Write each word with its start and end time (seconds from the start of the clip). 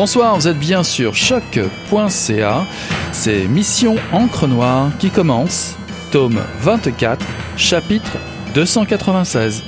Bonsoir, 0.00 0.36
vous 0.36 0.46
êtes 0.46 0.60
bien 0.60 0.84
sur 0.84 1.16
choc.ca. 1.16 2.66
C'est 3.10 3.48
Mission 3.48 3.96
Encre 4.12 4.46
Noire 4.46 4.92
qui 5.00 5.10
commence, 5.10 5.76
tome 6.12 6.40
24, 6.60 7.26
chapitre 7.56 8.16
296. 8.54 9.64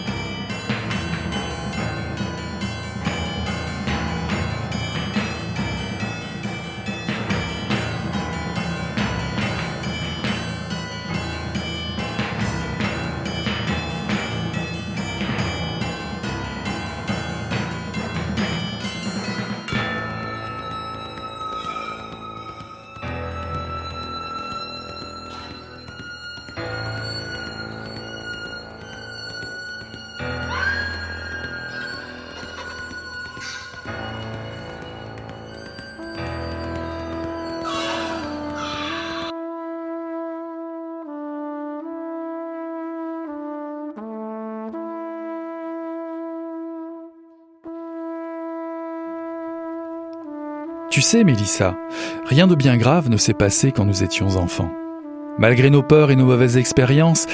Tu 51.00 51.06
sais, 51.06 51.24
Mélissa, 51.24 51.78
rien 52.26 52.46
de 52.46 52.54
bien 52.54 52.76
grave 52.76 53.08
ne 53.08 53.16
s'est 53.16 53.32
passé 53.32 53.72
quand 53.72 53.86
nous 53.86 54.02
étions 54.02 54.36
enfants. 54.36 54.70
Malgré 55.38 55.70
nos 55.70 55.82
peurs 55.82 56.10
et 56.10 56.14
nos 56.14 56.26
mauvaises 56.26 56.58
expériences, 56.58 57.26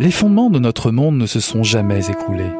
les 0.00 0.10
fondements 0.10 0.50
de 0.50 0.58
notre 0.58 0.90
monde 0.90 1.16
ne 1.16 1.26
se 1.26 1.38
sont 1.38 1.62
jamais 1.62 2.10
écroulés. 2.10 2.50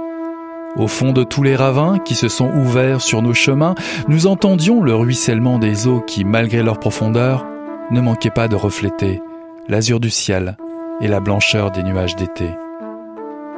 Au 0.77 0.87
fond 0.87 1.11
de 1.11 1.25
tous 1.25 1.43
les 1.43 1.57
ravins 1.57 1.99
qui 1.99 2.15
se 2.15 2.29
sont 2.29 2.53
ouverts 2.53 3.01
sur 3.01 3.21
nos 3.21 3.35
chemins, 3.35 3.75
nous 4.07 4.29
entendions 4.29 4.81
le 4.81 4.95
ruissellement 4.95 5.59
des 5.59 5.89
eaux 5.89 6.03
qui, 6.07 6.25
malgré 6.25 6.63
leur 6.63 6.79
profondeur, 6.79 7.45
ne 7.91 8.01
manquaient 8.01 8.31
pas 8.31 8.47
de 8.47 8.55
refléter 8.55 9.21
l'azur 9.69 9.99
du 9.99 10.11
ciel 10.11 10.57
et 11.01 11.09
la 11.09 11.19
blancheur 11.19 11.73
des 11.73 11.83
nuages 11.83 12.15
d'été. 12.15 12.49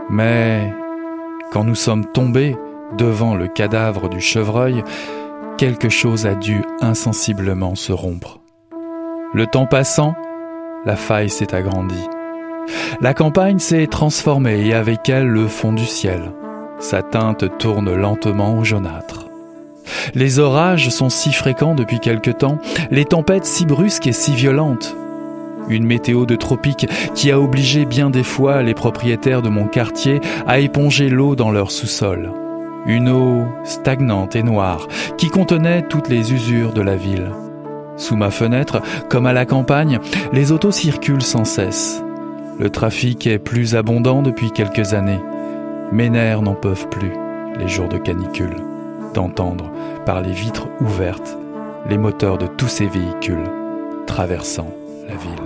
Mais 0.09 0.73
quand 1.53 1.65
nous 1.65 1.75
sommes 1.75 2.07
tombés 2.07 2.57
devant 2.97 3.35
le 3.35 3.49
cadavre 3.49 4.09
du 4.09 4.23
chevreuil, 4.23 4.83
quelque 5.57 5.89
chose 5.89 6.27
a 6.27 6.35
dû 6.35 6.63
insensiblement 6.81 7.75
se 7.75 7.93
rompre. 7.93 8.41
Le 9.33 9.47
temps 9.47 9.67
passant, 9.67 10.15
la 10.85 10.97
faille 10.97 11.31
s'est 11.31 11.55
agrandie. 11.55 12.09
La 13.01 13.15
campagne 13.15 13.59
s'est 13.59 13.87
transformée 13.87 14.67
et 14.67 14.75
avec 14.75 15.09
elle 15.09 15.27
le 15.27 15.47
fond 15.49 15.73
du 15.73 15.85
ciel. 15.85 16.33
Sa 16.79 17.03
teinte 17.03 17.59
tourne 17.59 17.95
lentement 17.95 18.59
au 18.59 18.65
jaunâtre. 18.65 19.27
Les 20.15 20.39
orages 20.39 20.91
sont 20.91 21.09
si 21.09 21.33
fréquents 21.33 21.75
depuis 21.75 22.01
quelque 22.01 22.31
temps, 22.31 22.59
les 22.91 23.05
tempêtes 23.05 23.47
si 23.47 23.67
brusques 23.67 24.07
et 24.07 24.13
si 24.13 24.35
violentes. 24.35 24.97
Une 25.69 25.87
météo 25.87 26.27
de 26.27 26.37
tropique 26.37 26.87
qui 27.15 27.31
a 27.31 27.41
obligé 27.41 27.87
bien 27.87 28.11
des 28.11 28.23
fois 28.23 28.63
les 28.63 28.75
propriétaires 28.75 29.43
de 29.43 29.49
mon 29.49 29.67
quartier 29.67 30.21
à 30.47 30.59
éponger 30.59 31.09
l'eau 31.09 31.35
dans 31.35 31.51
leur 31.51 31.71
sous-sol. 31.71 32.31
Une 32.87 33.09
eau 33.09 33.45
stagnante 33.65 34.37
et 34.37 34.43
noire 34.43 34.87
qui 35.19 35.29
contenait 35.29 35.83
toutes 35.83 36.09
les 36.09 36.33
usures 36.33 36.73
de 36.73 36.83
la 36.83 36.97
ville. 36.97 37.31
Sous 37.97 38.17
ma 38.17 38.31
fenêtre, 38.31 38.81
comme 39.09 39.27
à 39.27 39.33
la 39.33 39.47
campagne, 39.47 39.99
les 40.33 40.53
autos 40.53 40.73
circulent 40.73 41.23
sans 41.23 41.45
cesse. 41.45 42.03
Le 42.59 42.71
trafic 42.71 43.27
est 43.27 43.39
plus 43.39 43.75
abondant 43.75 44.23
depuis 44.23 44.51
quelques 44.51 44.95
années. 44.95 45.21
Mes 45.93 46.11
nerfs 46.11 46.43
n'en 46.43 46.55
peuvent 46.55 46.89
plus, 46.89 47.13
les 47.59 47.69
jours 47.69 47.89
de 47.89 47.99
canicule, 47.99 48.57
d'entendre 49.15 49.71
par 50.05 50.21
les 50.21 50.33
vitres 50.33 50.69
ouvertes 50.81 51.37
les 51.89 51.99
moteurs 51.99 52.39
de 52.39 52.47
tous 52.47 52.69
ces 52.69 52.87
véhicules 52.87 53.49
traversant 54.07 54.71
la 55.09 55.15
ville. 55.15 55.46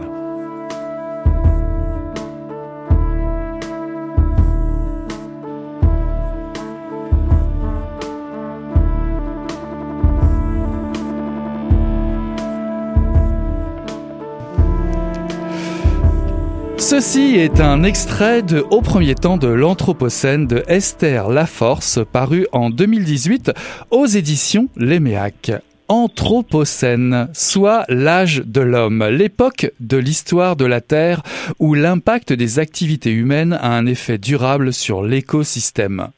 Ceci 16.90 17.36
est 17.36 17.60
un 17.60 17.84
extrait 17.84 18.42
de 18.42 18.66
Au 18.68 18.80
premier 18.80 19.14
temps 19.14 19.36
de 19.36 19.46
l'Anthropocène 19.46 20.48
de 20.48 20.64
Esther 20.66 21.28
Laforce, 21.28 22.00
paru 22.12 22.48
en 22.50 22.68
2018 22.68 23.52
aux 23.92 24.06
éditions 24.06 24.66
Léméac. 24.76 25.52
Anthropocène, 25.86 27.28
soit 27.32 27.84
l'âge 27.88 28.42
de 28.44 28.60
l'homme, 28.60 29.06
l'époque 29.06 29.70
de 29.78 29.98
l'histoire 29.98 30.56
de 30.56 30.64
la 30.64 30.80
Terre 30.80 31.22
où 31.60 31.74
l'impact 31.74 32.32
des 32.32 32.58
activités 32.58 33.12
humaines 33.12 33.52
a 33.52 33.70
un 33.70 33.86
effet 33.86 34.18
durable 34.18 34.72
sur 34.72 35.04
l'écosystème. 35.04 36.08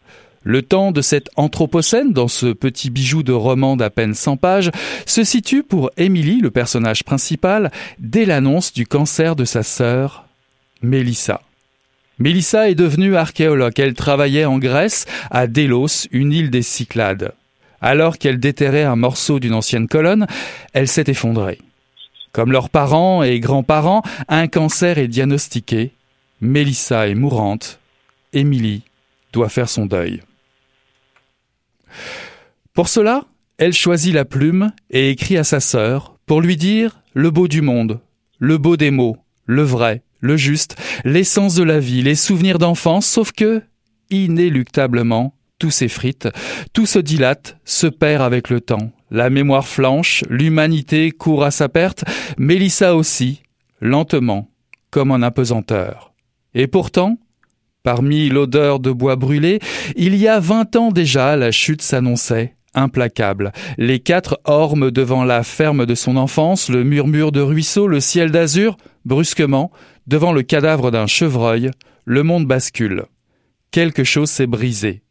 Le 0.43 0.63
temps 0.63 0.91
de 0.91 1.03
cet 1.03 1.29
Anthropocène, 1.37 2.15
dans 2.15 2.29
ce 2.29 2.47
petit 2.47 2.89
bijou 2.89 3.23
de 3.23 3.33
roman 3.33 3.77
d'à 3.77 3.91
peine 3.91 4.15
100 4.15 4.39
pages, 4.39 4.71
se 5.05 5.23
situe 5.23 5.65
pour 5.65 5.91
Émilie, 5.99 6.41
le 6.41 6.51
personnage 6.51 7.05
principal, 7.05 7.71
dès 7.99 8.25
l'annonce 8.25 8.73
du 8.73 8.87
cancer 8.87 9.37
de 9.37 9.45
sa 9.45 9.63
sœur, 9.63 10.25
Mélissa. 10.83 11.41
Mélissa 12.19 12.69
est 12.69 12.75
devenue 12.75 13.17
archéologue. 13.17 13.79
Elle 13.79 13.95
travaillait 13.95 14.45
en 14.45 14.59
Grèce, 14.59 15.07
à 15.31 15.47
Délos, 15.47 16.09
une 16.11 16.33
île 16.33 16.51
des 16.51 16.63
Cyclades. 16.63 17.33
Alors 17.81 18.19
qu'elle 18.19 18.39
déterrait 18.39 18.85
un 18.85 18.97
morceau 18.97 19.41
d'une 19.41 19.55
ancienne 19.55 19.89
colonne, 19.89 20.27
elle 20.73 20.89
s'est 20.89 21.05
effondrée. 21.09 21.59
Comme 22.33 22.53
leurs 22.53 22.71
parents 22.71 23.23
et 23.23 23.41
grands-parents, 23.41 24.03
un 24.29 24.47
cancer 24.47 24.99
est 24.99 25.09
diagnostiqué. 25.09 25.93
Mélissa 26.41 27.09
est 27.09 27.15
mourante. 27.15 27.81
Émilie 28.33 28.83
doit 29.33 29.49
faire 29.49 29.69
son 29.69 29.87
deuil. 29.87 30.23
Pour 32.73 32.89
cela, 32.89 33.25
elle 33.59 33.75
choisit 33.75 34.15
la 34.15 34.25
plume 34.25 34.73
et 34.91 35.11
écrit 35.11 35.37
à 35.37 35.45
sa 35.45 35.61
sœur 35.61 36.17
pour 36.27 36.41
lui 36.41 36.57
dire 36.57 37.01
le 37.13 37.31
beau 37.31 37.49
du 37.49 37.61
monde, 37.61 38.01
le 38.39 38.59
beau 38.59 38.77
des 38.77 38.91
mots, 38.91 39.19
le 39.45 39.63
vrai, 39.63 40.03
le 40.23 40.39
juste, 40.39 40.77
l'essence 41.05 41.55
de 41.55 41.65
la 41.65 41.79
vie, 41.79 42.01
les 42.01 42.15
souvenirs 42.15 42.59
d'enfance, 42.59 43.07
sauf 43.07 43.33
que, 43.33 43.61
inéluctablement, 44.09 45.35
tout 45.59 45.71
s'effrite, 45.71 46.29
tout 46.73 46.87
se 46.87 46.99
dilate, 46.99 47.59
se 47.65 47.87
perd 47.87 48.23
avec 48.23 48.49
le 48.49 48.61
temps. 48.61 48.93
La 49.11 49.31
mémoire 49.31 49.69
flanche, 49.69 50.25
l'humanité 50.31 51.11
court 51.11 51.45
à 51.45 51.51
sa 51.51 51.69
perte, 51.69 52.05
Mélissa 52.39 52.97
aussi, 52.97 53.43
lentement, 53.81 54.49
comme 54.91 55.11
en 55.11 55.23
apesanteur. 55.23 56.15
Et 56.55 56.67
pourtant, 56.67 57.19
parmi 57.83 58.29
l'odeur 58.29 58.79
de 58.79 58.91
bois 58.91 59.17
brûlé, 59.17 59.59
il 59.97 60.17
y 60.17 60.29
a 60.29 60.41
vingt 60.41 60.75
ans 60.77 60.91
déjà 60.91 61.37
la 61.37 61.51
chute 61.51 61.83
s'annonçait, 61.83 62.57
implacable. 62.75 63.53
Les 63.79 64.01
quatre 64.01 64.41
ormes 64.45 64.91
devant 64.91 65.25
la 65.25 65.43
ferme 65.43 65.87
de 65.87 65.95
son 65.95 66.17
enfance, 66.17 66.69
le 66.69 66.85
murmure 66.85 67.33
de 67.33 67.41
ruisseau, 67.41 67.87
le 67.87 68.01
ciel 68.01 68.31
d'azur, 68.31 68.77
brusquement, 69.05 69.71
devant 70.07 70.33
le 70.33 70.43
cadavre 70.43 70.91
d'un 70.91 71.07
chevreuil, 71.07 71.71
le 72.05 72.23
monde 72.23 72.47
bascule. 72.47 73.05
Quelque 73.71 74.05
chose 74.05 74.31
s'est 74.31 74.47
brisé. 74.47 75.03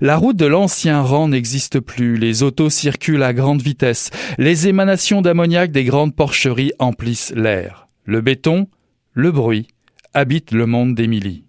La 0.00 0.16
route 0.16 0.36
de 0.36 0.46
l'ancien 0.46 1.00
rang 1.00 1.28
n'existe 1.28 1.80
plus, 1.80 2.16
les 2.16 2.42
autos 2.42 2.70
circulent 2.70 3.22
à 3.22 3.32
grande 3.32 3.62
vitesse, 3.62 4.10
les 4.38 4.68
émanations 4.68 5.22
d'ammoniac 5.22 5.70
des 5.70 5.84
grandes 5.84 6.14
porcheries 6.14 6.72
emplissent 6.78 7.32
l'air. 7.34 7.86
Le 8.04 8.20
béton, 8.20 8.68
le 9.12 9.32
bruit, 9.32 9.68
habitent 10.14 10.52
le 10.52 10.66
monde 10.66 10.94
d'Émilie. 10.94 11.46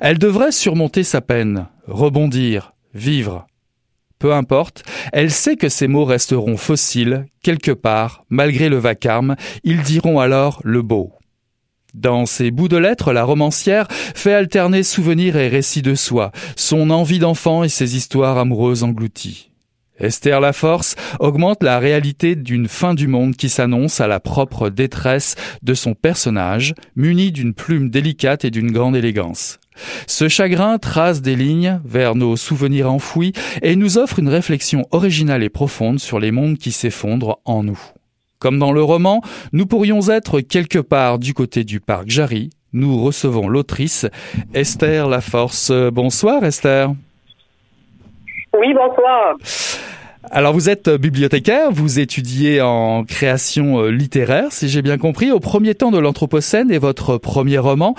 Elle 0.00 0.18
devrait 0.18 0.52
surmonter 0.52 1.04
sa 1.04 1.20
peine, 1.20 1.66
rebondir, 1.86 2.74
vivre. 2.94 3.46
Peu 4.18 4.34
importe, 4.34 4.82
elle 5.12 5.30
sait 5.30 5.56
que 5.56 5.68
ces 5.68 5.86
mots 5.86 6.04
resteront 6.04 6.56
fossiles, 6.56 7.26
quelque 7.42 7.70
part, 7.70 8.24
malgré 8.28 8.68
le 8.68 8.78
vacarme, 8.78 9.36
ils 9.62 9.82
diront 9.82 10.18
alors 10.18 10.60
le 10.64 10.82
beau. 10.82 11.12
Dans 11.94 12.26
ses 12.26 12.50
bouts 12.50 12.68
de 12.68 12.76
lettres, 12.76 13.12
la 13.12 13.24
romancière 13.24 13.88
fait 13.90 14.34
alterner 14.34 14.82
souvenirs 14.82 15.36
et 15.36 15.48
récits 15.48 15.82
de 15.82 15.94
soi, 15.94 16.32
son 16.54 16.90
envie 16.90 17.18
d'enfant 17.18 17.64
et 17.64 17.68
ses 17.68 17.96
histoires 17.96 18.38
amoureuses 18.38 18.82
englouties. 18.82 19.50
Esther 19.98 20.40
Laforce 20.40 20.94
augmente 21.18 21.62
la 21.62 21.78
réalité 21.78 22.36
d'une 22.36 22.68
fin 22.68 22.94
du 22.94 23.08
monde 23.08 23.36
qui 23.36 23.48
s'annonce 23.48 24.00
à 24.00 24.06
la 24.06 24.20
propre 24.20 24.68
détresse 24.68 25.34
de 25.62 25.74
son 25.74 25.94
personnage, 25.94 26.74
muni 26.94 27.32
d'une 27.32 27.54
plume 27.54 27.90
délicate 27.90 28.44
et 28.44 28.50
d'une 28.50 28.70
grande 28.70 28.94
élégance. 28.94 29.58
Ce 30.06 30.28
chagrin 30.28 30.78
trace 30.78 31.22
des 31.22 31.36
lignes 31.36 31.80
vers 31.84 32.14
nos 32.14 32.36
souvenirs 32.36 32.92
enfouis 32.92 33.32
et 33.62 33.76
nous 33.76 33.98
offre 33.98 34.18
une 34.18 34.28
réflexion 34.28 34.86
originale 34.90 35.42
et 35.42 35.48
profonde 35.48 36.00
sur 36.00 36.18
les 36.18 36.32
mondes 36.32 36.58
qui 36.58 36.72
s'effondrent 36.72 37.40
en 37.44 37.62
nous. 37.62 37.80
Comme 38.38 38.58
dans 38.58 38.72
le 38.72 38.82
roman, 38.82 39.20
nous 39.52 39.66
pourrions 39.66 40.08
être 40.08 40.40
quelque 40.40 40.78
part 40.78 41.18
du 41.18 41.34
côté 41.34 41.64
du 41.64 41.80
parc 41.80 42.08
Jarry. 42.08 42.50
Nous 42.72 43.02
recevons 43.02 43.48
l'autrice 43.48 44.06
Esther 44.54 45.08
Laforce. 45.08 45.72
Bonsoir 45.92 46.44
Esther. 46.44 46.90
Oui, 48.56 48.72
bonsoir. 48.74 49.36
Alors 50.24 50.52
vous 50.52 50.68
êtes 50.68 50.90
bibliothécaire, 50.90 51.70
vous 51.70 52.00
étudiez 52.00 52.60
en 52.60 53.04
création 53.04 53.80
euh, 53.80 53.90
littéraire, 53.90 54.48
si 54.50 54.68
j'ai 54.68 54.82
bien 54.82 54.98
compris, 54.98 55.30
au 55.30 55.38
premier 55.38 55.74
temps 55.74 55.90
de 55.90 55.98
l'Anthropocène 55.98 56.70
et 56.70 56.78
votre 56.78 57.18
premier 57.18 57.58
roman. 57.58 57.94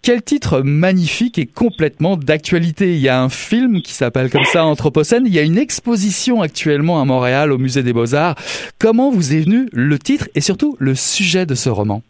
Quel 0.00 0.22
titre 0.22 0.62
magnifique 0.62 1.38
et 1.38 1.46
complètement 1.46 2.16
d'actualité. 2.16 2.94
Il 2.94 3.00
y 3.00 3.08
a 3.08 3.20
un 3.20 3.28
film 3.28 3.82
qui 3.82 3.92
s'appelle 3.92 4.30
comme 4.30 4.44
ça 4.44 4.64
Anthropocène. 4.64 5.24
Il 5.26 5.34
y 5.34 5.38
a 5.38 5.42
une 5.42 5.58
exposition 5.58 6.40
actuellement 6.40 7.02
à 7.02 7.04
Montréal 7.04 7.52
au 7.52 7.58
Musée 7.58 7.82
des 7.82 7.92
Beaux-Arts. 7.92 8.36
Comment 8.78 9.10
vous 9.10 9.34
est 9.34 9.40
venu 9.40 9.68
le 9.72 9.98
titre 9.98 10.28
et 10.34 10.40
surtout 10.40 10.76
le 10.78 10.94
sujet 10.94 11.46
de 11.46 11.54
ce 11.54 11.68
roman? 11.68 12.02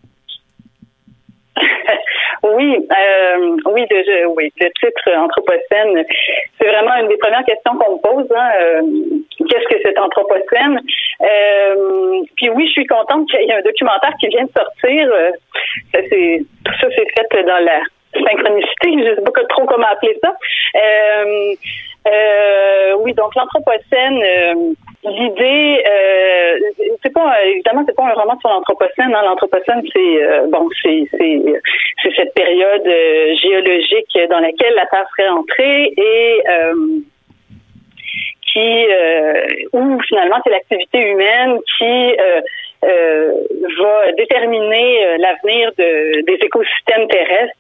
Oui, 2.58 2.74
euh, 2.74 3.56
oui, 3.66 3.86
de, 3.86 4.26
oui, 4.34 4.52
le 4.58 4.66
titre 4.80 5.12
Anthropocène, 5.16 6.04
c'est 6.60 6.66
vraiment 6.66 6.96
une 7.00 7.06
des 7.06 7.16
premières 7.18 7.44
questions 7.44 7.76
qu'on 7.76 7.92
me 7.94 8.00
pose. 8.00 8.26
Hein, 8.34 8.50
euh, 8.60 8.82
Qu'est-ce 9.48 9.68
que 9.68 9.80
c'est 9.80 9.96
Anthropocène? 9.96 10.80
Euh, 11.22 12.22
Puis 12.34 12.50
oui, 12.50 12.66
je 12.66 12.72
suis 12.72 12.86
contente 12.86 13.30
qu'il 13.30 13.42
y 13.42 13.50
ait 13.50 13.54
un 13.54 13.62
documentaire 13.62 14.12
qui 14.18 14.26
vient 14.26 14.42
de 14.42 14.50
sortir. 14.50 15.08
Euh, 15.08 15.30
ça, 15.94 16.00
c'est 16.10 16.42
tout 16.64 16.74
ça, 16.80 16.88
c'est 16.96 17.06
fait 17.32 17.44
dans 17.44 17.64
la 17.64 17.80
synchronicité. 18.12 18.90
Je 18.92 19.10
ne 19.10 19.14
sais 19.14 19.22
pas 19.22 19.44
trop 19.50 19.64
comment 19.66 19.86
appeler 19.86 20.18
ça. 20.20 20.34
Euh, 20.74 21.54
euh, 22.10 22.94
oui, 23.04 23.14
donc 23.14 23.36
l'Anthropocène. 23.36 24.74
Euh, 25.06 25.10
l'idée, 25.10 25.84
euh, 25.88 26.58
c'est 27.02 27.12
pas 27.12 27.44
évidemment 27.44 27.84
c'est 27.86 27.94
pas 27.94 28.06
un 28.06 28.14
roman 28.14 28.38
sur 28.40 28.50
l'anthropocène. 28.50 29.14
Hein. 29.14 29.22
L'anthropocène, 29.24 29.82
c'est 29.92 30.22
euh, 30.22 30.46
bon, 30.48 30.68
c'est 30.82 31.04
c'est 31.12 32.14
cette 32.16 32.34
période 32.34 32.86
euh, 32.86 33.34
géologique 33.36 34.18
dans 34.30 34.40
laquelle 34.40 34.74
la 34.74 34.86
Terre 34.86 35.06
serait 35.16 35.28
entrée 35.28 35.92
et 35.96 36.42
qui 38.52 38.86
où 39.72 40.00
finalement 40.08 40.38
c'est 40.42 40.50
l'activité 40.50 40.98
humaine 40.98 41.58
qui 41.76 42.16
va 42.82 44.12
déterminer 44.16 45.18
l'avenir 45.18 45.70
de, 45.78 46.22
des 46.22 46.38
écosystèmes 46.44 47.06
terrestres. 47.08 47.54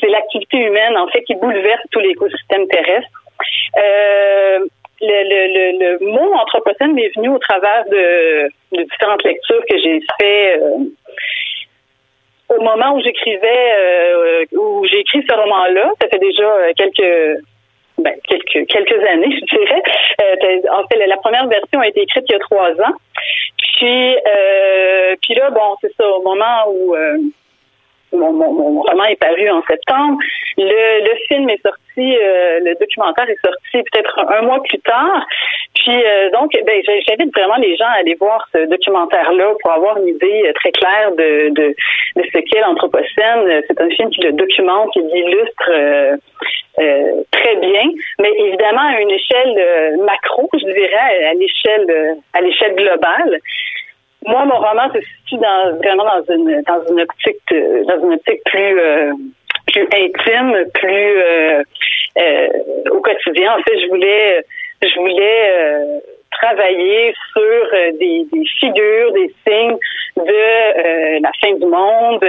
C'est 0.00 0.08
l'activité 0.08 0.58
humaine 0.58 0.96
en 0.98 1.06
fait 1.08 1.22
qui 1.22 1.34
bouleverse 1.36 1.82
tout 1.90 2.00
l'écosystème 2.00 2.66
terrestre. 2.68 3.08
Euh, 5.02 5.06
le, 5.06 5.78
le, 5.78 5.98
le, 5.98 6.12
mot 6.12 6.32
anthropocène 6.34 6.94
m'est 6.94 7.10
venu 7.16 7.28
au 7.28 7.38
travers 7.38 7.84
de, 7.86 8.48
de 8.72 8.82
différentes 8.82 9.24
lectures 9.24 9.62
que 9.68 9.78
j'ai 9.78 10.00
fait 10.20 10.58
euh, 10.60 10.84
au 12.48 12.60
moment 12.62 12.94
où 12.94 13.02
j'écrivais, 13.02 13.74
euh, 13.78 14.44
où 14.52 14.86
j'ai 14.86 15.00
écrit 15.00 15.24
ce 15.28 15.34
roman-là. 15.34 15.92
Ça 16.00 16.08
fait 16.08 16.18
déjà 16.18 16.44
euh, 16.44 16.72
quelques 16.76 17.42
ben, 17.98 18.14
quelques 18.28 18.66
quelques 18.68 19.04
années, 19.08 19.36
je 19.40 19.56
dirais. 19.56 19.82
en 20.70 20.86
fait, 20.86 21.06
la 21.06 21.16
première 21.16 21.46
version 21.46 21.80
a 21.80 21.88
été 21.88 22.02
écrite 22.02 22.24
il 22.28 22.32
y 22.32 22.36
a 22.36 22.40
trois 22.40 22.70
ans. 22.70 22.94
Puis, 23.56 24.16
puis 25.22 25.34
là, 25.34 25.50
bon, 25.50 25.76
c'est 25.80 25.92
ça, 25.96 26.08
au 26.08 26.22
moment 26.22 26.68
où 26.68 26.94
mon, 28.14 28.80
roman 28.82 29.04
est 29.04 29.20
paru 29.20 29.48
en 29.50 29.62
septembre. 29.62 30.18
Le, 30.56 31.14
film 31.28 31.48
est 31.50 31.62
sorti, 31.62 32.16
euh, 32.16 32.60
le 32.60 32.74
documentaire 32.78 33.28
est 33.28 33.40
sorti 33.44 33.82
peut-être 33.90 34.18
un, 34.18 34.42
mois 34.42 34.62
plus 34.62 34.78
tard. 34.80 35.26
Puis 35.74 36.04
euh, 36.04 36.30
donc, 36.30 36.52
ben, 36.66 36.82
j'invite 36.86 37.34
vraiment 37.36 37.56
les 37.56 37.76
gens 37.76 37.86
à 37.86 38.00
aller 38.00 38.14
voir 38.14 38.46
ce 38.52 38.66
documentaire-là 38.66 39.54
pour 39.60 39.72
avoir 39.72 39.98
une 39.98 40.08
idée 40.08 40.44
euh, 40.46 40.52
très 40.54 40.70
claire 40.72 41.12
de, 41.12 41.74
ce 42.16 42.38
qu'est 42.38 42.60
l'Anthropocène. 42.60 43.62
C'est 43.68 43.80
un 43.80 43.90
film 43.90 44.10
qui 44.10 44.20
le 44.22 44.32
documente, 44.32 44.90
qui 44.92 45.00
l'illustre 45.00 45.70
très 47.30 47.56
bien, 47.56 47.84
mais 48.18 48.30
évidemment 48.38 48.88
à 48.96 49.00
une 49.00 49.10
échelle 49.10 49.96
macro, 50.04 50.48
je 50.52 50.64
dirais, 50.64 51.24
à 51.26 51.34
l'échelle 51.34 52.16
à 52.32 52.40
l'échelle 52.40 52.74
globale. 52.74 53.40
Moi, 54.26 54.44
mon 54.46 54.56
roman 54.56 54.88
se 54.94 55.00
situe 55.00 55.36
dans, 55.36 55.76
vraiment 55.76 56.04
dans 56.04 56.34
une 56.34 56.62
dans 56.62 56.82
une 56.88 57.00
optique 57.00 57.36
dans 57.50 58.00
une 58.04 58.14
optique 58.14 58.40
plus 58.44 58.80
euh, 58.80 59.12
plus 59.66 59.86
intime, 59.92 60.64
plus 60.72 61.18
euh, 61.18 61.62
euh, 62.18 62.48
au 62.90 63.00
quotidien. 63.00 63.52
En 63.52 63.62
fait, 63.62 63.78
je 63.80 63.88
voulais 63.88 64.44
je 64.82 64.98
voulais 64.98 66.00
travailler 66.30 67.14
sur 67.32 67.70
des, 67.98 68.26
des, 68.32 68.44
figures, 68.58 69.12
des 69.12 69.32
signes 69.46 69.76
de 70.16 71.20
la 71.22 71.30
fin 71.40 71.52
du 71.54 71.66
monde, 71.66 72.20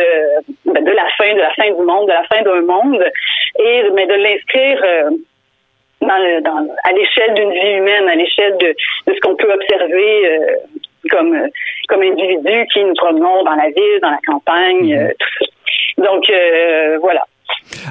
ben, 0.65 0.83
de 0.83 0.91
la 0.91 1.07
fin 1.17 1.33
de 1.33 1.39
la 1.39 1.53
fin 1.53 1.71
du 1.71 1.81
monde, 1.81 2.07
de 2.07 2.13
la 2.13 2.23
fin 2.23 2.41
d'un 2.41 2.61
monde, 2.61 3.03
et 3.59 3.83
mais 3.93 4.05
de 4.05 4.13
l'inscrire 4.13 4.81
dans, 6.01 6.41
dans, 6.43 6.67
à 6.83 6.91
l'échelle 6.93 7.33
d'une 7.33 7.51
vie 7.51 7.77
humaine, 7.77 8.07
à 8.07 8.15
l'échelle 8.15 8.57
de, 8.57 8.67
de 9.07 9.13
ce 9.13 9.19
qu'on 9.21 9.35
peut 9.35 9.51
observer 9.51 10.39
comme 11.09 11.35
comme 11.87 12.01
individus 12.01 12.67
qui 12.73 12.83
nous 12.83 12.93
promenons 12.95 13.43
dans 13.43 13.55
la 13.55 13.67
ville, 13.67 13.99
dans 14.01 14.11
la 14.11 14.19
campagne, 14.25 14.93
mhm. 14.93 14.99
euh, 14.99 15.11
tout 15.19 15.45
ça. 15.45 16.03
Donc 16.09 16.29
euh, 16.29 16.97
voilà. 16.99 17.25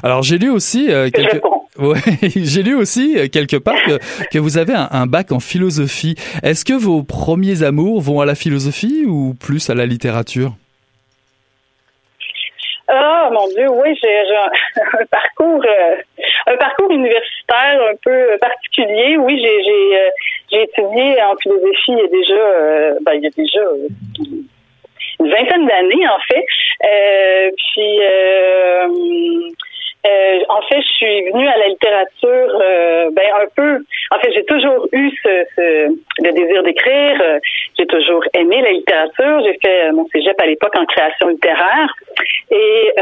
Alors 0.02 0.22
j'ai 0.22 0.38
lu 0.38 0.50
aussi 0.50 0.92
euh, 0.92 1.10
quelque... 1.10 1.36
ouais, 1.78 2.00
j'ai 2.36 2.62
lu 2.62 2.74
aussi 2.74 3.16
euh, 3.16 3.28
quelque 3.28 3.56
part 3.56 3.80
que, 3.82 3.98
que 4.32 4.38
vous 4.38 4.58
avez 4.58 4.74
un, 4.74 4.88
un, 4.90 5.06
bac 5.06 5.32
en 5.32 5.40
philosophie. 5.40 6.14
Est-ce 6.42 6.64
que 6.64 6.72
vos 6.72 7.02
premiers 7.02 7.62
amours 7.62 8.00
vont 8.00 8.20
à 8.20 8.26
la 8.26 8.34
philosophie 8.34 9.04
ou 9.06 9.34
plus 9.34 9.70
à 9.70 9.74
la 9.74 9.86
littérature? 9.86 10.52
Ah 12.86 13.30
mon 13.32 13.48
Dieu, 13.48 13.66
oui, 13.70 13.98
j'ai 14.02 14.36
un 15.00 15.06
parcours, 15.10 15.64
euh, 15.64 15.96
un 16.46 16.56
parcours 16.56 16.90
universitaire 16.90 17.80
un 17.90 17.96
peu 18.02 18.36
particulier. 18.40 19.16
Oui, 19.16 19.40
j'ai 19.42 19.98
j'ai 20.54 20.60
euh, 20.60 20.64
étudié 20.64 21.22
en 21.22 21.36
philosophie 21.36 21.92
il 21.92 21.98
y 21.98 22.02
a 22.02 22.06
déjà, 22.08 22.34
euh, 22.34 22.94
ben, 23.02 23.12
il 23.14 23.22
y 23.22 23.26
a 23.26 23.30
déjà 23.30 23.60
une 25.20 25.30
vingtaine 25.30 25.66
d'années 25.66 26.08
en 26.08 26.20
fait. 26.28 26.44
puis 27.56 28.00
euh, 30.06 30.38
en 30.50 30.60
fait, 30.62 30.82
je 30.82 30.92
suis 30.96 31.30
venue 31.30 31.48
à 31.48 31.56
la 31.56 31.68
littérature 31.68 32.60
euh, 32.62 33.10
ben 33.12 33.24
un 33.40 33.46
peu. 33.56 33.78
En 34.10 34.18
fait, 34.18 34.32
j'ai 34.32 34.44
toujours 34.44 34.86
eu 34.92 35.10
ce, 35.22 35.44
ce 35.56 35.88
le 36.22 36.32
désir 36.32 36.62
d'écrire. 36.62 37.20
Euh, 37.22 37.38
j'ai 37.78 37.86
toujours 37.86 38.22
aimé 38.34 38.60
la 38.60 38.72
littérature. 38.72 39.40
J'ai 39.44 39.58
fait 39.62 39.92
mon 39.92 40.06
cégep 40.08 40.38
à 40.40 40.46
l'époque 40.46 40.76
en 40.76 40.84
création 40.84 41.28
littéraire 41.28 41.88
et 42.50 42.92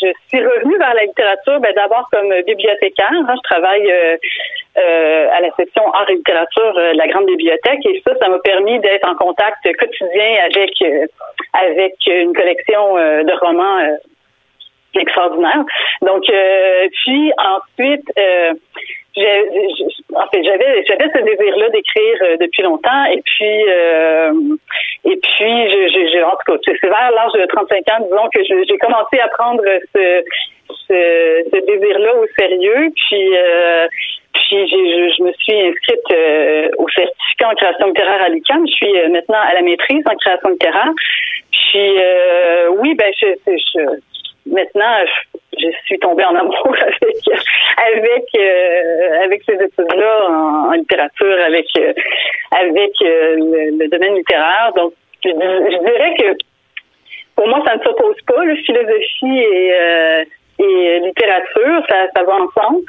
je 0.00 0.12
suis 0.28 0.40
revenue 0.40 0.78
vers 0.78 0.94
la 0.94 1.04
littérature 1.04 1.60
ben, 1.60 1.72
d'abord 1.76 2.08
comme 2.10 2.32
bibliothécaire. 2.46 3.10
Hein. 3.10 3.34
je 3.36 3.42
travaille 3.42 3.92
à 4.76 5.40
la 5.40 5.50
section 5.56 5.86
art 5.92 6.08
et 6.08 6.14
littérature 6.14 6.72
de 6.74 6.96
la 6.96 7.06
grande 7.08 7.26
bibliothèque 7.26 7.84
et 7.84 8.02
ça, 8.06 8.14
ça 8.20 8.28
m'a 8.28 8.38
permis 8.38 8.78
d'être 8.80 9.06
en 9.06 9.14
contact 9.14 9.62
quotidien 9.78 10.36
avec 10.46 10.72
avec 11.52 11.94
une 12.06 12.32
collection 12.32 12.94
de 12.94 13.44
romans 13.44 13.98
extraordinaire. 14.98 15.64
Donc, 16.02 16.28
euh, 16.30 16.88
puis 17.04 17.32
ensuite, 17.38 18.04
euh, 18.18 18.54
en 19.16 20.26
fait, 20.28 20.42
j'avais 20.44 20.84
j'avais 20.86 21.10
ce 21.14 21.22
désir-là 21.22 21.68
d'écrire 21.70 22.16
euh, 22.22 22.36
depuis 22.40 22.62
longtemps, 22.62 23.04
et 23.06 23.20
puis 23.22 23.64
euh, 23.68 24.32
et 25.04 25.16
puis, 25.16 25.70
je, 25.70 25.88
je, 26.12 26.22
en 26.22 26.30
tout 26.30 26.52
cas, 26.52 26.58
c'est 26.64 26.88
vers 26.88 27.10
l'âge 27.10 27.32
de 27.32 27.46
35 27.46 27.76
ans, 27.90 28.04
disons 28.04 28.28
que 28.32 28.42
j'ai 28.44 28.78
commencé 28.78 29.18
à 29.18 29.28
prendre 29.28 29.62
ce 29.94 30.22
ce, 30.88 31.44
ce 31.52 31.66
désir-là 31.66 32.14
au 32.16 32.26
sérieux, 32.38 32.90
puis 32.94 33.36
euh, 33.36 33.88
puis 34.32 34.68
je, 34.68 35.14
je, 35.16 35.22
me 35.24 35.32
suis 35.32 35.60
inscrite 35.60 36.12
euh, 36.12 36.68
au 36.78 36.88
certificat 36.88 37.48
en 37.48 37.54
création 37.54 37.86
littéraire 37.88 38.22
à 38.22 38.28
l'UQAM. 38.28 38.66
Je 38.66 38.72
suis 38.72 39.10
maintenant 39.10 39.40
à 39.40 39.54
la 39.54 39.62
maîtrise 39.62 40.02
en 40.06 40.14
création 40.16 40.50
littéraire. 40.50 40.92
Puis 41.50 41.96
oui, 42.78 42.94
ben 42.94 43.12
je, 43.20 43.26
je 43.46 44.00
maintenant, 44.46 44.96
je, 45.58 45.66
suis 45.84 45.98
tombée 45.98 46.24
en 46.24 46.34
amour 46.34 46.74
avec 46.80 47.16
avec 47.94 48.24
euh, 48.36 49.24
avec 49.24 49.42
ces 49.44 49.54
études-là 49.54 50.28
en, 50.28 50.72
littérature, 50.72 51.38
avec 51.44 51.66
euh, 51.78 51.92
avec 52.52 52.92
euh, 53.02 53.36
le, 53.78 53.88
domaine 53.88 54.16
littéraire. 54.16 54.72
Donc, 54.76 54.92
je, 55.24 55.30
dirais 55.30 56.14
que 56.18 56.44
pour 57.36 57.48
moi, 57.48 57.62
ça 57.66 57.76
ne 57.76 57.82
s'oppose 57.82 58.16
pas, 58.26 58.42
philosophie 58.66 59.38
et, 59.38 59.72
et 60.58 61.00
littérature, 61.00 61.82
ça, 61.88 62.06
ça 62.14 62.22
va 62.22 62.34
ensemble. 62.34 62.82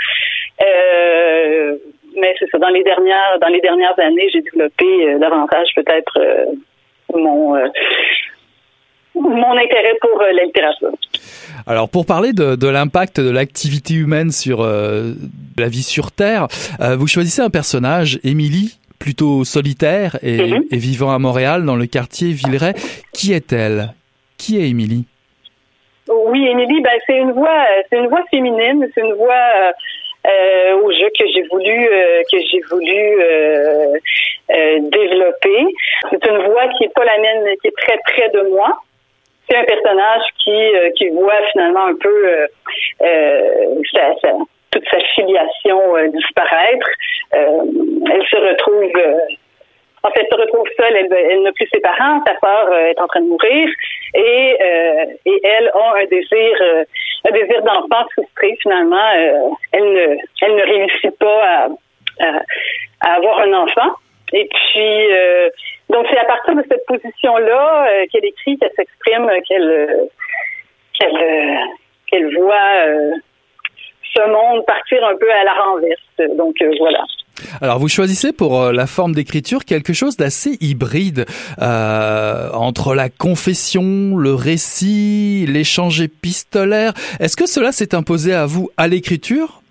mais 2.16 2.34
c'est 2.38 2.50
ça. 2.50 2.58
Dans 2.58 2.70
les 2.70 2.84
dernières, 2.84 3.40
dans 3.40 3.48
les 3.48 3.62
dernières 3.62 3.98
années, 4.00 4.30
j'ai 4.34 4.42
développé 4.42 5.16
davantage 5.20 5.70
peut-être 5.76 6.20
mon 7.14 7.56
mon 9.16 9.58
intérêt 9.58 9.96
pour 10.02 10.22
la 10.22 10.44
littérature. 10.44 10.92
Alors 11.68 11.90
pour 11.90 12.06
parler 12.06 12.34
de, 12.34 12.56
de 12.56 12.68
l'impact 12.68 13.20
de 13.20 13.30
l'activité 13.30 13.94
humaine 13.94 14.32
sur 14.32 14.64
la 14.64 15.68
vie 15.68 15.84
sur 15.84 16.12
Terre, 16.12 16.48
vous 16.80 17.08
choisissez 17.08 17.42
un 17.42 17.50
personnage, 17.50 18.20
Émilie, 18.24 18.80
plutôt 19.02 19.44
solitaire 19.44 20.18
et, 20.22 20.38
mhm. 20.38 20.64
et, 20.72 20.78
vivant 20.78 21.12
à 21.12 21.20
Montréal 21.20 21.66
dans 21.66 21.76
le 21.76 21.88
quartier 21.88 22.32
Villeray. 22.32 22.74
Qui 23.14 23.34
est-elle? 23.34 23.94
Qui 24.38 24.60
est 24.60 24.70
Émilie? 24.70 25.06
Oui, 26.08 26.48
Émilie, 26.48 26.82
ben, 26.82 26.98
c'est 27.08 27.18
une 27.18 27.32
voix, 27.32 27.66
c'est 27.90 27.98
une 27.98 28.08
voix 28.08 28.24
féminine, 28.30 28.88
c'est 28.94 29.02
une 29.02 29.14
voix 29.14 29.34
euh, 29.34 29.72
euh 30.28 30.82
au 30.84 30.92
jeu 30.92 31.08
que 31.18 31.26
j'ai 31.34 31.44
voulu 31.52 31.72
euh, 31.72 32.22
que 32.32 32.38
j'ai 32.52 32.62
voulu 32.70 33.22
euh, 33.22 33.96
développer. 34.82 35.66
C'est 36.12 36.26
une 36.28 36.44
voix 36.46 36.68
qui 36.78 36.86
est 36.86 36.94
pas 36.94 37.06
la 37.06 37.18
mienne, 37.18 37.56
qui 37.62 37.68
est 37.68 37.78
très 37.78 37.98
près 38.06 38.30
de 38.30 38.50
moi. 38.50 38.78
C'est 39.52 39.58
un 39.58 39.66
personnage 39.66 40.24
qui 40.42 40.72
qui 40.96 41.10
voit 41.10 41.42
finalement 41.52 41.88
un 41.88 41.96
peu 41.96 42.48
toute 44.72 44.86
sa 44.90 45.00
filiation 45.14 45.80
disparaître. 46.14 46.88
elle 47.34 48.26
se 48.30 48.38
retrouve 48.38 48.94
en 50.04 50.10
fait, 50.12 50.28
se 50.32 50.36
retrouve 50.36 50.68
seule, 50.78 50.96
elle, 50.96 51.44
n'a 51.44 51.52
plus 51.52 51.68
ses 51.72 51.80
parents, 51.80 52.24
sa 52.26 52.38
sœur 52.40 52.74
est 52.74 53.00
en 53.00 53.08
train 53.08 53.22
de 53.22 53.28
mourir, 53.28 53.70
et, 54.16 54.58
euh, 54.60 55.06
et 55.26 55.42
elle 55.44 55.70
a 55.74 55.94
un 55.98 56.06
désir, 56.06 56.58
euh, 56.62 56.84
un 57.30 57.32
désir 57.32 57.62
d'enfant 57.62 58.08
frustré 58.14 58.58
finalement. 58.62 59.12
Euh, 59.16 59.50
elle 59.74 59.94
ne, 59.94 60.18
elle 60.42 60.56
ne 60.56 60.64
réussit 60.64 61.18
pas 61.20 61.68
à, 62.20 62.30
à, 63.02 63.14
avoir 63.14 63.40
un 63.40 63.54
enfant. 63.54 63.92
Et 64.34 64.48
puis, 64.48 65.08
donc 65.92 66.08
c'est 66.10 66.20
à 66.20 66.26
partir 66.26 66.56
de 66.56 66.64
cette 66.70 66.86
position-là 66.86 67.88
qu'elle 68.12 68.26
écrit, 68.26 68.58
qu'elle 68.58 68.72
s'exprime, 68.76 69.30
qu'elle 69.48 70.10
qu'elle 71.00 71.60
qu'elle 72.08 72.38
voit 72.38 73.20
ce 74.16 74.28
monde 74.30 74.66
partir 74.66 75.04
un 75.06 75.16
peu 75.16 75.32
à 75.32 75.44
la 75.44 75.54
renverse. 75.54 76.38
Donc 76.38 76.56
voilà. 76.80 77.04
Alors 77.62 77.80
vous 77.80 77.88
choisissez 77.88 78.34
pour 78.34 78.62
euh, 78.62 78.72
la 78.72 78.88
forme 78.88 79.14
d'écriture 79.14 79.66
quelque 79.66 79.94
chose 79.94 80.18
d'assez 80.18 80.58
hybride 80.62 81.26
euh, 81.62 82.50
entre 82.54 82.94
la 82.96 83.10
confession, 83.10 84.16
le 84.18 84.34
récit, 84.34 85.46
l'échange 85.48 86.02
épistolaire. 86.02 86.94
Est-ce 87.20 87.36
que 87.36 87.48
cela 87.48 87.72
s'est 87.72 87.96
imposé 87.96 88.34
à 88.34 88.46
vous 88.46 88.70
à 88.78 88.88
l'écriture? 88.88 89.62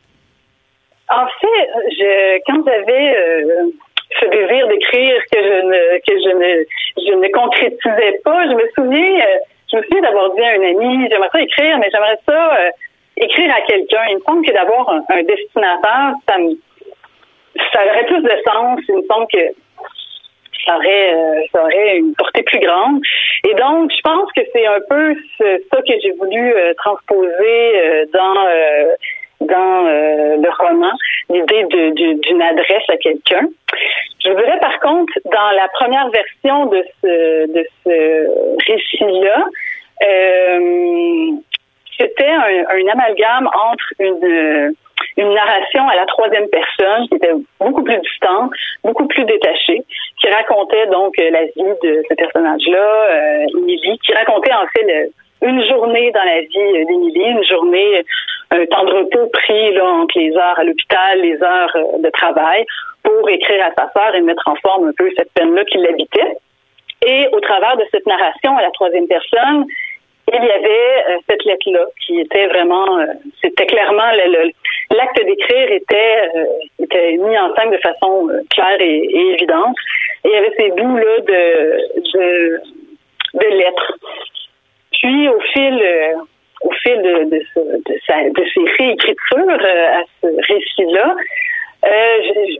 En 1.08 1.26
fait, 1.40 1.68
je, 1.90 2.38
quand 2.46 2.62
j'avais 2.64 3.16
euh, 3.16 3.70
ce 4.18 4.26
désir 4.26 4.66
d'écrire 4.68 5.22
que 5.32 5.40
je 5.40 5.66
ne 5.66 5.98
que 5.98 6.14
je 6.18 6.36
ne 6.36 6.64
je 7.06 7.14
ne 7.14 7.32
concrétisais 7.32 8.20
pas, 8.24 8.44
je 8.48 8.54
me 8.54 8.68
souviens 8.76 9.20
euh, 9.20 9.38
je 9.70 9.76
me 9.76 9.82
souviens 9.82 10.02
d'avoir 10.02 10.34
dit 10.34 10.42
à 10.42 10.50
un 10.50 10.62
ami 10.62 11.08
j'aimerais 11.08 11.28
ça 11.32 11.40
écrire, 11.40 11.78
mais 11.78 11.88
j'aimerais 11.92 12.18
ça 12.26 12.70
écrire 13.16 13.54
à 13.54 13.60
quelqu'un. 13.62 14.04
Il 14.10 14.16
me 14.16 14.20
semble 14.20 14.46
que 14.46 14.52
d'avoir 14.52 14.88
un, 14.90 15.22
destinataire, 15.22 16.14
ça 16.28 16.38
me 16.38 16.56
ça 17.72 17.84
aurait 17.84 18.06
plus 18.06 18.22
de 18.22 18.32
sens. 18.46 18.80
Il 18.88 18.96
me 18.96 19.02
semble 19.02 19.26
que 19.32 19.54
ça 20.66 20.76
aurait, 20.76 21.14
euh, 21.14 21.40
ça 21.52 21.62
aurait 21.62 21.98
une 21.98 22.14
portée 22.14 22.42
plus 22.42 22.60
grande. 22.60 23.00
Et 23.48 23.54
donc, 23.54 23.90
je 23.90 24.00
pense 24.02 24.30
que 24.32 24.42
c'est 24.52 24.66
un 24.66 24.80
peu 24.88 25.14
ça 25.38 25.82
que 25.82 25.92
j'ai 26.02 26.12
voulu 26.12 26.52
euh, 26.54 26.74
transposer 26.74 27.80
euh, 27.84 28.04
dans 29.40 29.50
dans 29.50 29.82
le 29.82 30.50
roman, 30.59 30.92
l'idée 31.30 31.64
d'une 31.70 32.42
adresse 32.42 32.88
à 32.88 32.97
quelqu'un. 32.97 33.49
Je 34.25 34.30
voudrais 34.30 34.59
par 34.61 34.78
contre, 34.80 35.12
dans 35.25 35.50
la 35.52 35.68
première 35.75 36.09
version 36.11 36.66
de 36.66 36.85
ce 37.04 38.26
récit-là, 38.70 39.44
c'était 41.99 42.30
un, 42.30 42.88
amalgame 42.92 43.47
entre 43.47 43.92
une 45.16 45.35
narration 45.35 45.88
à 45.88 45.97
la 45.97 46.06
troisième 46.06 46.49
personne 46.49 47.09
qui 47.09 47.16
était 47.16 47.35
beaucoup 47.59 47.82
plus 47.82 47.99
distante, 47.99 48.52
beaucoup 48.85 49.06
plus 49.06 49.25
détachée, 49.25 49.82
qui 50.20 50.28
racontait 50.28 50.87
donc 50.87 51.18
euh, 51.18 51.30
la 51.30 51.44
vie 51.44 51.75
de 51.82 52.02
ce 52.09 52.14
personnage-là, 52.14 53.06
euh, 53.11 53.47
qui 54.02 54.12
racontait 54.12 54.52
en 54.52 54.66
fait 54.68 55.11
une 55.42 55.64
journée 55.66 56.11
dans 56.12 56.25
la 56.25 56.40
vie 56.40 56.85
d'Émilie, 56.87 57.25
une 57.25 57.44
journée, 57.44 58.04
un 58.50 58.66
temps 58.66 58.85
de 58.85 58.92
repos 58.92 59.26
pris 59.33 59.73
là, 59.73 59.85
entre 59.85 60.19
les 60.19 60.37
heures 60.37 60.59
à 60.59 60.64
l'hôpital, 60.64 61.21
les 61.21 61.42
heures 61.42 61.76
euh, 61.76 61.99
de 61.99 62.11
travail, 62.11 62.64
pour 63.02 63.28
écrire 63.28 63.64
à 63.64 63.73
sa 63.75 63.90
sœur 63.92 64.14
et 64.14 64.21
mettre 64.21 64.47
en 64.47 64.57
forme 64.57 64.88
un 64.88 64.92
peu 64.97 65.09
cette 65.16 65.33
peine-là 65.33 65.64
qui 65.64 65.78
l'habitait. 65.78 66.37
Et 67.07 67.28
au 67.33 67.40
travers 67.40 67.76
de 67.76 67.85
cette 67.90 68.07
narration 68.07 68.57
à 68.59 68.62
la 68.62 68.71
troisième 68.73 69.07
personne, 69.07 69.64
il 70.33 70.45
y 70.45 70.50
avait 70.50 71.19
cette 71.28 71.45
lettre-là 71.45 71.87
qui 72.04 72.21
était 72.21 72.47
vraiment, 72.47 72.99
c'était 73.42 73.66
clairement 73.66 74.12
l'acte 74.90 75.25
d'écrire 75.25 75.71
était, 75.71 76.30
euh, 76.37 77.16
mis 77.19 77.38
en 77.38 77.54
scène 77.54 77.71
de 77.71 77.78
façon 77.78 78.28
euh, 78.28 78.40
claire 78.54 78.80
et, 78.80 79.33
évidente. 79.33 79.76
Et 80.25 80.28
il 80.28 80.33
y 80.33 80.37
avait 80.37 80.54
ces 80.57 80.71
bouts-là 80.71 81.21
de, 81.21 81.78
lettres. 83.35 83.92
Puis, 84.92 85.28
au 85.28 85.40
fil, 85.52 85.83
euh, 85.83 86.14
au 86.62 86.70
fil 86.72 87.00
de, 87.02 87.24
de, 87.24 87.38
de, 87.38 88.00
sa, 88.06 88.22
de 88.22 88.44
ses 88.52 88.64
réécritures 88.78 89.50
à 89.50 90.02
ce 90.20 90.26
récit-là, 90.52 91.14
je, 91.84 92.58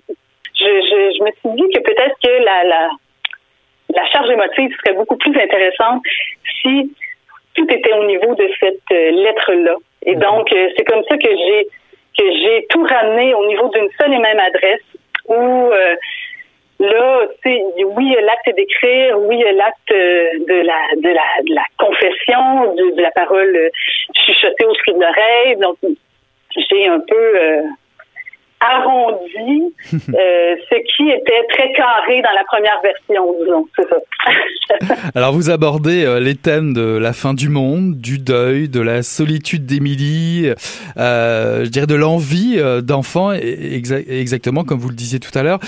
je, 0.55 0.65
je, 0.65 1.17
je, 1.19 1.25
me 1.25 1.31
suis 1.33 1.63
dit 1.63 1.75
que 1.75 1.81
peut-être 1.83 2.17
que 2.23 2.45
la, 2.45 2.65
la, 2.65 2.91
la 3.95 4.07
charge 4.07 4.31
émotive 4.31 4.75
serait 4.79 4.97
beaucoup 4.97 5.17
plus 5.17 5.39
intéressante 5.39 6.03
si 6.63 6.95
tout 7.55 7.67
était 7.71 7.93
au 7.93 8.05
niveau 8.07 8.35
de 8.35 8.49
cette 8.59 8.91
lettre-là. 8.91 9.77
Et 10.07 10.15
mhm. 10.15 10.21
donc, 10.21 10.49
c'est 10.51 10.85
comme 10.85 11.05
ça 11.09 11.17
que 11.17 11.29
j'ai 11.29 11.67
que 12.19 12.25
j'ai 12.25 12.67
tout 12.71 12.83
ramené 12.83 13.35
au 13.35 13.47
niveau 13.47 13.69
d'une 13.69 13.89
seule 14.01 14.13
et 14.13 14.19
même 14.19 14.41
adresse 14.41 14.83
où 15.29 15.35
euh, 15.35 15.97
là, 16.81 17.29
oui, 17.45 18.11
y 18.11 18.17
a 18.17 18.21
l'acte 18.23 18.57
d'écrire, 18.57 19.19
oui, 19.21 19.43
l'acte 19.55 19.91
de 19.91 20.63
la, 20.63 20.81
de 20.97 21.09
la, 21.09 21.43
de 21.47 21.55
la 21.55 21.65
confession, 21.79 22.75
de, 22.75 23.01
la 23.01 23.11
parole 23.13 23.71
chuchotée 24.15 24.67
au 24.67 24.75
fil 24.85 24.95
de 24.95 25.01
l'oreille. 25.01 25.57
Donc, 25.57 25.77
j'ai 26.57 26.87
un 26.89 27.01
peu 27.01 27.41
euh, 27.43 27.63
arrondi 28.61 29.75
euh, 29.95 30.57
ce 30.71 30.75
qui 30.97 31.11
était 31.11 31.47
très 31.51 31.73
carré 31.73 32.23
dans 32.23 32.33
la 32.33 32.45
première 32.45 32.81
version, 32.83 33.35
disons. 33.41 33.67
C'est 33.77 33.89
ça. 33.89 33.97
Alors 35.15 35.33
vous 35.33 35.51
abordez 35.51 36.05
euh, 36.05 36.21
les 36.21 36.35
thèmes 36.35 36.73
de 36.75 36.97
la 36.97 37.13
fin 37.13 37.35
du 37.35 37.49
monde, 37.49 37.99
du 37.99 38.19
deuil, 38.19 38.69
de 38.69 38.81
la 38.81 39.03
solitude 39.03 39.67
d'Émilie, 39.67 40.53
euh, 40.97 41.65
je 41.65 41.71
dirais 41.71 41.87
de 41.87 41.95
l'envie 41.95 42.57
euh, 42.59 42.81
d'enfant, 42.81 43.33
exactement 43.33 44.65
comme 44.65 44.79
vous 44.79 44.91
le 44.91 44.95
disiez 44.95 45.21
tout 45.21 45.37
à 45.37 45.43
l'heure. 45.43 45.59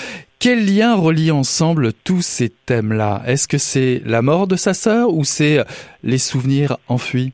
Quel 0.42 0.66
lien 0.66 0.96
relie 0.96 1.30
ensemble 1.30 1.92
tous 2.04 2.20
ces 2.20 2.48
thèmes-là? 2.66 3.20
Est-ce 3.28 3.46
que 3.46 3.58
c'est 3.58 4.02
la 4.04 4.22
mort 4.22 4.48
de 4.48 4.56
sa 4.56 4.74
sœur 4.74 5.14
ou 5.14 5.22
c'est 5.22 5.58
les 6.02 6.18
souvenirs 6.18 6.78
enfuis? 6.88 7.32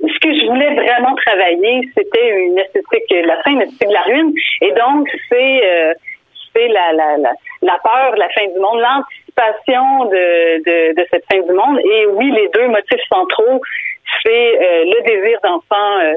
Je 0.00 0.46
voulais 0.48 0.74
vraiment 0.74 1.14
travailler, 1.24 1.88
c'était 1.96 2.46
une 2.46 2.58
esthétique, 2.58 3.14
la 3.24 3.40
fin, 3.44 3.52
une 3.52 3.62
esthétique 3.62 3.86
de 3.86 3.92
la 3.92 4.02
ruine. 4.02 4.32
Et 4.62 4.72
donc, 4.72 5.08
c'est 5.28 5.60
euh, 5.64 5.94
la, 6.56 6.92
la, 6.94 7.16
la, 7.16 7.30
la, 7.62 7.78
peur 7.78 8.16
la 8.16 8.28
fin 8.30 8.46
du 8.46 8.58
monde, 8.58 8.80
l'anticipation 8.80 10.06
de, 10.06 10.64
de, 10.66 11.00
de, 11.00 11.06
cette 11.12 11.24
fin 11.30 11.40
du 11.46 11.52
monde. 11.52 11.78
Et 11.78 12.06
oui, 12.06 12.32
les 12.32 12.48
deux 12.54 12.66
motifs 12.66 13.06
centraux, 13.08 13.60
c'est 14.24 14.58
euh, 14.58 14.84
le 14.84 15.02
désir 15.06 15.38
d'enfant 15.44 15.98
euh, 16.02 16.12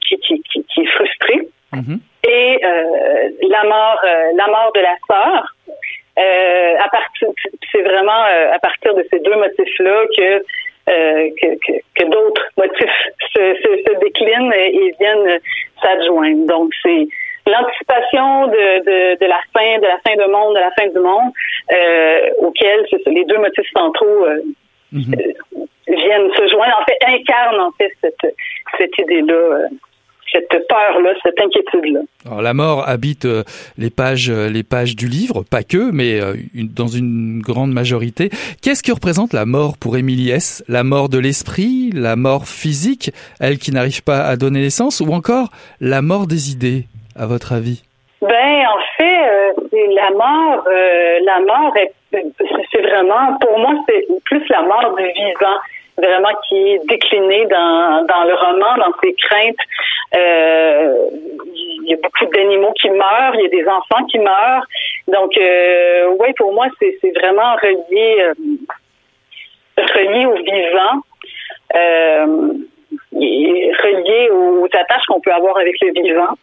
qui, 0.00 0.16
qui, 0.18 0.42
qui, 0.42 0.64
qui, 0.64 0.80
est 0.80 0.86
frustré 0.86 1.48
mm-hmm. 1.72 1.98
Et 2.26 2.60
euh, 2.64 3.28
la 3.48 3.64
mort 3.64 4.00
la 4.34 4.46
mort 4.46 4.72
de 4.74 4.80
la 4.80 4.96
sœur. 5.06 5.54
à 6.16 6.88
partir, 6.88 7.28
c'est 7.70 7.82
vraiment 7.82 8.24
à 8.52 8.58
partir 8.58 8.94
de 8.94 9.04
ces 9.10 9.20
deux 9.20 9.36
motifs-là 9.36 10.04
que 10.16 10.42
euh, 10.88 11.28
que, 11.40 11.46
que, 11.66 11.78
que 11.96 12.04
d'autres 12.08 12.48
motifs 12.56 13.00
se, 13.36 13.54
se, 13.56 13.82
se, 13.86 13.98
déclinent 14.00 14.52
et, 14.54 14.94
viennent 14.98 15.38
s'adjoindre. 15.82 16.46
Donc, 16.46 16.72
c'est 16.82 17.06
l'anticipation 17.46 18.46
de, 18.46 18.84
de, 18.84 19.18
de, 19.20 19.26
la 19.26 19.40
fin, 19.52 19.78
de 19.78 19.86
la 19.86 19.98
fin 19.98 20.16
du 20.16 20.30
monde, 20.30 20.54
de 20.54 20.60
la 20.60 20.70
fin 20.70 20.86
du 20.86 20.98
monde, 20.98 21.32
euh, 21.72 22.30
auquel 22.38 22.86
les 23.06 23.24
deux 23.24 23.38
motifs 23.38 23.70
centraux 23.76 24.24
euh, 24.24 24.40
euh, 24.94 25.66
viennent 25.88 26.30
se 26.34 26.48
joindre, 26.48 26.78
en 26.80 26.84
fait, 26.84 26.98
incarnent 27.06 27.60
en 27.60 27.72
fait 27.72 27.92
cette, 28.00 28.34
cette 28.78 28.98
idée-là 28.98 29.34
euh, 29.34 29.68
cette 30.32 30.48
peur-là, 30.68 31.10
cette 31.22 31.40
inquiétude-là. 31.40 32.00
Alors, 32.26 32.42
la 32.42 32.54
mort 32.54 32.88
habite 32.88 33.24
euh, 33.24 33.42
les 33.76 33.90
pages, 33.90 34.30
euh, 34.30 34.48
les 34.48 34.62
pages 34.62 34.96
du 34.96 35.06
livre, 35.06 35.44
pas 35.50 35.62
que, 35.62 35.90
mais 35.92 36.20
euh, 36.20 36.34
dans 36.54 36.86
une 36.86 37.40
grande 37.40 37.72
majorité. 37.72 38.30
Qu'est-ce 38.62 38.82
que 38.82 38.92
représente 38.92 39.32
la 39.32 39.46
mort 39.46 39.74
pour 39.80 39.96
Émilie 39.96 40.30
S 40.30 40.64
La 40.68 40.84
mort 40.84 41.08
de 41.08 41.18
l'esprit, 41.18 41.90
la 41.94 42.16
mort 42.16 42.46
physique, 42.46 43.10
elle 43.40 43.58
qui 43.58 43.72
n'arrive 43.72 44.02
pas 44.02 44.20
à 44.20 44.36
donner 44.36 44.60
naissance, 44.60 45.00
ou 45.00 45.12
encore 45.12 45.48
la 45.80 46.02
mort 46.02 46.26
des 46.26 46.52
idées, 46.52 46.84
à 47.18 47.26
votre 47.26 47.52
avis? 47.52 47.82
Ben, 48.20 48.28
en 48.28 48.80
fait, 48.96 49.78
la 49.94 50.10
mort, 50.10 50.64
la 50.66 51.40
mort, 51.46 51.72
c'est 52.10 52.82
vraiment, 52.82 53.38
pour 53.40 53.58
moi, 53.58 53.74
c'est 53.88 54.06
plus 54.24 54.42
la 54.48 54.62
mort 54.62 54.94
du 54.96 55.04
vivant 55.04 55.58
vraiment 55.98 56.30
qui 56.48 56.56
est 56.56 56.80
déclinée 56.88 57.46
dans, 57.46 58.06
dans 58.06 58.24
le 58.24 58.34
roman, 58.34 58.76
dans 58.76 58.92
ses 59.02 59.14
craintes. 59.14 59.56
Euh, 60.16 60.94
il 61.54 61.90
y 61.90 61.94
a 61.94 61.96
beaucoup 61.96 62.26
d'animaux 62.32 62.72
qui 62.80 62.90
meurent, 62.90 63.34
il 63.34 63.42
y 63.42 63.46
a 63.46 63.48
des 63.48 63.66
enfants 63.68 64.04
qui 64.06 64.18
meurent. 64.18 64.66
Donc, 65.08 65.36
euh, 65.36 66.14
oui, 66.18 66.32
pour 66.36 66.52
moi, 66.52 66.66
c'est 66.78 67.18
vraiment 67.18 67.54
relié, 67.56 68.20
euh, 68.20 68.34
relié 69.78 70.26
au 70.26 70.34
vivant, 70.34 71.02
relié 73.12 74.30
aux 74.30 74.66
attaches 74.66 75.04
qu'on 75.08 75.20
peut 75.20 75.32
avoir 75.32 75.58
avec 75.58 75.74
le 75.80 75.92
vivant. 75.92 76.36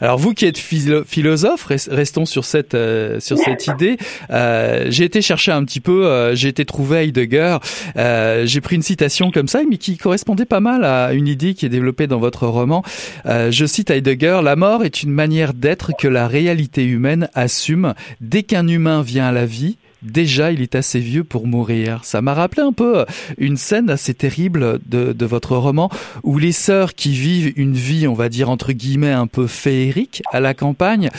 Alors 0.00 0.18
vous 0.18 0.34
qui 0.34 0.44
êtes 0.44 0.58
philosophe, 0.58 1.66
restons 1.66 2.26
sur 2.26 2.44
cette 2.44 2.74
euh, 2.74 3.20
sur 3.20 3.38
cette 3.38 3.66
idée. 3.66 3.96
Euh, 4.30 4.86
j'ai 4.88 5.04
été 5.04 5.22
chercher 5.22 5.52
un 5.52 5.64
petit 5.64 5.80
peu, 5.80 6.06
euh, 6.06 6.34
j'ai 6.34 6.48
été 6.48 6.64
trouver 6.64 7.04
Heidegger. 7.04 7.58
j'ai 7.96 8.60
pris 8.60 8.76
une 8.76 8.82
citation 8.82 9.30
comme 9.30 9.48
ça, 9.48 9.60
mais 9.68 9.78
qui 9.78 9.96
correspondait 9.96 10.44
pas 10.44 10.60
mal 10.60 10.84
à 10.84 11.12
une 11.12 11.28
idée 11.28 11.54
qui 11.54 11.66
est 11.66 11.70
développée 11.70 12.06
dans 12.06 12.18
votre 12.18 12.46
roman. 12.46 12.82
je 13.26 13.66
cite 13.66 13.90
Heidegger 13.90 14.40
la 14.42 14.56
mort 14.56 14.84
est 14.84 15.02
une 15.02 15.12
manière 15.12 15.54
d'être 15.54 15.92
que 15.98 16.08
la 16.08 16.28
réalité 16.28 16.84
humaine 16.84 17.28
assume 17.34 17.94
dès 18.20 18.42
qu'un 18.42 18.68
humain 18.68 19.02
vient 19.02 19.28
à 19.28 19.32
la 19.32 19.46
vie 19.46 19.76
déjà 20.10 20.52
il 20.52 20.62
est 20.62 20.74
assez 20.74 21.00
vieux 21.00 21.24
pour 21.24 21.46
mourir. 21.46 22.00
Ça 22.04 22.22
m'a 22.22 22.34
rappelé 22.34 22.62
un 22.62 22.72
peu 22.72 23.00
euh, 23.00 23.04
une 23.38 23.56
scène 23.56 23.90
assez 23.90 24.14
terrible 24.14 24.78
de, 24.86 25.12
de, 25.12 25.26
votre 25.26 25.56
roman 25.56 25.90
où 26.22 26.38
les 26.38 26.52
sœurs 26.52 26.94
qui 26.94 27.12
vivent 27.12 27.52
une 27.56 27.74
vie, 27.74 28.06
on 28.06 28.14
va 28.14 28.28
dire 28.28 28.48
entre 28.48 28.72
guillemets, 28.72 29.12
un 29.12 29.26
peu 29.26 29.46
féerique 29.46 30.22
à 30.32 30.40
la 30.40 30.54
campagne, 30.54 31.10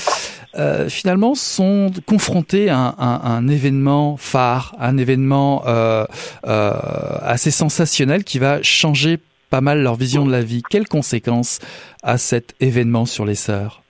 euh, 0.57 0.89
finalement 0.89 1.35
sont 1.35 1.91
confrontées 2.07 2.69
à 2.69 2.95
un, 2.97 3.47
événement 3.47 4.17
phare, 4.17 4.75
un 4.79 4.97
événement 4.97 5.63
euh, 5.67 6.05
euh, 6.47 6.73
assez 7.21 7.51
sensationnel 7.51 8.23
qui 8.23 8.39
va 8.39 8.63
changer 8.63 9.19
pas 9.51 9.61
mal 9.61 9.83
leur 9.83 9.95
vision 9.95 10.25
de 10.25 10.31
la 10.31 10.41
vie. 10.41 10.63
Quelles 10.67 10.87
conséquences 10.87 11.59
a 12.01 12.17
cet 12.17 12.55
événement 12.59 13.05
sur 13.05 13.23
les 13.23 13.35
sœurs? 13.35 13.83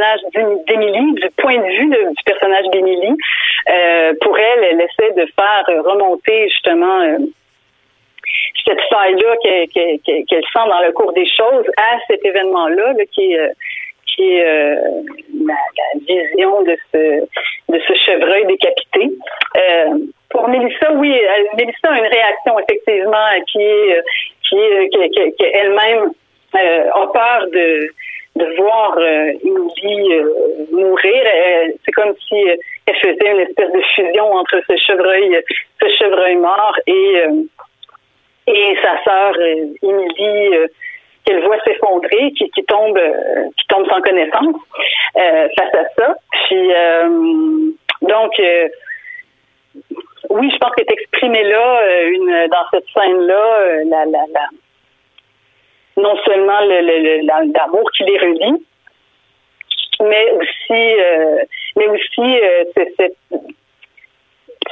Personnage 0.00 0.20
d'Émilie, 0.66 1.12
du 1.14 1.30
point 1.36 1.56
de 1.56 1.72
vue 1.76 1.88
du 1.88 2.22
personnage 2.24 2.66
d'Émilie. 2.72 3.16
Euh, 3.68 4.12
pour 4.20 4.38
elle, 4.38 4.64
elle 4.70 4.80
essaie 4.80 5.12
de 5.14 5.26
faire 5.38 5.84
remonter 5.84 6.48
justement 6.48 7.00
euh, 7.02 7.18
cette 8.64 8.80
faille-là 8.90 9.36
qu'elle 9.42 9.98
sent 10.04 10.68
dans 10.68 10.80
le 10.86 10.92
cours 10.92 11.12
des 11.12 11.26
choses 11.26 11.66
à 11.76 11.98
cet 12.08 12.24
événement-là 12.24 12.94
qui 13.12 13.32
est 13.32 14.44
euh, 14.44 14.74
la, 15.46 15.54
vision 16.06 16.62
de 16.62 16.76
ce 16.92 17.20
de 17.72 17.80
ce 17.86 17.94
chevreuil 18.04 18.46
décapité. 18.46 19.10
pour 20.30 20.48
Mélissa, 20.48 20.92
oui, 20.94 21.14
Mélissa 21.56 21.88
a 21.88 21.98
une 21.98 22.06
réaction 22.06 22.58
effectivement 22.58 23.28
qui 23.52 23.62
est 23.62 24.02
qu'elle-même 25.38 26.10
a 26.52 27.06
peur 27.12 27.46
de 27.52 27.88
de 28.36 28.56
voir 28.56 28.96
euh, 28.98 29.32
euh, 29.44 30.24
mourir. 30.72 31.22
C'est 31.84 31.92
comme 31.92 32.14
si 32.28 32.48
euh, 32.48 32.56
elle 32.86 32.96
faisait 32.96 33.32
une 33.32 33.40
espèce 33.40 33.72
de 33.72 33.80
fusion 33.94 34.32
entre 34.32 34.60
ce 34.68 34.76
chevreuil, 34.76 35.38
ce 35.80 35.88
chevreuil 35.98 36.36
mort 36.36 36.76
et 36.86 37.24
et 38.46 38.76
sa 38.82 39.02
sœur 39.04 39.36
Émilie 39.82 40.56
qu'elle 41.24 41.44
voit 41.44 41.60
s'effondrer, 41.64 42.32
qui, 42.36 42.50
qui 42.50 42.64
tombe 42.64 42.98
qui 43.58 43.66
tombe 43.68 43.86
sans 43.88 44.00
connaissance 44.00 44.56
face 45.14 45.74
à 45.74 45.84
ça. 45.96 46.14
Puis 46.32 46.70
donc 48.02 48.32
oui, 50.30 50.50
je 50.52 50.58
pense 50.58 50.74
qu'elle 50.74 50.86
est 50.88 50.92
exprimée 50.92 51.44
là, 51.44 52.06
une 52.06 52.48
dans 52.48 52.64
cette 52.72 52.86
scène 52.94 53.26
là, 53.26 53.82
la, 53.84 54.04
la, 54.06 54.24
la 54.32 54.48
non 55.96 56.16
seulement 56.24 56.60
l'amour 56.60 57.90
qui 57.96 58.04
les 58.04 58.18
relie, 58.18 58.66
mais 60.00 60.30
aussi, 60.32 60.94
euh, 61.00 61.44
mais 61.76 61.88
aussi 61.88 62.20
euh, 62.20 62.64
cette, 62.74 63.16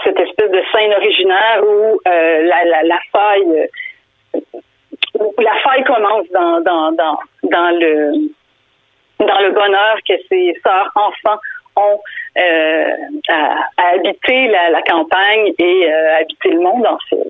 cette, 0.05 0.21
espèce 0.21 0.51
de 0.51 0.63
scène 0.73 0.93
originaire 0.95 1.63
où 1.63 2.01
euh, 2.07 2.43
la, 2.43 2.65
la, 2.65 2.83
la, 2.85 2.99
faille 3.13 3.69
la 5.39 5.55
faille 5.63 5.85
commence 5.85 6.29
dans, 6.33 6.61
dans, 6.61 6.93
dans, 6.93 7.71
le 7.79 8.13
dans 9.19 9.41
le 9.41 9.51
bonheur 9.51 9.99
que 10.09 10.15
ces 10.29 10.55
sœurs 10.65 10.91
enfants 10.95 11.41
ont 11.77 12.01
à, 13.29 13.93
habiter 13.95 14.49
la, 14.49 14.71
la, 14.71 14.83
campagne 14.83 15.53
et 15.59 15.93
à 15.93 16.17
habiter 16.19 16.51
le 16.51 16.61
monde 16.61 16.87
en 16.87 16.99
fait. 17.11 17.29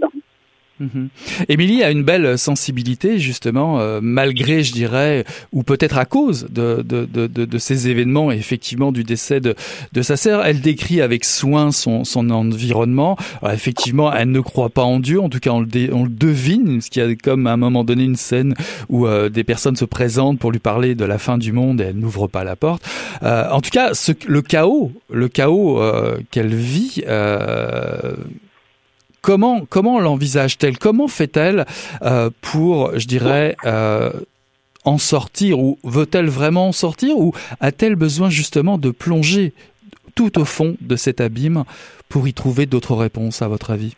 Mhm. 0.80 1.08
Émilie 1.48 1.82
a 1.82 1.90
une 1.90 2.04
belle 2.04 2.38
sensibilité 2.38 3.18
justement, 3.18 3.80
euh, 3.80 4.00
malgré, 4.02 4.62
je 4.62 4.72
dirais, 4.72 5.24
ou 5.52 5.62
peut-être 5.62 5.98
à 5.98 6.04
cause 6.04 6.46
de, 6.50 6.84
de, 6.86 7.04
de, 7.04 7.26
de, 7.26 7.58
ces 7.58 7.88
événements 7.88 8.30
et 8.30 8.36
effectivement 8.36 8.92
du 8.92 9.02
décès 9.02 9.40
de, 9.40 9.54
de 9.92 10.02
sa 10.02 10.16
sœur. 10.16 10.44
Elle 10.44 10.60
décrit 10.60 11.00
avec 11.00 11.24
soin 11.24 11.72
son, 11.72 12.04
son 12.04 12.30
environnement. 12.30 13.16
effectivement, 13.52 14.12
elle 14.12 14.30
ne 14.30 14.40
croit 14.40 14.70
pas 14.70 14.82
en 14.82 15.00
Dieu, 15.00 15.20
en 15.20 15.28
tout 15.28 15.40
cas 15.40 15.50
on 15.50 15.60
le, 15.60 15.68
on 15.92 16.04
le 16.04 16.10
devine, 16.10 16.80
ce 16.80 16.90
qui 16.90 17.00
a 17.00 17.14
comme 17.16 17.46
à 17.46 17.52
un 17.52 17.56
moment 17.56 17.84
donné 17.84 18.04
une 18.04 18.16
scène 18.16 18.54
où 18.88 19.06
euh, 19.06 19.28
des 19.28 19.44
personnes 19.44 19.76
se 19.76 19.84
présentent 19.84 20.38
pour 20.38 20.52
lui 20.52 20.58
parler 20.58 20.94
de 20.94 21.04
la 21.04 21.18
fin 21.18 21.38
du 21.38 21.52
monde 21.52 21.80
et 21.80 21.84
elle 21.84 21.96
n'ouvre 21.96 22.28
pas 22.28 22.44
la 22.44 22.54
porte. 22.54 22.82
Euh, 23.22 23.50
en 23.50 23.60
tout 23.60 23.70
cas, 23.70 23.94
ce, 23.94 24.12
le 24.26 24.42
chaos, 24.42 24.92
le 25.10 25.28
chaos 25.28 25.80
qu'elle 26.30 26.54
vit 26.54 27.02
Comment 29.22 29.62
comment 29.68 30.00
l'envisage-t-elle? 30.00 30.78
Comment 30.78 31.08
fait-elle 31.08 31.64
euh, 32.02 32.30
pour, 32.40 32.98
je 32.98 33.06
dirais, 33.06 33.56
euh, 33.64 34.10
en 34.84 34.98
sortir? 34.98 35.58
Ou 35.58 35.78
veut-elle 35.84 36.28
vraiment 36.28 36.68
en 36.68 36.72
sortir? 36.72 37.18
Ou 37.18 37.32
a-t-elle 37.60 37.96
besoin 37.96 38.30
justement 38.30 38.78
de 38.78 38.90
plonger 38.90 39.52
tout 40.14 40.38
au 40.38 40.44
fond 40.44 40.76
de 40.80 40.96
cet 40.96 41.20
abîme 41.20 41.64
pour 42.08 42.28
y 42.28 42.32
trouver 42.32 42.66
d'autres 42.66 42.94
réponses 42.94 43.42
à 43.42 43.48
votre 43.48 43.70
avis? 43.70 43.94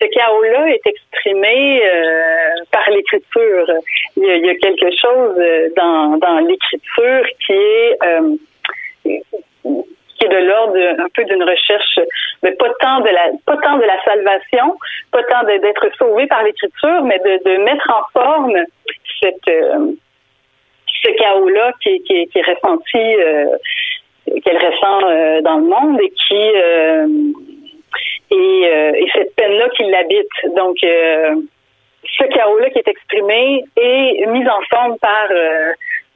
Ce 0.00 0.06
chaos-là 0.06 0.66
est 0.70 0.86
exprimé 0.86 1.82
euh, 1.84 2.64
par 2.72 2.88
l'écriture. 2.90 3.66
Il, 4.16 4.24
y 4.24 4.48
a 4.48 4.54
quelque 4.54 4.90
chose 5.00 5.36
dans, 5.76 6.16
dans 6.16 6.38
l'écriture 6.38 7.24
qui 7.46 7.52
est 7.52 7.98
qui 10.20 10.26
est 10.26 10.28
de 10.28 10.46
l'ordre 10.46 10.78
un 10.98 11.08
peu 11.14 11.24
d'une 11.24 11.42
recherche, 11.42 11.98
mais 12.42 12.52
pas 12.52 12.68
tant 12.80 13.00
de 13.00 13.08
la 13.08 13.30
pas 13.46 13.56
tant 13.56 13.78
de 13.78 13.84
la 13.84 14.02
salvation, 14.04 14.76
pas 15.10 15.22
tant 15.24 15.44
d'être 15.44 15.86
sauvé 15.96 16.26
par 16.26 16.42
l'écriture, 16.42 17.02
mais 17.04 17.18
de, 17.18 17.42
de, 17.44 17.56
mettre 17.64 17.90
en 17.90 18.20
forme 18.20 18.64
cette 19.20 19.48
euh, 19.48 19.92
ce 21.02 21.10
chaos-là 21.12 21.72
qui, 21.82 22.02
qui, 22.02 22.28
est 22.34 22.42
ressenti, 22.42 22.98
euh, 22.98 23.46
qu'elle 24.44 24.58
ressent 24.58 25.08
euh, 25.08 25.40
dans 25.40 25.56
le 25.56 25.64
monde 25.64 25.98
et 26.00 26.10
qui 26.10 26.34
et, 28.32 28.62
et, 29.02 29.10
cette 29.14 29.34
peine-là 29.34 29.68
qui 29.70 29.84
l'habite. 29.84 30.54
Donc 30.56 30.76
ce 30.82 32.24
chaos-là 32.24 32.70
qui 32.70 32.78
est 32.78 32.88
exprimé 32.88 33.64
est 33.76 34.26
mis 34.26 34.46
en 34.46 34.60
forme 34.70 34.98
par 34.98 35.28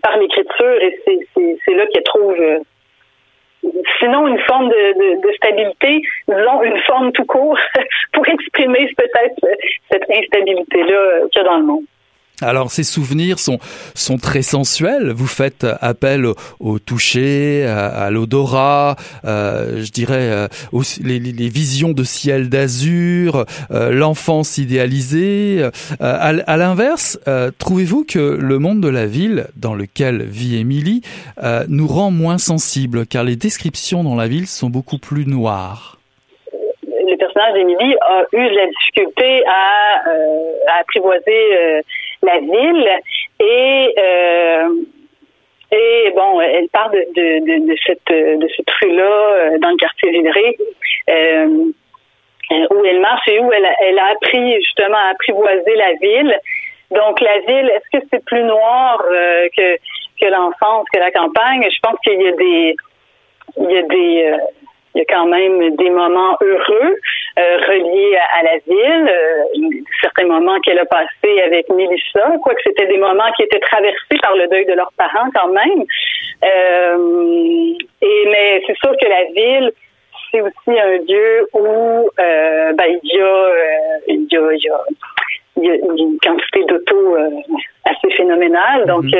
par 0.02 0.18
l'écriture 0.18 0.82
et 0.82 1.00
c'est 1.06 1.74
là 1.74 1.86
qu'elle 1.86 2.02
trouve 2.02 2.36
sinon 3.98 4.26
une 4.28 4.38
forme 4.40 4.68
de, 4.68 5.20
de, 5.20 5.32
stabilité, 5.36 6.02
disons 6.28 6.62
une 6.62 6.78
forme 6.80 7.12
tout 7.12 7.24
court 7.24 7.58
pour 8.12 8.26
exprimer 8.28 8.88
peut-être 8.96 9.46
cette 9.90 10.10
instabilité-là 10.10 11.28
qu'il 11.30 11.42
y 11.42 11.44
a 11.44 11.48
dans 11.48 11.58
le 11.58 11.64
monde. 11.64 11.84
Alors 12.44 12.70
ces 12.70 12.84
souvenirs 12.84 13.38
sont 13.38 13.58
sont 13.94 14.18
très 14.18 14.42
sensuels. 14.42 15.10
Vous 15.10 15.26
faites 15.26 15.66
appel 15.80 16.26
au, 16.60 16.78
toucher, 16.78 17.64
à, 17.66 18.10
l'odorat, 18.10 18.96
euh, 19.24 19.82
je 19.82 19.90
dirais 19.90 20.30
euh, 20.30 20.48
les, 21.02 21.48
visions 21.48 21.92
de 21.92 22.04
ciel 22.04 22.48
d'azur, 22.48 23.44
euh, 23.70 23.90
l'enfance 23.90 24.58
idéalisée. 24.58 25.62
À, 26.00 26.56
l'inverse, 26.56 27.18
trouvez-vous 27.58 28.04
que 28.04 28.38
le 28.40 28.58
monde 28.58 28.80
de 28.80 28.88
la 28.88 29.06
ville 29.06 29.46
dans 29.56 29.74
lequel 29.74 30.22
vit 30.22 30.56
Émilie 30.56 31.02
nous 31.68 31.86
rend 31.86 32.10
moins 32.10 32.38
sensibles, 32.38 33.06
car 33.06 33.24
les 33.24 33.36
descriptions 33.36 34.04
dans 34.04 34.16
la 34.16 34.28
ville 34.28 34.46
sont 34.46 34.70
beaucoup 34.70 34.98
plus 34.98 35.26
noires? 35.26 35.98
Le 36.82 37.16
personnage 37.16 37.54
d'Émilie 37.54 37.94
a 38.00 38.22
eu 38.32 38.48
de 38.48 38.56
la 38.56 38.66
difficulté 38.66 39.42
à 39.46 40.80
apprivoiser 40.80 41.82
la 42.24 42.38
ville 42.40 42.90
et 43.40 43.94
euh, 43.98 44.68
et 45.72 46.12
bon, 46.14 46.40
elle 46.40 46.68
part 46.68 46.90
de, 46.90 46.98
de, 47.14 47.66
de, 47.66 47.76
cette 47.84 48.06
de 48.08 48.48
cette 48.56 48.70
rue-là 48.80 49.02
euh, 49.02 49.58
dans 49.58 49.70
le 49.70 49.76
quartier 49.76 50.10
Villeray, 50.10 50.56
euh, 51.10 51.46
où 52.70 52.84
elle 52.84 53.00
marche 53.00 53.26
et 53.28 53.40
où 53.40 53.52
elle, 53.52 53.66
elle 53.80 53.98
a 53.98 54.06
appris 54.12 54.54
justement 54.62 54.96
à 54.96 55.10
apprivoiser 55.12 55.74
la 55.74 55.94
ville. 55.94 56.38
Donc 56.90 57.20
la 57.20 57.40
ville, 57.40 57.70
est-ce 57.70 57.98
que 57.98 58.06
c'est 58.12 58.24
plus 58.24 58.44
noir 58.44 59.02
que 59.56 59.76
que 60.20 60.26
l'enfance, 60.26 60.86
que 60.92 61.00
la 61.00 61.10
campagne? 61.10 61.66
Je 61.68 61.80
pense 61.82 61.98
qu'il 62.04 62.22
y 62.22 62.28
a 62.28 62.32
des, 62.32 62.76
il 63.56 63.70
y 63.70 63.78
a 63.78 63.82
des, 63.82 64.36
il 64.94 64.98
y 64.98 65.00
a 65.00 65.04
quand 65.08 65.26
même 65.26 65.74
des 65.74 65.90
moments 65.90 66.36
heureux 66.40 66.96
reliés 67.36 68.16
à, 68.38 68.42
la 68.44 68.58
ville, 68.66 69.08
euh, 69.08 69.68
certains 70.00 70.26
moments 70.26 70.58
qu'elle 70.60 70.78
a 70.78 70.84
passés 70.84 71.40
avec 71.44 71.68
Mélissa, 71.68 72.32
quoique 72.42 72.62
c'était 72.64 72.86
des 72.86 72.98
moments 72.98 73.30
qui 73.36 73.42
étaient 73.42 73.60
traversés 73.60 74.18
par 74.22 74.36
le 74.36 74.46
deuil 74.48 74.66
de 74.66 74.74
leurs 74.74 74.92
parents 74.96 75.28
quand 75.34 75.48
même. 75.48 75.84
Euh, 76.44 77.74
et 78.02 78.28
mais 78.30 78.62
c'est 78.66 78.76
sûr 78.76 78.94
que 79.00 79.08
la 79.08 79.24
ville, 79.24 79.72
c'est 80.30 80.40
aussi 80.40 80.78
un 80.78 80.98
lieu 80.98 81.48
où 81.54 82.10
euh, 82.18 82.72
ben, 82.72 82.98
y 83.02 83.20
a, 83.20 83.50
il 84.08 84.26
y 84.30 84.36
a, 84.36 84.52
il 84.52 84.62
y 84.62 84.68
a 84.68 84.80
il 85.56 85.64
y 85.64 85.70
a 85.70 85.74
une 85.74 86.18
quantité 86.22 86.64
d'auto 86.64 87.16
euh, 87.16 87.30
assez 87.84 88.10
phénoménale. 88.16 88.86
Donc, 88.86 89.04
mhm. 89.04 89.14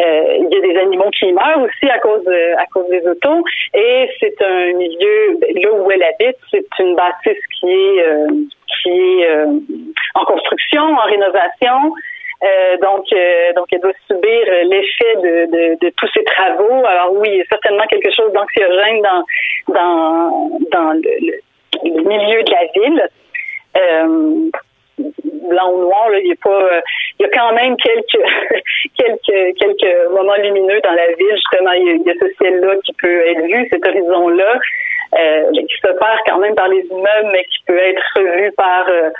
euh, 0.00 0.36
il 0.40 0.48
y 0.50 0.56
a 0.56 0.72
des 0.72 0.78
animaux 0.78 1.10
qui 1.10 1.32
meurent 1.32 1.62
aussi 1.62 1.90
à 1.90 1.98
cause 1.98 2.26
à 2.58 2.64
cause 2.72 2.88
des 2.90 3.06
autos. 3.06 3.44
Et 3.74 4.08
c'est 4.20 4.36
un 4.42 4.72
milieu 4.74 5.38
là 5.54 5.72
où 5.72 5.90
elle 5.90 6.02
habite, 6.02 6.36
c'est 6.50 6.66
une 6.80 6.94
bâtisse 6.94 7.42
qui 7.58 7.66
est 7.66 8.02
euh, 8.02 8.26
qui 8.82 8.90
est 8.90 9.28
en 10.14 10.24
construction, 10.24 10.82
en 10.82 11.04
rénovation. 11.04 11.94
donc, 12.82 13.06
donc, 13.56 13.66
elle 13.72 13.80
doit 13.80 13.92
subir 14.06 14.42
l'effet 14.64 15.14
de, 15.16 15.46
de, 15.50 15.78
de, 15.80 15.92
tous 15.96 16.08
ces 16.14 16.24
travaux. 16.24 16.84
Alors 16.84 17.12
oui, 17.14 17.28
il 17.32 17.38
y 17.38 17.40
a 17.40 17.44
certainement 17.48 17.86
quelque 17.86 18.12
chose 18.14 18.32
d'anxiogène 18.32 19.02
dans 19.02 19.24
dans 19.74 20.58
dans 20.72 20.92
le, 20.92 21.40
le, 21.84 22.02
milieu 22.02 22.42
de 22.42 22.50
la 22.50 22.66
ville. 22.74 23.08
Euh, 23.76 24.50
blanc 24.98 25.72
ou 25.72 25.80
noir, 25.82 26.10
là, 26.10 26.18
il 26.18 26.28
y 26.28 26.32
a 26.32 26.36
pas, 26.42 26.50
euh, 26.50 26.80
il 27.18 27.22
y 27.22 27.26
a 27.26 27.30
quand 27.30 27.52
même 27.52 27.76
quelques, 27.76 28.24
quelques, 28.98 29.58
quelques 29.58 30.10
moments 30.10 30.36
lumineux 30.36 30.80
dans 30.82 30.92
la 30.92 31.06
ville. 31.14 31.36
Justement, 31.36 31.72
il 31.72 32.02
y 32.04 32.10
a, 32.10 32.14
ce 32.20 32.34
ciel-là 32.38 32.76
qui 32.84 32.92
peut 32.94 33.20
être 33.26 33.42
vu, 33.42 33.68
cet 33.70 33.86
horizon-là, 33.86 34.58
euh, 35.18 35.50
qui 35.52 35.76
se 35.76 35.92
perd 35.98 36.18
quand 36.26 36.38
même 36.38 36.54
par 36.54 36.68
les 36.68 36.84
immeubles, 36.90 37.30
mais 37.32 37.44
qui 37.44 37.58
peut 37.66 37.78
être 37.78 38.02
revu 38.16 38.52
par 38.52 38.88
euh, 38.88 39.10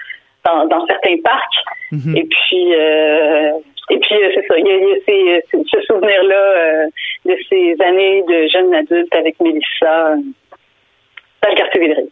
dans, 0.44 0.66
dans, 0.66 0.86
certains 0.86 1.16
parcs. 1.22 1.64
Mm-hmm. 1.92 2.18
Et 2.18 2.24
puis, 2.24 2.74
euh, 2.74 3.52
et 3.90 3.98
puis 3.98 4.16
c'est 4.34 4.46
ça, 4.46 4.58
il 4.58 4.66
y 4.66 4.70
a, 4.70 4.76
il 4.76 4.88
y 4.88 5.36
a 5.36 5.40
ces, 5.42 5.64
ce 5.70 5.80
souvenir-là 5.82 6.86
de 7.24 7.36
ces 7.48 7.76
années 7.84 8.24
de 8.28 8.48
jeune 8.48 8.74
adulte 8.74 9.14
avec 9.14 9.38
Mélissa 9.40 10.16
dans 11.42 11.50
le 11.50 11.54
quartier 11.54 11.80
Villeray. 11.80 12.08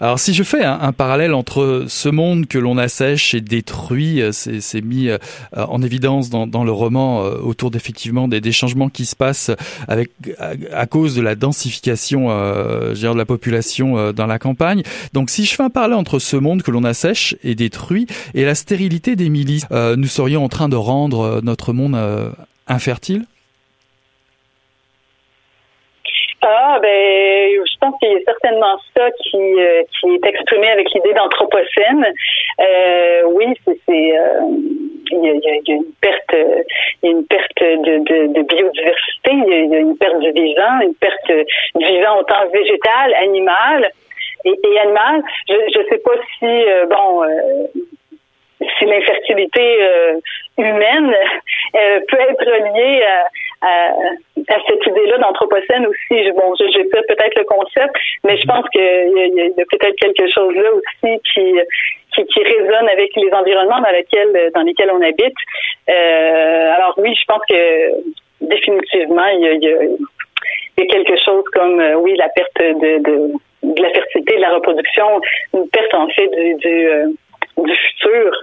Alors 0.00 0.18
si 0.18 0.34
je 0.34 0.42
fais 0.42 0.64
un, 0.64 0.92
parallèle 0.92 1.34
entre 1.34 1.84
ce 1.88 2.08
monde 2.08 2.46
que 2.46 2.58
l'on 2.58 2.78
assèche 2.78 3.34
et 3.34 3.40
détruit, 3.40 4.20
euh, 4.20 4.32
c'est 4.32 4.80
mis 4.80 5.08
euh, 5.08 5.18
en 5.56 5.82
évidence 5.82 6.30
dans, 6.30 6.64
le 6.64 6.72
roman 6.72 7.24
euh, 7.24 7.38
autour 7.42 7.70
d'effectivement 7.70 8.28
des, 8.28 8.52
changements 8.52 8.88
qui 8.88 9.04
se 9.04 9.16
passent 9.16 9.50
avec 9.88 10.10
à, 10.72 10.86
cause 10.86 11.14
de 11.14 11.22
la 11.22 11.34
densification 11.34 12.28
de 12.28 13.18
la 13.18 13.24
population 13.24 14.12
dans 14.12 14.26
la 14.26 14.38
campagne. 14.38 14.82
Donc 15.12 15.30
si 15.30 15.44
je 15.44 15.54
fais 15.54 15.62
un 15.62 15.70
parallèle 15.70 15.96
entre 15.96 16.18
ce 16.18 16.36
monde 16.36 16.62
que 16.62 16.70
l'on 16.70 16.84
assèche 16.84 17.36
et 17.42 17.54
détruit 17.54 18.06
et 18.34 18.44
la 18.44 18.54
stérilité 18.54 19.16
des 19.16 19.28
milices, 19.28 19.66
nous 19.70 20.06
serions 20.06 20.44
en 20.44 20.48
train 20.48 20.68
de 20.68 20.76
rendre 20.76 21.40
notre 21.42 21.72
monde 21.72 21.98
infertile? 22.68 23.26
Ah, 26.46 26.78
ben, 26.82 27.64
je 27.64 27.78
pense 27.80 27.98
qu'il 27.98 28.12
y 28.12 28.16
a 28.16 28.20
certainement 28.26 28.76
ça 28.94 29.10
qui, 29.12 29.38
euh, 29.38 29.82
qui 29.98 30.08
est 30.08 30.26
exprimé 30.26 30.68
avec 30.68 30.90
l'idée 30.92 31.14
d'anthropocène. 31.14 32.04
Euh, 32.60 33.22
oui, 33.28 33.46
c'est, 33.64 33.72
euh, 33.88 34.40
il, 35.10 35.24
y 35.24 35.48
a, 35.48 35.74
une 35.74 35.84
perte, 36.02 36.36
une 37.02 37.24
perte 37.26 37.62
de, 37.62 38.26
de, 38.26 38.42
biodiversité, 38.42 39.30
il 39.32 39.68
y, 39.70 39.74
a, 39.74 39.78
une 39.78 39.96
perte 39.96 40.18
du 40.18 40.32
vivant, 40.32 40.80
une 40.82 40.94
perte 40.96 41.32
du 41.76 41.86
vivant 41.86 42.18
autant 42.18 42.46
végétal, 42.52 43.14
animal 43.22 43.90
et 44.44 44.78
animal. 44.80 45.22
Je 45.48 45.78
ne 45.78 45.84
sais 45.88 45.98
pas 45.98 46.16
si, 46.38 46.64
bon, 46.90 47.22
si 48.78 48.84
l'infertilité 48.84 49.78
humaine 50.58 51.14
peut 52.08 52.20
être 52.20 52.44
liée 52.44 53.02
à 53.02 53.26
à, 53.64 53.88
à 54.48 54.58
cette 54.68 54.86
idée-là 54.86 55.18
d'anthropocène 55.18 55.86
aussi. 55.86 56.30
Bon, 56.32 56.54
j'ai 56.58 56.84
pas 56.84 57.02
peut-être 57.08 57.36
le 57.36 57.44
concept, 57.44 57.94
mais 58.24 58.36
je 58.36 58.46
pense 58.46 58.68
qu'il 58.70 58.82
y 58.82 59.40
a, 59.40 59.46
a 59.46 59.64
peut-être 59.70 59.96
quelque 59.96 60.26
chose 60.32 60.54
là 60.54 60.70
aussi 60.72 61.20
qui, 61.32 61.60
qui, 62.14 62.26
qui 62.26 62.42
résonne 62.42 62.88
avec 62.88 63.10
les 63.16 63.32
environnements 63.32 63.80
dans 63.80 63.90
lesquels 63.90 64.50
dans 64.54 64.62
lesquels 64.62 64.90
on 64.90 65.00
habite. 65.00 65.36
Euh, 65.88 66.74
alors 66.76 66.94
oui, 66.98 67.14
je 67.18 67.24
pense 67.26 67.42
que 67.48 67.90
définitivement 68.42 69.26
il 69.28 69.40
y 69.40 69.48
a, 69.48 69.52
il 69.52 69.64
y 69.64 69.68
a, 69.68 69.82
il 69.82 70.78
y 70.78 70.82
a 70.82 70.86
quelque 70.86 71.16
chose 71.24 71.44
comme 71.52 71.80
euh, 71.80 71.94
oui 71.94 72.14
la 72.16 72.28
perte 72.28 72.58
de, 72.60 72.98
de, 72.98 73.32
de, 73.62 73.82
la 73.82 73.90
fertilité, 73.90 74.36
de 74.36 74.40
la 74.40 74.54
reproduction, 74.54 75.20
une 75.54 75.68
perte 75.70 75.94
en 75.94 76.08
fait 76.08 76.28
du, 76.28 76.54
du, 76.56 76.88
euh, 76.88 77.06
du 77.56 77.74
futur 77.74 78.40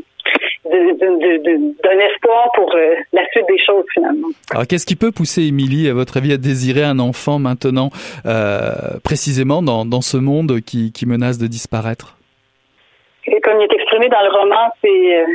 d'un 0.66 2.00
espoir 2.00 2.52
pour 2.56 2.74
euh, 2.76 2.96
la 3.14 3.28
suite 3.32 3.46
des 3.48 3.60
choses 3.66 3.86
finalement. 3.94 4.28
Alors 4.52 4.68
qu'est-ce 4.68 4.86
qui 4.86 4.96
peut 4.96 5.12
pousser 5.12 5.44
Émilie, 5.44 5.90
à 5.90 5.94
votre 5.94 6.18
avis, 6.18 6.34
à 6.34 6.38
désirer 6.38 6.84
un 6.84 7.00
enfant 7.00 7.40
maintenant, 7.40 7.90
euh, 8.26 9.00
précisément 9.04 9.62
dans, 9.62 9.86
dans 9.86 10.02
ce 10.02 10.18
monde 10.18 10.62
qui, 10.62 10.92
qui 10.92 11.06
menace 11.06 11.38
de 11.38 11.48
disparaître? 11.48 12.18
Et 13.26 13.40
Comme 13.42 13.60
il 13.60 13.64
est 13.66 13.74
exprimé 13.74 14.10
dans 14.10 14.22
le 14.22 14.30
roman, 14.30 14.72
c'est 14.82 15.26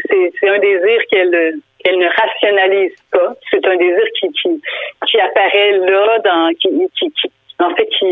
c'est 0.41 0.49
un 0.49 0.59
désir 0.59 0.99
qu'elle 1.11 1.99
ne 1.99 2.09
rationalise 2.09 2.97
pas. 3.13 3.35
C'est 3.51 3.65
un 3.65 3.77
désir 3.77 4.05
qui, 4.19 4.29
qui, 4.33 4.61
qui 5.07 5.21
apparaît 5.21 5.79
là, 5.79 6.19
dans, 6.25 6.51
qui, 6.61 6.69
qui, 6.99 7.11
qui 7.13 7.31
en 7.61 7.75
fait 7.75 7.87
qui, 7.87 8.07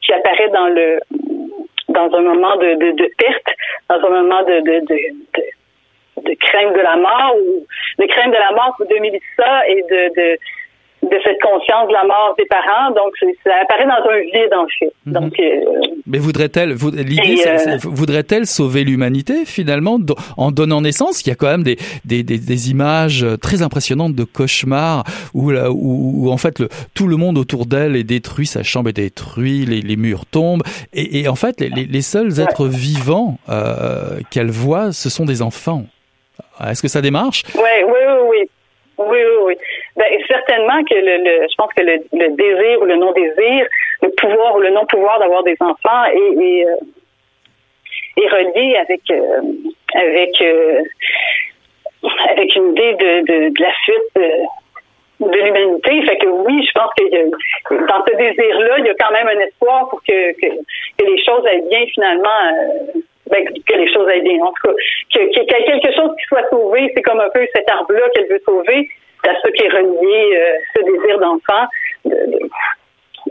qui 0.00 0.12
apparaît 0.12 0.48
dans 0.50 0.68
le 0.68 1.00
dans 1.88 2.10
un 2.16 2.22
moment 2.22 2.56
de, 2.56 2.74
de, 2.74 2.90
de 2.96 3.10
perte, 3.18 3.48
dans 3.88 3.96
un 4.06 4.22
moment 4.22 4.42
de, 4.42 4.60
de, 4.60 4.86
de, 4.86 4.98
de 6.22 6.34
crainte 6.40 6.74
de 6.74 6.80
la 6.80 6.96
mort 6.96 7.34
ou 7.36 7.66
de 8.00 8.06
crainte 8.06 8.32
de 8.32 8.38
la 8.38 8.52
mort 8.54 8.76
de 8.78 9.00
Mélissa 9.00 9.68
et 9.68 9.82
de, 9.82 10.14
de 10.16 10.38
de 11.10 11.18
cette 11.22 11.40
conscience 11.40 11.88
de 11.88 11.92
la 11.92 12.04
mort 12.04 12.34
des 12.38 12.46
parents. 12.46 12.90
Donc, 12.92 13.12
ça 13.44 13.50
apparaît 13.62 13.84
dans 13.84 14.08
un 14.10 14.20
vide, 14.20 14.54
en 14.54 14.66
fait. 14.78 14.92
Mhm. 15.06 15.12
Donc, 15.12 15.38
euh, 15.38 15.60
Mais 16.06 16.18
voudrait-elle, 16.18 16.70
l'idée, 16.70 17.44
euh, 17.46 17.76
voudrait-elle 17.82 18.46
sauver 18.46 18.84
l'humanité, 18.84 19.44
finalement, 19.44 19.98
en 20.36 20.50
donnant 20.50 20.80
naissance? 20.80 21.22
Il 21.22 21.28
y 21.28 21.32
a 21.32 21.34
quand 21.34 21.48
même 21.48 21.62
des, 21.62 21.76
des, 22.04 22.22
des, 22.22 22.38
des 22.38 22.70
images 22.70 23.26
très 23.42 23.62
impressionnantes 23.62 24.14
de 24.14 24.24
cauchemars 24.24 25.04
où, 25.34 25.50
là, 25.50 25.70
où, 25.70 26.24
où 26.26 26.30
en 26.30 26.38
fait, 26.38 26.58
le, 26.58 26.68
tout 26.94 27.06
le 27.06 27.16
monde 27.16 27.38
autour 27.38 27.66
d'elle 27.66 27.96
est 27.96 28.04
détruit, 28.04 28.46
sa 28.46 28.62
chambre 28.62 28.88
est 28.88 28.94
détruite, 28.94 29.68
les, 29.68 29.80
les 29.82 29.96
murs 29.96 30.24
tombent. 30.26 30.62
Et, 30.92 31.20
et, 31.20 31.28
en 31.28 31.36
fait, 31.36 31.60
les, 31.60 31.68
les 31.84 32.02
seuls 32.02 32.40
êtres 32.40 32.66
vivants 32.66 33.38
euh, 33.48 34.20
qu'elle 34.30 34.50
voit, 34.50 34.92
ce 34.92 35.10
sont 35.10 35.26
des 35.26 35.42
enfants. 35.42 35.84
Est-ce 36.60 36.82
que 36.82 36.88
ça 36.88 37.00
démarche? 37.00 37.42
Oui, 37.54 37.62
oui, 37.84 38.00
oui, 38.06 38.28
oui. 38.28 38.50
Oui, 38.96 39.18
oui, 39.18 39.36
oui. 39.42 39.54
Ben, 39.96 40.06
certainement 40.28 40.84
que 40.84 40.94
le, 40.94 41.48
je 41.48 41.54
pense 41.56 41.72
que 41.74 41.82
le, 41.82 41.98
désir 42.36 42.80
ou 42.80 42.84
le 42.84 42.96
non-désir, 42.96 43.66
le 44.02 44.08
pouvoir 44.10 44.54
ou 44.54 44.60
le 44.60 44.70
non-pouvoir 44.70 45.18
d'avoir 45.18 45.42
des 45.42 45.56
enfants 45.60 46.04
est, 46.04 46.16
est, 46.16 46.66
euh, 46.66 46.76
relié 48.16 48.76
avec 48.76 49.00
euh, 49.10 49.40
avec 49.94 50.40
euh, 50.42 50.82
avec 52.30 52.54
une 52.54 52.70
idée 52.70 52.94
de, 52.94 53.50
de, 53.50 53.60
la 53.60 53.72
fuite 53.84 54.48
de, 55.20 55.38
l'humanité. 55.42 56.02
Fait 56.02 56.18
que 56.18 56.26
oui, 56.28 56.64
je 56.64 56.72
pense 56.72 56.90
que 56.96 57.86
dans 57.86 58.04
ce 58.06 58.16
désir-là, 58.16 58.78
il 58.78 58.86
y 58.86 58.90
a 58.90 58.94
quand 58.94 59.10
même 59.10 59.26
un 59.26 59.40
espoir 59.40 59.88
pour 59.88 60.02
que, 60.04 60.32
que 60.40 61.04
les 61.04 61.24
choses 61.24 61.44
aillent 61.46 61.68
bien 61.68 61.84
finalement 61.92 62.28
ben, 63.30 63.44
que 63.44 63.74
les 63.74 63.92
choses 63.92 64.08
aillent 64.08 64.22
bien. 64.22 64.38
En 64.42 64.52
tout 64.52 64.68
cas, 64.68 64.74
qu'il 65.10 65.22
y 65.22 65.40
ait 65.40 65.46
quelque 65.46 65.94
chose 65.94 66.10
qui 66.18 66.26
soit 66.26 66.48
sauvé, 66.50 66.92
c'est 66.94 67.02
comme 67.02 67.20
un 67.20 67.30
peu 67.30 67.46
cet 67.54 67.68
arbre-là 67.70 68.08
qu'elle 68.14 68.28
veut 68.28 68.42
sauver, 68.44 68.88
c'est 69.22 69.30
à 69.30 69.34
ça 69.40 69.50
qui 69.50 69.64
est 69.64 69.70
relié 69.70 70.36
euh, 70.36 70.54
ce 70.76 70.82
désir 70.82 71.18
d'enfant, 71.18 71.66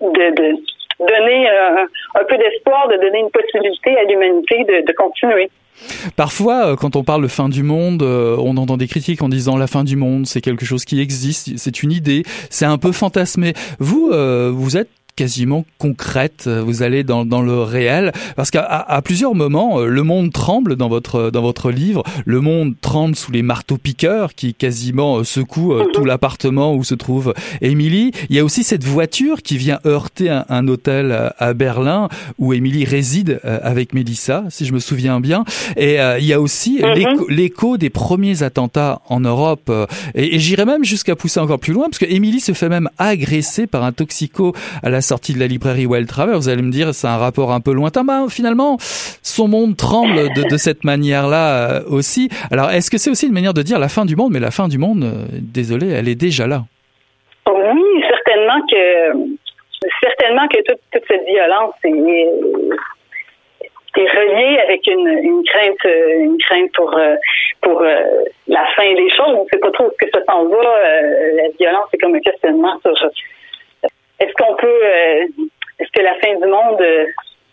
de, 0.01 0.55
donner 0.99 1.49
euh, 1.49 1.85
un 2.15 2.23
peu 2.23 2.37
d'espoir, 2.37 2.87
de 2.87 2.97
donner 2.97 3.19
une 3.19 3.31
possibilité 3.31 3.95
à 3.97 4.03
l'humanité 4.05 4.63
de, 4.63 4.85
de 4.85 4.93
continuer. 4.93 5.49
Parfois, 6.15 6.67
euh, 6.67 6.75
quand 6.75 6.95
on 6.95 7.03
parle 7.03 7.23
de 7.23 7.27
fin 7.27 7.49
du 7.49 7.63
monde, 7.63 8.01
on 8.03 8.57
entend 8.57 8.77
des 8.77 8.87
critiques 8.87 9.21
en 9.21 9.29
disant 9.29 9.57
la 9.57 9.67
fin 9.67 9.83
du 9.83 9.95
monde, 9.95 10.25
c'est 10.25 10.41
quelque 10.41 10.65
chose 10.65 10.85
qui 10.85 11.01
existe, 11.01 11.57
c'est 11.57 11.83
une 11.83 11.91
idée, 11.91 12.23
c'est 12.49 12.65
un 12.65 12.77
peu 12.77 12.91
fantasmé. 12.91 13.53
Vous, 13.79 14.11
vous 14.11 14.77
êtes 14.77 14.89
quasiment 15.15 15.65
concrète. 15.77 16.47
Vous 16.47 16.83
allez 16.83 17.03
dans, 17.03 17.25
dans 17.25 17.41
le 17.41 17.61
réel 17.61 18.11
parce 18.35 18.51
qu'à 18.51 18.63
à 18.63 19.01
plusieurs 19.01 19.35
moments, 19.35 19.79
euh, 19.79 19.87
le 19.87 20.03
monde 20.03 20.31
tremble 20.31 20.75
dans 20.75 20.89
votre 20.89 21.29
dans 21.29 21.41
votre 21.41 21.71
livre. 21.71 22.03
Le 22.25 22.41
monde 22.41 22.75
tremble 22.81 23.15
sous 23.15 23.31
les 23.31 23.41
marteaux 23.41 23.77
piqueurs 23.77 24.33
qui 24.33 24.53
quasiment 24.53 25.17
euh, 25.17 25.23
secouent 25.23 25.73
euh, 25.73 25.85
tout 25.93 26.01
mhm. 26.01 26.07
l'appartement 26.07 26.73
où 26.73 26.83
se 26.83 26.95
trouve 26.95 27.33
Émilie. 27.61 28.11
Il 28.29 28.35
y 28.35 28.39
a 28.39 28.45
aussi 28.45 28.63
cette 28.63 28.83
voiture 28.83 29.41
qui 29.41 29.57
vient 29.57 29.79
heurter 29.85 30.29
un, 30.29 30.45
un 30.49 30.67
hôtel 30.67 31.31
à 31.37 31.53
Berlin 31.53 32.09
où 32.39 32.53
Émilie 32.53 32.85
réside 32.85 33.39
avec 33.43 33.93
Mélissa, 33.93 34.45
si 34.49 34.65
je 34.65 34.73
me 34.73 34.79
souviens 34.79 35.19
bien. 35.19 35.43
Et 35.77 35.97
il 36.19 36.25
y 36.25 36.33
a 36.33 36.41
aussi 36.41 36.81
mhm. 36.81 37.25
l'écho 37.29 37.77
des 37.77 37.89
premiers 37.89 38.43
attentats 38.43 39.01
en 39.07 39.19
Europe. 39.19 39.71
Et, 40.15 40.35
et 40.35 40.39
j'irais 40.39 40.65
même 40.65 40.83
jusqu'à 40.83 41.15
pousser 41.15 41.39
encore 41.39 41.59
plus 41.59 41.73
loin 41.73 41.85
parce 41.85 41.99
que 41.99 42.05
Émilie 42.05 42.39
se 42.39 42.53
fait 42.53 42.69
même 42.69 42.89
agresser 42.97 43.67
par 43.67 43.83
un 43.83 43.91
toxico 43.91 44.53
à 44.81 44.89
la 44.89 45.01
sortie 45.03 45.33
de 45.33 45.39
la 45.39 45.47
librairie 45.47 45.87
elle 45.95 46.07
travaille. 46.07 46.35
Vous 46.35 46.49
allez 46.49 46.61
me 46.61 46.71
dire, 46.71 46.93
c'est 46.93 47.07
un 47.07 47.17
rapport 47.17 47.51
un 47.51 47.59
peu 47.59 47.73
lointain. 47.73 48.03
Bah, 48.03 48.25
finalement, 48.29 48.77
son 48.79 49.47
monde 49.47 49.75
tremble 49.77 50.33
de, 50.33 50.57
cette 50.57 50.83
manière-là 50.83 51.45
euh, 51.47 51.81
aussi. 51.89 52.29
Alors, 52.51 52.71
est-ce 52.71 52.89
que 52.89 52.97
c'est 52.97 53.09
aussi 53.09 53.27
une 53.27 53.33
manière 53.33 53.53
de 53.53 53.61
dire 53.61 53.79
la 53.79 53.89
fin 53.89 54.05
du 54.05 54.15
monde 54.15 54.31
Mais 54.33 54.39
la 54.39 54.51
fin 54.51 54.67
du 54.67 54.77
monde, 54.77 55.03
euh, 55.03 55.25
désolé, 55.41 55.89
elle 55.89 56.07
est 56.07 56.15
déjà 56.15 56.47
là? 56.47 56.61
Oui, 57.47 58.03
certainement 58.07 58.65
que 58.69 59.11
certainement 60.01 60.47
que 60.47 60.61
toute, 60.63 60.79
cette 61.07 61.25
violence 61.25 61.73
est, 61.83 61.89
reliée 63.95 64.59
avec 64.67 64.87
une, 64.87 65.43
crainte 65.45 65.85
une 65.85 66.37
crainte 66.37 66.71
pour 66.73 66.97
pour 67.61 67.81
la 67.81 68.65
fin 68.75 68.93
des 68.93 69.09
choses. 69.09 69.35
On 69.35 69.43
ne 69.43 69.49
sait 69.51 69.59
pas 69.59 69.71
trop 69.71 69.89
ce 69.91 70.05
que 70.05 70.11
ça 70.11 70.23
s'en 70.25 70.45
va. 70.45 70.57
la 71.33 71.49
violence 71.59 71.85
c'est 71.91 71.97
comme 71.97 72.15
un 72.15 72.19
questionnement 72.19 72.79
sur 72.81 72.95
est-ce 74.23 74.33
qu'on 74.33 74.55
peut, 74.55 74.67
euh, 74.67 75.25
est-ce 75.79 75.91
que 75.91 76.01
la 76.01 76.15
fin 76.15 76.33
du 76.35 76.47
monde 76.47 76.81
euh, 76.81 77.05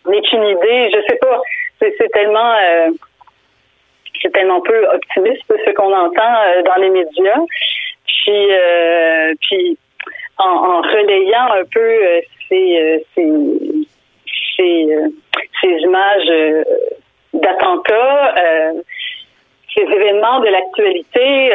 n'est 0.07 0.21
qu'une 0.21 0.43
idée? 0.43 0.89
Je 0.93 1.01
sais 1.09 1.17
pas. 1.17 1.41
C'est 1.79 2.11
tellement, 2.13 2.53
euh, 2.61 2.89
c'est 4.21 4.31
tellement 4.31 4.61
peu 4.61 4.87
optimiste 4.93 5.43
ce 5.47 5.71
qu'on 5.71 5.93
entend 5.93 6.33
dans 6.65 6.75
les 6.81 6.89
médias. 6.89 7.39
Puis, 8.05 8.47
puis 9.41 9.77
en, 10.37 10.81
relayant 10.81 11.53
un 11.53 11.63
peu 11.73 12.21
ces, 12.47 13.03
ces, 13.15 13.31
ces, 14.57 15.67
images 15.81 16.63
d'attentats, 17.33 18.35
ces 19.75 19.81
événements 19.81 20.39
de 20.41 20.49
l'actualité 20.49 21.51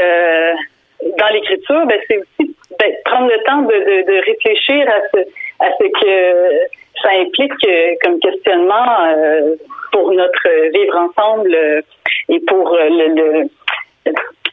dans 1.18 1.28
l'écriture, 1.28 1.86
ben, 1.86 2.00
c'est 2.08 2.18
aussi 2.18 2.56
ben, 2.78 2.92
prendre 3.04 3.30
le 3.30 3.42
temps 3.44 3.62
de, 3.62 3.74
de, 3.74 4.02
de, 4.06 4.24
réfléchir 4.24 4.88
à 4.88 5.00
ce, 5.12 5.20
à 5.60 5.70
ce 5.78 5.84
que 5.84 6.76
ça 7.02 7.10
implique 7.20 7.52
euh, 7.66 7.94
comme 8.02 8.18
questionnement 8.20 9.04
euh, 9.06 9.56
pour 9.92 10.12
notre 10.12 10.70
vivre 10.72 10.96
ensemble 10.96 11.54
euh, 11.54 11.80
et 12.28 12.40
pour 12.40 12.76
le 12.76 13.48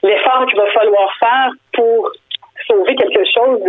l'effort 0.04 0.46
qu'il 0.48 0.60
va 0.60 0.70
falloir 0.72 1.10
faire 1.18 1.52
pour 1.74 2.12
sauver 2.68 2.96
quelque 2.96 3.24
chose 3.34 3.62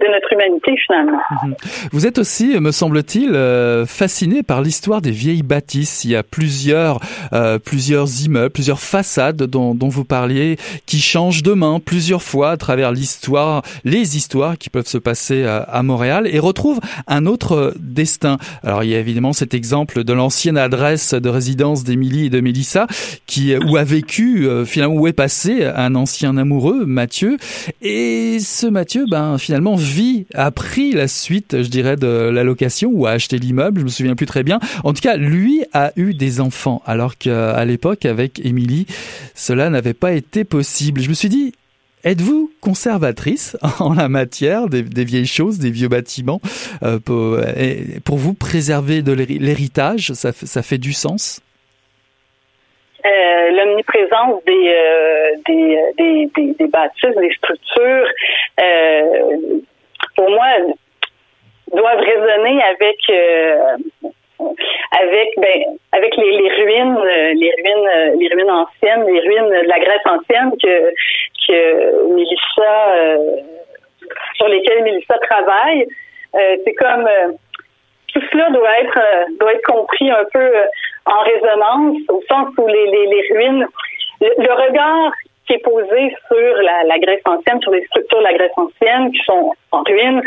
de 0.00 0.06
notre 0.12 0.32
humanité 0.32 0.74
finalement. 0.86 1.18
Vous 1.92 2.06
êtes 2.06 2.18
aussi, 2.18 2.58
me 2.60 2.70
semble-t-il, 2.70 3.34
euh, 3.34 3.86
fasciné 3.86 4.42
par 4.42 4.62
l'histoire 4.62 5.00
des 5.00 5.10
vieilles 5.10 5.42
bâtisses. 5.42 6.04
Il 6.04 6.10
y 6.10 6.16
a 6.16 6.22
plusieurs, 6.22 7.00
euh, 7.32 7.58
plusieurs 7.58 8.22
immeubles, 8.24 8.50
plusieurs 8.50 8.80
façades 8.80 9.42
dont, 9.42 9.74
dont, 9.74 9.88
vous 9.88 10.04
parliez 10.04 10.56
qui 10.84 11.00
changent 11.00 11.42
de 11.42 11.52
main 11.52 11.80
plusieurs 11.80 12.22
fois 12.22 12.50
à 12.50 12.56
travers 12.56 12.92
l'histoire, 12.92 13.62
les 13.84 14.16
histoires 14.16 14.58
qui 14.58 14.68
peuvent 14.68 14.86
se 14.86 14.98
passer 14.98 15.44
à, 15.44 15.58
à, 15.58 15.82
Montréal 15.82 16.28
et 16.30 16.38
retrouvent 16.38 16.80
un 17.06 17.26
autre 17.26 17.74
destin. 17.78 18.38
Alors 18.64 18.84
il 18.84 18.90
y 18.90 18.94
a 18.94 18.98
évidemment 18.98 19.32
cet 19.32 19.54
exemple 19.54 20.04
de 20.04 20.12
l'ancienne 20.12 20.58
adresse 20.58 21.14
de 21.14 21.28
résidence 21.28 21.84
d'Émilie 21.84 22.26
et 22.26 22.30
de 22.30 22.40
Mélissa 22.40 22.86
qui 23.26 23.56
où 23.56 23.76
a 23.76 23.84
vécu 23.84 24.46
euh, 24.46 24.64
finalement 24.64 24.96
où 24.96 25.06
est 25.06 25.12
passé 25.12 25.64
un 25.64 25.94
ancien 25.94 26.36
amoureux, 26.36 26.84
Mathieu, 26.86 27.36
et 27.82 28.38
ce 28.40 28.66
Mathieu, 28.66 29.04
ben 29.10 29.38
finalement 29.38 29.76
vie 29.86 30.26
a 30.34 30.50
pris 30.50 30.92
la 30.92 31.08
suite, 31.08 31.62
je 31.62 31.68
dirais, 31.68 31.96
de 31.96 32.30
la 32.30 32.44
location 32.44 32.90
ou 32.92 33.06
a 33.06 33.10
acheté 33.10 33.38
l'immeuble, 33.38 33.80
je 33.80 33.84
me 33.84 33.90
souviens 33.90 34.14
plus 34.14 34.26
très 34.26 34.42
bien. 34.42 34.58
En 34.84 34.92
tout 34.92 35.00
cas, 35.00 35.16
lui 35.16 35.64
a 35.72 35.92
eu 35.96 36.14
des 36.14 36.40
enfants, 36.40 36.82
alors 36.86 37.16
qu'à 37.16 37.64
l'époque, 37.64 38.04
avec 38.04 38.44
Émilie, 38.44 38.86
cela 39.34 39.70
n'avait 39.70 39.94
pas 39.94 40.12
été 40.12 40.44
possible. 40.44 41.00
Je 41.00 41.08
me 41.08 41.14
suis 41.14 41.28
dit, 41.28 41.52
Êtes-vous 42.04 42.52
conservatrice 42.60 43.56
en 43.80 43.92
la 43.92 44.08
matière 44.08 44.68
des, 44.68 44.82
vieilles 44.82 45.26
choses, 45.26 45.58
des 45.58 45.70
vieux 45.70 45.88
bâtiments 45.88 46.40
euh, 46.84 47.00
pour, 47.00 48.16
vous 48.16 48.34
préserver 48.34 49.02
de 49.02 49.12
l'héritage 49.12 50.12
ça, 50.12 50.30
ça, 50.32 50.62
fait 50.62 50.78
du 50.78 50.92
sens? 50.92 51.42
Euh, 53.04 53.50
L'omniprésence 53.50 54.42
des, 54.46 54.74
euh, 54.76 55.30
des, 55.46 56.28
des, 56.36 56.54
des, 56.58 56.66
bâtisses, 56.68 57.16
des 57.20 57.34
structures, 57.34 58.08
euh, 58.60 59.60
pour 60.16 60.30
moi, 60.30 60.46
doivent 61.72 62.00
résonner 62.00 62.62
avec 62.62 62.96
euh, 63.10 63.76
avec 65.00 65.28
ben 65.38 65.62
avec 65.92 66.16
les, 66.16 66.30
ruines 66.30 66.98
les 67.34 67.52
ruines 67.56 68.18
les 68.18 68.28
ruines 68.28 68.50
anciennes 68.50 69.04
les 69.06 69.20
ruines 69.20 69.50
de 69.50 69.68
la 69.68 69.78
Grèce 69.78 70.06
ancienne 70.06 70.52
que 70.62 70.92
que 71.46 72.14
Mélissa 72.14 72.88
euh, 72.96 73.36
sur 74.36 74.48
lesquelles 74.48 74.82
Mélissa 74.84 75.18
travaille. 75.18 75.86
Euh, 76.34 76.56
c'est 76.64 76.74
comme 76.74 77.08
tout 78.12 78.22
cela 78.32 78.50
doit 78.50 78.80
être 78.80 79.00
doit 79.40 79.52
être 79.52 79.66
compris 79.66 80.10
un 80.10 80.24
peu 80.32 80.52
en 81.06 81.20
résonance 81.20 81.96
au 82.08 82.22
sens 82.30 82.48
où 82.58 82.66
les 82.66 82.86
les, 82.86 83.06
les 83.06 83.28
ruines 83.32 83.66
le 84.20 84.52
regard 84.52 85.12
qui 85.46 85.54
est 85.54 85.58
posé 85.58 86.14
sur 86.28 86.62
la, 86.62 86.98
Grèce 86.98 87.20
ancienne, 87.24 87.60
sur 87.62 87.72
les 87.72 87.84
structures 87.86 88.18
de 88.18 88.24
la 88.24 88.34
Grèce 88.34 88.52
ancienne 88.56 89.12
qui 89.12 89.22
sont 89.24 89.52
en 89.72 89.82
ruine, 89.82 90.22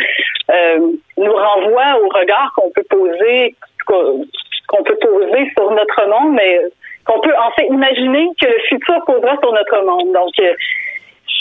euh, 0.51 0.79
nous 1.17 1.33
renvoie 1.33 1.99
au 2.01 2.07
regard 2.09 2.51
qu'on 2.55 2.71
peut 2.71 2.85
poser 2.89 3.55
qu'on 3.87 4.83
peut 4.83 4.97
poser 5.01 5.49
sur 5.57 5.71
notre 5.71 6.07
monde, 6.07 6.35
mais 6.35 6.61
qu'on 7.03 7.19
peut 7.21 7.33
en 7.35 7.51
fait 7.51 7.65
imaginer 7.65 8.27
que 8.39 8.45
le 8.45 8.59
futur 8.67 9.03
posera 9.03 9.35
sur 9.41 9.51
notre 9.51 9.83
monde. 9.83 10.13
Donc, 10.13 10.29
euh, 10.39 10.53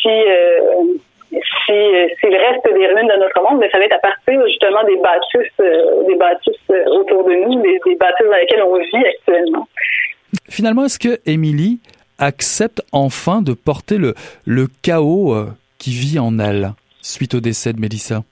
si 0.01 0.09
euh, 0.09 0.97
si, 1.31 1.73
le 1.73 2.39
reste 2.39 2.65
des 2.65 2.87
ruines 2.87 3.07
de 3.07 3.21
notre 3.21 3.43
monde, 3.43 3.61
mais 3.61 3.69
ça 3.69 3.79
va 3.79 3.85
être 3.85 3.97
à 3.97 3.99
partir 3.99 4.41
justement 4.47 4.83
des 4.85 4.97
bâtisses, 4.97 6.09
des 6.09 6.15
bâtisses 6.15 6.71
autour 6.87 7.25
de 7.25 7.35
nous, 7.35 7.61
des, 7.61 7.79
des 7.85 7.97
bâtisses 7.97 8.27
dans 8.27 8.37
lesquelles 8.37 8.63
on 8.63 8.79
vit 8.79 9.07
actuellement. 9.07 9.69
Finalement, 10.49 10.87
est-ce 10.87 10.99
que 10.99 11.21
Émilie 11.27 11.81
accepte 12.19 12.83
enfin 12.93 13.43
de 13.43 13.53
porter 13.55 13.99
le, 13.99 14.15
le 14.47 14.67
chaos 14.83 15.35
euh, 15.35 15.47
qui 15.79 15.91
vit 15.91 16.19
en 16.19 16.39
elle 16.39 16.73
suite 17.01 17.35
au 17.35 17.41
décès 17.41 17.73
de 17.73 17.81
Mélissa? 17.81 18.23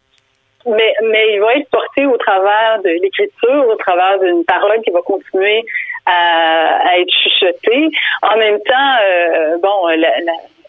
Mais, 0.66 0.92
mais 1.05 1.35
il 1.35 1.40
va 1.40 1.55
être 1.55 1.70
porté 1.70 2.07
au 2.07 2.16
travers 2.16 2.83
de 2.83 2.90
l'écriture, 3.01 3.68
au 3.68 3.77
travers 3.77 4.18
d'une 4.18 4.44
parole 4.44 4.81
qui 4.83 4.90
va 4.90 5.01
continuer 5.01 5.64
à, 6.07 6.99
être 6.99 7.12
chuchotée. 7.22 7.88
En 8.22 8.37
même 8.37 8.59
temps, 8.62 8.96
euh, 9.05 9.59
bon, 9.62 9.88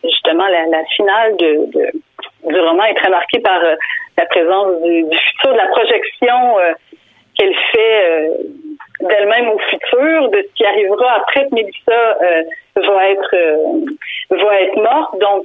justement, 0.03 0.47
la, 0.47 0.83
finale 0.95 1.35
du 1.37 2.59
roman 2.59 2.83
est 2.85 2.93
très 2.93 3.09
marquée 3.09 3.39
par 3.39 3.63
euh, 3.63 3.75
la 4.17 4.25
présence 4.27 4.81
du, 4.83 5.03
futur, 5.17 5.53
de 5.53 5.57
la 5.57 5.67
projection 5.67 6.57
qu'elle 7.35 7.55
fait 7.71 8.29
d'elle-même 8.99 9.49
au 9.49 9.59
futur, 9.69 10.29
de 10.29 10.41
ce 10.41 10.53
qui 10.55 10.65
arrivera 10.65 11.17
après 11.17 11.47
que 11.47 11.55
Mélissa 11.55 12.15
va 12.81 13.09
être 13.09 13.33
euh, 13.33 13.55
va 14.29 14.61
être 14.61 14.77
morte. 14.77 15.19
Donc, 15.19 15.43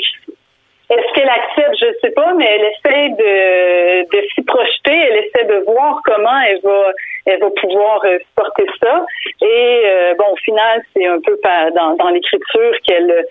est-ce 0.90 1.14
qu'elle 1.14 1.28
accepte? 1.28 1.76
Je 1.80 1.86
ne 1.86 1.92
sais 2.02 2.10
pas, 2.10 2.34
mais 2.34 2.44
elle 2.44 2.64
essaie 2.64 3.08
de, 3.10 4.16
de 4.16 4.28
s'y 4.28 4.42
projeter. 4.42 4.94
Elle 4.94 5.24
essaie 5.24 5.44
de 5.44 5.64
voir 5.64 6.00
comment 6.04 6.40
elle 6.46 6.60
va 6.62 6.92
elle 7.26 7.40
va 7.40 7.50
pouvoir 7.50 8.04
euh, 8.04 8.18
supporter 8.18 8.66
ça. 8.82 9.06
Et 9.40 9.82
bon, 10.18 10.32
au 10.32 10.36
final, 10.36 10.82
c'est 10.92 11.06
un 11.06 11.20
peu 11.20 11.38
dans, 11.74 11.94
dans 11.94 12.08
l'écriture 12.08 12.72
qu'elle 12.84 13.24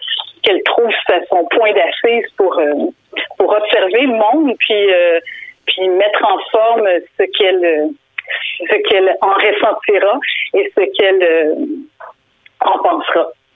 qu'elle 0.43 0.63
trouve 0.63 0.91
son 1.29 1.45
point 1.51 1.71
d'assise 1.73 2.25
pour 2.37 2.59
pour 3.37 3.51
observer 3.51 4.01
le 4.01 4.13
monde 4.13 4.55
puis 4.59 4.87
puis 5.67 5.87
mettre 5.89 6.23
en 6.25 6.39
forme 6.51 6.89
ce 7.17 7.23
qu'elle 7.37 7.91
ce 8.69 8.75
qu'elle 8.89 9.15
en 9.21 9.33
ressentira 9.33 10.19
et 10.53 10.71
ce 10.75 10.81
qu'elle 10.97 11.23
euh, 11.23 11.55
en 12.61 12.77
pensera. 12.79 13.31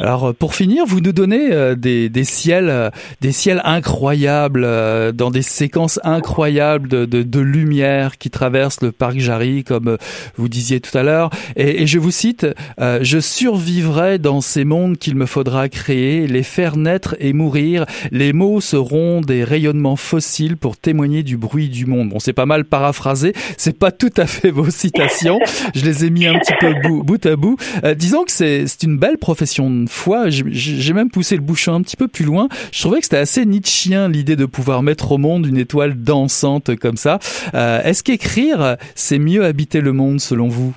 Alors 0.00 0.34
pour 0.34 0.54
finir, 0.54 0.86
vous 0.86 1.00
nous 1.00 1.12
donnez 1.12 1.52
euh, 1.52 1.74
des, 1.74 2.08
des 2.08 2.24
ciels, 2.24 2.70
euh, 2.70 2.88
des 3.20 3.32
ciels 3.32 3.60
incroyables, 3.64 4.62
euh, 4.64 5.12
dans 5.12 5.30
des 5.30 5.42
séquences 5.42 6.00
incroyables 6.04 6.88
de, 6.88 7.04
de, 7.04 7.22
de, 7.22 7.40
lumière 7.40 8.16
qui 8.16 8.30
traversent 8.30 8.80
le 8.80 8.92
parc 8.92 9.18
Jarry, 9.18 9.62
comme 9.62 9.98
vous 10.36 10.48
disiez 10.48 10.80
tout 10.80 10.96
à 10.96 11.02
l'heure. 11.02 11.28
Et, 11.56 11.82
et, 11.82 11.86
je 11.86 11.98
vous 11.98 12.10
cite 12.10 12.46
Je 12.78 13.20
survivrai 13.20 14.18
dans 14.18 14.40
ces 14.40 14.64
mondes 14.64 14.96
qu'il 14.96 15.16
me 15.16 15.26
faudra 15.26 15.68
créer, 15.68 16.26
les 16.26 16.42
faire 16.42 16.76
naître 16.76 17.14
et 17.20 17.34
mourir. 17.34 17.84
Les 18.10 18.32
mots 18.32 18.62
seront 18.62 19.20
des 19.20 19.44
rayonnements 19.44 19.96
fossiles 19.96 20.56
pour 20.56 20.78
témoigner 20.78 21.22
du 21.22 21.36
bruit 21.36 21.68
du 21.68 21.84
monde. 21.84 22.08
Bon, 22.08 22.20
c'est 22.20 22.32
pas 22.32 22.46
mal 22.46 22.64
paraphrasé. 22.64 23.34
C'est 23.58 23.78
pas 23.78 23.92
tout 23.92 24.12
à 24.16 24.26
fait 24.26 24.50
vos 24.50 24.70
citations. 24.70 25.38
Je 25.74 25.84
les 25.84 26.06
ai 26.06 26.10
mis 26.10 26.26
un 26.26 26.38
petit 26.38 26.54
peu 26.58 26.72
bout, 26.82 27.02
bout 27.02 27.26
à 27.26 27.36
bout. 27.36 27.56
disons 27.96 28.24
que 28.24 28.32
c'est 28.32 28.82
une 28.82 28.96
belle 28.96 29.18
profession 29.18 29.84
fois, 29.90 30.24
j'ai 30.28 30.92
même 30.92 31.10
poussé 31.10 31.36
le 31.36 31.42
bouchon 31.42 31.74
un 31.74 31.82
petit 31.82 31.96
peu 31.96 32.08
plus 32.08 32.24
loin. 32.24 32.48
Je 32.72 32.80
trouvais 32.80 32.98
que 32.98 33.04
c'était 33.04 33.18
assez 33.18 33.44
nietzschien 33.44 34.08
l'idée 34.08 34.36
de 34.36 34.46
pouvoir 34.46 34.82
mettre 34.82 35.12
au 35.12 35.18
monde 35.18 35.46
une 35.46 35.58
étoile 35.58 35.92
dansante 35.94 36.76
comme 36.76 36.96
ça. 36.96 37.18
Euh, 37.54 37.82
est-ce 37.82 38.02
qu'écrire, 38.02 38.76
c'est 38.94 39.18
mieux 39.18 39.44
habiter 39.44 39.80
le 39.80 39.92
monde 39.92 40.20
selon 40.20 40.48
vous? 40.48 40.72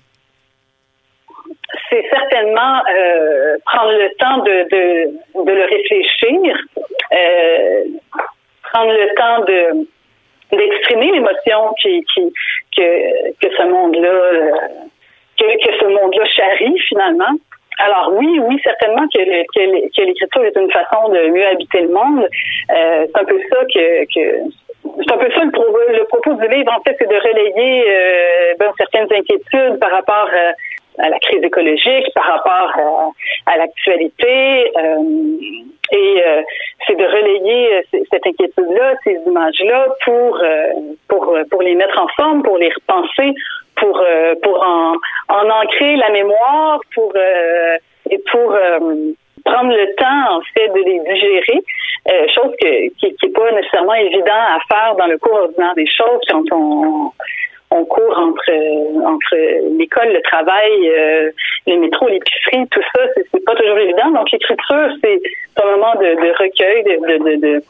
C'est 1.89 2.05
certainement 2.09 2.81
euh, 2.89 3.57
prendre 3.65 3.91
le 3.91 4.09
temps 4.17 4.37
de, 4.43 5.51
le 5.51 5.63
réfléchir, 5.65 6.57
euh, 7.11 7.83
prendre 8.71 8.91
le 8.91 9.15
temps 9.15 9.45
de 9.45 9.87
d'exprimer 10.51 11.11
l'émotion 11.11 11.73
qui, 11.81 12.05
que 12.75 13.47
ce 13.57 13.63
monde-là 13.67 14.69
que, 15.37 15.45
que 15.65 15.77
ce 15.79 15.85
monde-là 15.85 16.25
charrie 16.25 16.79
finalement. 16.87 17.33
Alors 17.79 18.13
oui, 18.13 18.39
oui, 18.41 18.59
certainement 18.63 19.07
que, 19.07 19.19
que, 19.19 20.01
l'écriture 20.01 20.45
est 20.45 20.55
une 20.55 20.71
façon 20.71 21.09
de 21.09 21.29
mieux 21.29 21.45
habiter 21.47 21.81
le 21.81 21.89
monde. 21.89 22.27
Euh, 22.71 23.05
c'est 23.07 23.21
un 23.21 23.25
peu 23.25 23.39
ça 23.49 23.57
que, 23.73 24.03
que 24.05 24.49
c'est 24.83 25.13
un 25.13 25.17
peu 25.17 25.31
ça 25.31 25.43
le, 25.43 25.97
le, 25.97 26.03
propos 26.05 26.33
du 26.33 26.47
livre, 26.49 26.71
en 26.71 26.81
fait, 26.81 26.95
c'est 26.99 27.09
de 27.09 27.15
relayer 27.15 27.83
euh, 27.87 28.53
ben, 28.59 28.71
certaines 28.77 29.07
inquiétudes 29.11 29.79
par 29.79 29.91
rapport 29.91 30.27
euh, 30.33 30.51
à 30.99 31.09
la 31.09 31.19
crise 31.19 31.43
écologique, 31.43 32.05
par 32.13 32.25
rapport 32.25 33.11
à, 33.47 33.51
à 33.51 33.57
l'actualité. 33.57 34.71
Euh, 34.77 34.97
et 35.91 36.23
euh, 36.25 36.41
c'est 36.87 36.95
de 36.95 37.05
relayer 37.05 37.85
cette 37.91 38.25
inquiétude-là, 38.25 38.95
ces 39.03 39.19
images-là, 39.25 39.87
pour, 40.03 40.41
pour, 41.07 41.37
pour 41.51 41.61
les 41.61 41.75
mettre 41.75 41.99
en 41.99 42.07
forme, 42.15 42.43
pour 42.43 42.57
les 42.57 42.69
repenser, 42.69 43.33
pour 43.75 43.99
euh, 43.99 44.35
pour 44.41 44.61
en, 44.63 44.93
en 45.29 45.49
ancrer 45.49 45.95
la 45.95 46.09
mémoire, 46.09 46.79
pour 46.93 47.11
euh, 47.15 47.77
et 48.09 48.19
pour 48.31 48.53
euh, 48.53 48.79
prendre 49.45 49.73
le 49.73 49.95
temps 49.95 50.37
en 50.37 50.41
fait 50.53 50.69
de 50.69 50.81
les 50.89 50.99
digérer, 50.99 51.63
chose 52.33 52.53
que, 52.61 52.89
qui 52.97 53.15
n'est 53.23 53.31
pas 53.31 53.51
nécessairement 53.51 53.93
évident 53.95 54.31
à 54.31 54.59
faire 54.71 54.95
dans 54.95 55.07
le 55.07 55.17
cours 55.17 55.33
ordinaire 55.33 55.73
des 55.75 55.87
choses 55.87 56.21
quand 56.29 56.43
on 56.51 57.11
on 57.75 57.85
court 57.85 58.17
entre 58.17 58.51
entre 59.03 59.35
l'école, 59.77 60.13
le 60.13 60.21
travail, 60.21 60.89
euh, 60.89 61.31
les 61.65 61.77
métros, 61.77 62.07
l'épicerie, 62.07 62.67
tout 62.69 62.83
ça, 62.95 63.01
c'est 63.15 63.43
pas 63.43 63.55
toujours 63.55 63.79
évident. 63.79 64.11
Donc 64.11 64.31
l'écriture, 64.31 64.89
c'est 65.03 65.19
un 65.61 65.65
moment 65.71 65.95
de, 65.95 66.05
de 66.05 66.29
recueil, 66.37 66.83
de, 66.83 66.95
de, 67.07 67.17
de, 67.17 67.35
de 67.41 67.63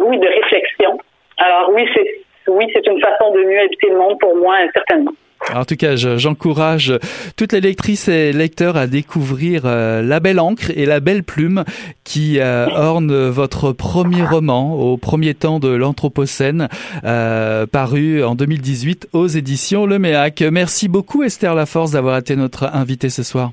oui, 0.00 0.18
de 0.18 0.26
réflexion. 0.26 0.98
Alors 1.38 1.70
oui, 1.74 1.86
c'est 1.94 2.22
oui, 2.48 2.66
c'est 2.72 2.86
une 2.86 3.00
façon 3.00 3.32
de 3.32 3.42
mieux 3.42 3.60
habiter 3.60 3.88
le 3.90 3.98
monde 3.98 4.18
pour 4.20 4.36
moi, 4.36 4.56
certainement 4.72 5.12
en 5.54 5.64
tout 5.64 5.76
cas, 5.76 5.96
j'encourage 5.96 6.98
toutes 7.36 7.52
les 7.52 7.60
lectrices 7.60 8.08
et 8.08 8.32
lecteurs 8.32 8.76
à 8.76 8.86
découvrir 8.86 9.62
euh, 9.64 10.02
La 10.02 10.20
Belle 10.20 10.40
Encre 10.40 10.70
et 10.74 10.86
La 10.86 11.00
Belle 11.00 11.22
Plume 11.22 11.64
qui 12.04 12.38
euh, 12.40 12.66
orne 12.74 13.28
votre 13.28 13.72
premier 13.72 14.22
roman 14.22 14.74
au 14.74 14.96
premier 14.96 15.34
temps 15.34 15.60
de 15.60 15.68
l'Anthropocène, 15.68 16.68
euh, 17.04 17.66
paru 17.66 18.24
en 18.24 18.34
2018 18.34 19.08
aux 19.12 19.26
éditions 19.28 19.86
Le 19.86 19.98
Méac. 19.98 20.42
Merci 20.42 20.88
beaucoup 20.88 21.22
Esther 21.22 21.54
Laforce 21.54 21.92
d'avoir 21.92 22.18
été 22.18 22.34
notre 22.36 22.64
invitée 22.74 23.10
ce 23.10 23.22
soir. 23.22 23.52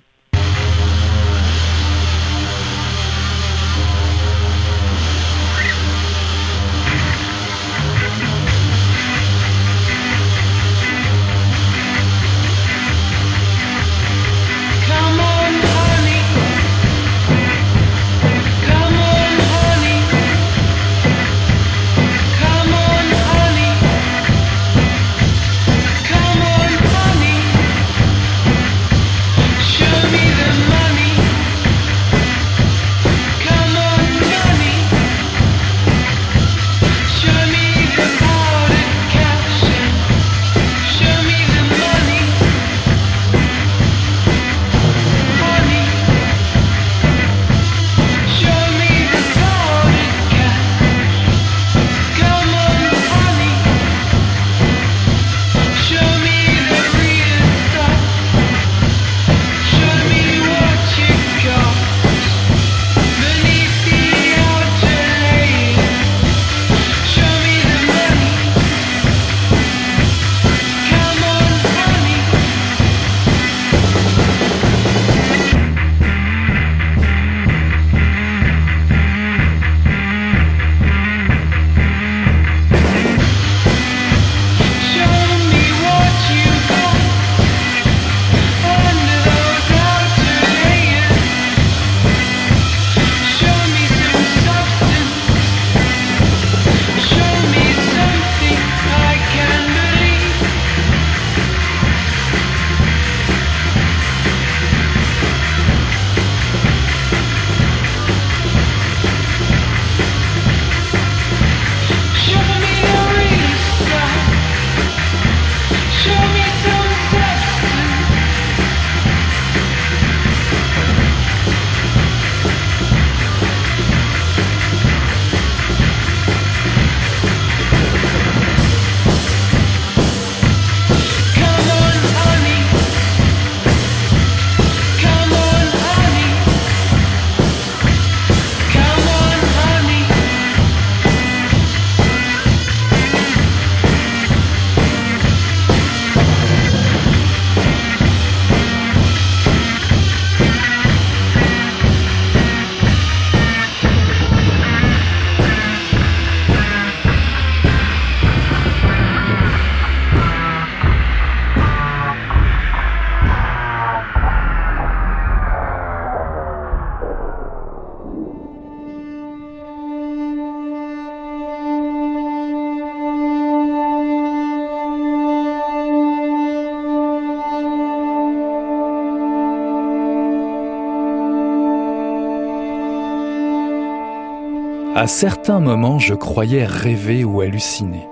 À 185.03 185.07
certains 185.07 185.59
moments, 185.59 185.99
je 185.99 186.13
croyais 186.13 186.65
rêver 186.65 187.25
ou 187.25 187.41
halluciner. 187.41 188.07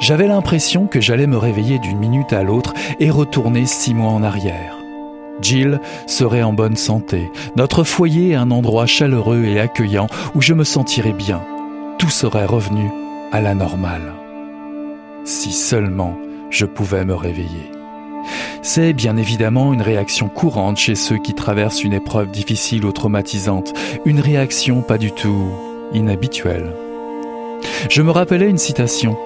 J'avais 0.00 0.26
l'impression 0.26 0.86
que 0.86 1.00
j'allais 1.00 1.26
me 1.26 1.38
réveiller 1.38 1.78
d'une 1.78 1.96
minute 1.96 2.34
à 2.34 2.42
l'autre 2.42 2.74
et 2.98 3.08
retourner 3.08 3.64
six 3.64 3.94
mois 3.94 4.10
en 4.10 4.22
arrière. 4.22 4.76
Jill 5.40 5.80
serait 6.06 6.42
en 6.42 6.52
bonne 6.52 6.76
santé, 6.76 7.32
notre 7.56 7.84
foyer 7.84 8.34
un 8.34 8.50
endroit 8.50 8.84
chaleureux 8.84 9.46
et 9.46 9.60
accueillant 9.60 10.08
où 10.34 10.42
je 10.42 10.52
me 10.52 10.62
sentirais 10.62 11.14
bien. 11.14 11.40
Tout 11.98 12.10
serait 12.10 12.44
revenu 12.44 12.90
à 13.32 13.40
la 13.40 13.54
normale. 13.54 14.12
Si 15.24 15.52
seulement 15.52 16.18
je 16.50 16.66
pouvais 16.66 17.06
me 17.06 17.14
réveiller. 17.14 17.72
C'est 18.60 18.92
bien 18.92 19.16
évidemment 19.16 19.72
une 19.72 19.80
réaction 19.80 20.28
courante 20.28 20.76
chez 20.76 20.96
ceux 20.96 21.16
qui 21.16 21.32
traversent 21.32 21.82
une 21.82 21.94
épreuve 21.94 22.30
difficile 22.30 22.84
ou 22.84 22.92
traumatisante, 22.92 23.72
une 24.04 24.20
réaction 24.20 24.82
pas 24.82 24.98
du 24.98 25.12
tout 25.12 25.69
Je 27.88 28.02
me 28.02 28.10
rappelais 28.10 28.48
une 28.48 28.58
citation 28.58 29.16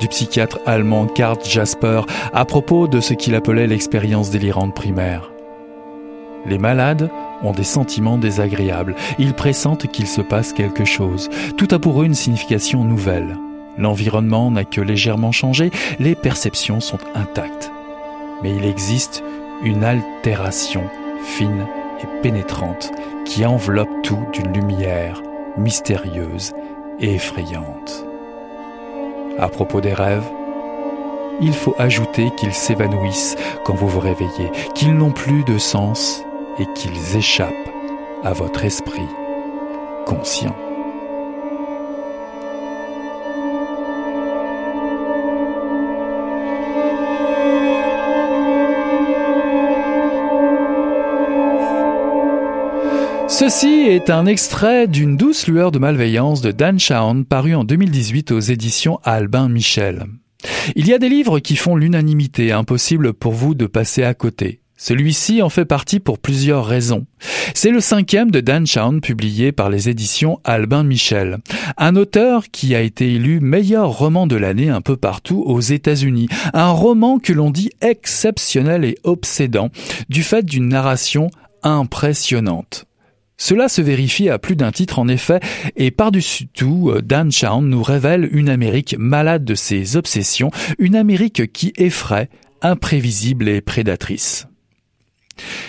du 0.00 0.08
psychiatre 0.08 0.58
allemand 0.64 1.06
Karl 1.06 1.38
Jasper 1.44 2.02
à 2.32 2.44
propos 2.44 2.86
de 2.88 3.00
ce 3.00 3.14
qu'il 3.14 3.34
appelait 3.34 3.66
l'expérience 3.66 4.30
délirante 4.30 4.74
primaire. 4.74 5.30
Les 6.46 6.58
malades 6.58 7.10
ont 7.42 7.52
des 7.52 7.64
sentiments 7.64 8.16
désagréables, 8.16 8.94
ils 9.18 9.34
pressentent 9.34 9.86
qu'il 9.88 10.06
se 10.06 10.20
passe 10.20 10.52
quelque 10.52 10.84
chose, 10.84 11.28
tout 11.56 11.68
a 11.72 11.78
pour 11.78 12.00
eux 12.00 12.06
une 12.06 12.14
signification 12.14 12.84
nouvelle. 12.84 13.36
L'environnement 13.76 14.50
n'a 14.50 14.64
que 14.64 14.80
légèrement 14.80 15.32
changé, 15.32 15.70
les 16.00 16.14
perceptions 16.14 16.80
sont 16.80 16.98
intactes. 17.14 17.70
Mais 18.42 18.54
il 18.56 18.64
existe 18.64 19.22
une 19.62 19.84
altération 19.84 20.84
fine 21.22 21.66
et 22.02 22.22
pénétrante 22.22 22.92
qui 23.24 23.44
enveloppe 23.44 24.02
tout 24.02 24.18
d'une 24.32 24.52
lumière 24.52 25.22
mystérieuse 25.56 26.52
et 27.00 27.14
effrayante. 27.14 28.04
À 29.38 29.48
propos 29.48 29.80
des 29.80 29.94
rêves, 29.94 30.28
il 31.40 31.52
faut 31.52 31.74
ajouter 31.78 32.30
qu'ils 32.36 32.54
s'évanouissent 32.54 33.36
quand 33.64 33.74
vous 33.74 33.88
vous 33.88 34.00
réveillez, 34.00 34.50
qu'ils 34.74 34.96
n'ont 34.96 35.12
plus 35.12 35.44
de 35.44 35.58
sens 35.58 36.24
et 36.58 36.66
qu'ils 36.74 37.16
échappent 37.16 37.54
à 38.24 38.32
votre 38.32 38.64
esprit 38.64 39.08
conscient. 40.06 40.56
Ceci 53.38 53.68
est 53.68 54.10
un 54.10 54.26
extrait 54.26 54.88
d'une 54.88 55.16
douce 55.16 55.46
lueur 55.46 55.70
de 55.70 55.78
malveillance 55.78 56.40
de 56.40 56.50
Dan 56.50 56.80
Shawn 56.80 57.24
paru 57.24 57.54
en 57.54 57.62
2018 57.62 58.32
aux 58.32 58.40
éditions 58.40 58.98
Albin 59.04 59.48
Michel. 59.48 60.06
Il 60.74 60.88
y 60.88 60.92
a 60.92 60.98
des 60.98 61.08
livres 61.08 61.38
qui 61.38 61.54
font 61.54 61.76
l'unanimité, 61.76 62.50
impossible 62.50 63.12
pour 63.12 63.34
vous 63.34 63.54
de 63.54 63.66
passer 63.66 64.02
à 64.02 64.12
côté. 64.12 64.60
Celui-ci 64.76 65.40
en 65.40 65.50
fait 65.50 65.66
partie 65.66 66.00
pour 66.00 66.18
plusieurs 66.18 66.66
raisons. 66.66 67.06
C'est 67.54 67.70
le 67.70 67.78
cinquième 67.78 68.32
de 68.32 68.40
Dan 68.40 68.66
Shawn 68.66 69.00
publié 69.00 69.52
par 69.52 69.70
les 69.70 69.88
éditions 69.88 70.40
Albin 70.42 70.82
Michel. 70.82 71.38
Un 71.76 71.94
auteur 71.94 72.50
qui 72.50 72.74
a 72.74 72.80
été 72.80 73.14
élu 73.14 73.38
meilleur 73.38 73.96
roman 73.96 74.26
de 74.26 74.34
l'année 74.34 74.68
un 74.68 74.80
peu 74.80 74.96
partout 74.96 75.44
aux 75.46 75.60
États-Unis. 75.60 76.28
Un 76.54 76.70
roman 76.70 77.20
que 77.20 77.32
l'on 77.32 77.52
dit 77.52 77.70
exceptionnel 77.82 78.84
et 78.84 78.98
obsédant 79.04 79.70
du 80.08 80.24
fait 80.24 80.44
d'une 80.44 80.66
narration 80.66 81.30
impressionnante. 81.62 82.88
Cela 83.38 83.68
se 83.68 83.80
vérifie 83.80 84.28
à 84.28 84.38
plus 84.38 84.56
d'un 84.56 84.72
titre 84.72 84.98
en 84.98 85.08
effet, 85.08 85.40
et 85.76 85.90
par-dessus 85.90 86.48
tout, 86.48 86.90
euh, 86.90 87.00
Dan 87.00 87.30
Chown 87.30 87.66
nous 87.66 87.82
révèle 87.82 88.28
une 88.32 88.48
Amérique 88.48 88.96
malade 88.98 89.44
de 89.44 89.54
ses 89.54 89.96
obsessions, 89.96 90.50
une 90.78 90.96
Amérique 90.96 91.52
qui 91.52 91.72
effraie, 91.76 92.28
imprévisible 92.60 93.48
et 93.48 93.60
prédatrice. 93.60 94.48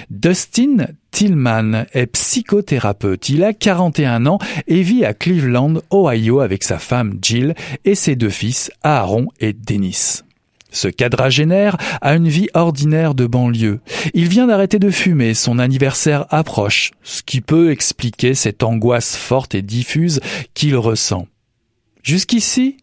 Dustin 0.09 0.88
Tillman 1.11 1.86
est 1.93 2.07
psychothérapeute. 2.07 3.30
Il 3.30 3.43
a 3.43 3.53
41 3.53 4.26
ans 4.26 4.39
et 4.67 4.82
vit 4.82 5.05
à 5.05 5.13
Cleveland, 5.13 5.76
Ohio 5.93 6.39
avec 6.39 6.63
sa 6.63 6.80
femme 6.80 7.20
Jill 7.22 7.53
et 7.86 7.93
ses 7.93 8.15
deux 8.15 8.30
fils 8.30 8.72
Aaron 8.82 9.28
et 9.39 9.53
Dennis. 9.53 10.24
Ce 10.72 10.88
quadragénaire 10.88 11.78
a 12.01 12.15
une 12.15 12.28
vie 12.28 12.49
ordinaire 12.53 13.15
de 13.15 13.26
banlieue. 13.26 13.80
Il 14.13 14.28
vient 14.28 14.47
d'arrêter 14.47 14.80
de 14.80 14.89
fumer, 14.89 15.34
son 15.34 15.59
anniversaire 15.59 16.26
approche, 16.30 16.91
ce 17.03 17.24
qui 17.24 17.41
peut 17.41 17.72
expliquer 17.72 18.34
cette 18.36 18.63
angoisse 18.63 19.15
forte 19.15 19.55
et 19.55 19.61
diffuse 19.61 20.20
qu'il 20.53 20.76
ressent. 20.76 21.28
Jusqu'ici, 22.03 22.78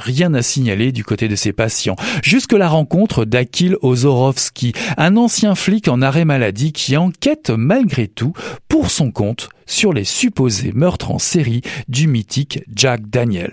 rien 0.00 0.34
à 0.34 0.42
signaler 0.42 0.92
du 0.92 1.04
côté 1.04 1.28
de 1.28 1.36
ses 1.36 1.52
patients, 1.52 1.96
jusque 2.22 2.52
la 2.52 2.68
rencontre 2.68 3.24
d'Akil 3.24 3.76
Ozorowski, 3.82 4.72
un 4.96 5.16
ancien 5.16 5.54
flic 5.54 5.88
en 5.88 6.02
arrêt 6.02 6.24
maladie 6.24 6.72
qui 6.72 6.96
enquête 6.96 7.50
malgré 7.50 8.08
tout 8.08 8.32
pour 8.68 8.90
son 8.90 9.10
compte 9.10 9.48
sur 9.66 9.92
les 9.92 10.04
supposés 10.04 10.72
meurtres 10.72 11.10
en 11.10 11.18
série 11.18 11.62
du 11.88 12.08
mythique 12.08 12.60
Jack 12.74 13.08
Daniels, 13.08 13.52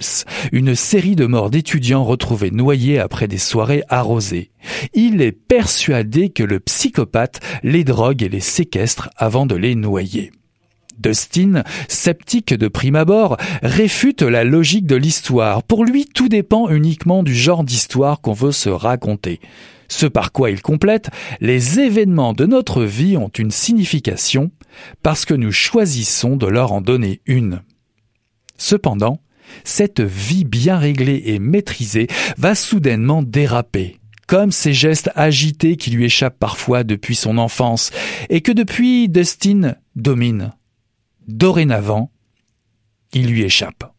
une 0.51 0.75
série 0.75 1.15
de 1.15 1.25
morts 1.25 1.49
d'étudiants 1.49 2.03
retrouvés 2.03 2.51
noyés 2.51 2.99
après 2.99 3.27
des 3.27 3.37
soirées 3.37 3.83
arrosées. 3.89 4.51
Il 4.93 5.21
est 5.21 5.31
persuadé 5.31 6.29
que 6.29 6.43
le 6.43 6.59
psychopathe 6.59 7.39
les 7.63 7.83
drogue 7.83 8.23
et 8.23 8.29
les 8.29 8.39
séquestre 8.39 9.09
avant 9.17 9.45
de 9.45 9.55
les 9.55 9.75
noyer. 9.75 10.31
Dustin, 10.97 11.63
sceptique 11.87 12.53
de 12.53 12.67
prime 12.67 12.95
abord, 12.95 13.37
réfute 13.61 14.21
la 14.21 14.43
logique 14.43 14.87
de 14.87 14.95
l'histoire. 14.95 15.63
Pour 15.63 15.85
lui, 15.85 16.05
tout 16.05 16.29
dépend 16.29 16.69
uniquement 16.69 17.23
du 17.23 17.35
genre 17.35 17.63
d'histoire 17.63 18.21
qu'on 18.21 18.33
veut 18.33 18.51
se 18.51 18.69
raconter. 18.69 19.39
Ce 19.87 20.05
par 20.05 20.31
quoi 20.31 20.51
il 20.51 20.61
complète, 20.61 21.09
les 21.39 21.79
événements 21.79 22.33
de 22.33 22.45
notre 22.45 22.83
vie 22.83 23.17
ont 23.17 23.29
une 23.29 23.51
signification 23.51 24.51
parce 25.01 25.25
que 25.25 25.33
nous 25.33 25.51
choisissons 25.51 26.35
de 26.35 26.47
leur 26.47 26.71
en 26.71 26.81
donner 26.81 27.21
une. 27.25 27.61
Cependant, 28.57 29.21
cette 29.63 30.01
vie 30.01 30.43
bien 30.43 30.77
réglée 30.77 31.23
et 31.27 31.39
maîtrisée 31.39 32.07
va 32.37 32.53
soudainement 32.53 33.23
déraper, 33.23 33.97
comme 34.27 34.51
ces 34.51 34.73
gestes 34.73 35.09
agités 35.15 35.77
qui 35.77 35.91
lui 35.91 36.05
échappent 36.05 36.39
parfois 36.39 36.83
depuis 36.83 37.15
son 37.15 37.37
enfance 37.37 37.91
et 38.29 38.41
que 38.41 38.51
depuis 38.51 39.07
Dustin 39.07 39.75
domine. 39.95 40.53
Dorénavant, 41.27 42.11
il 43.13 43.27
lui 43.27 43.43
échappe. 43.43 43.91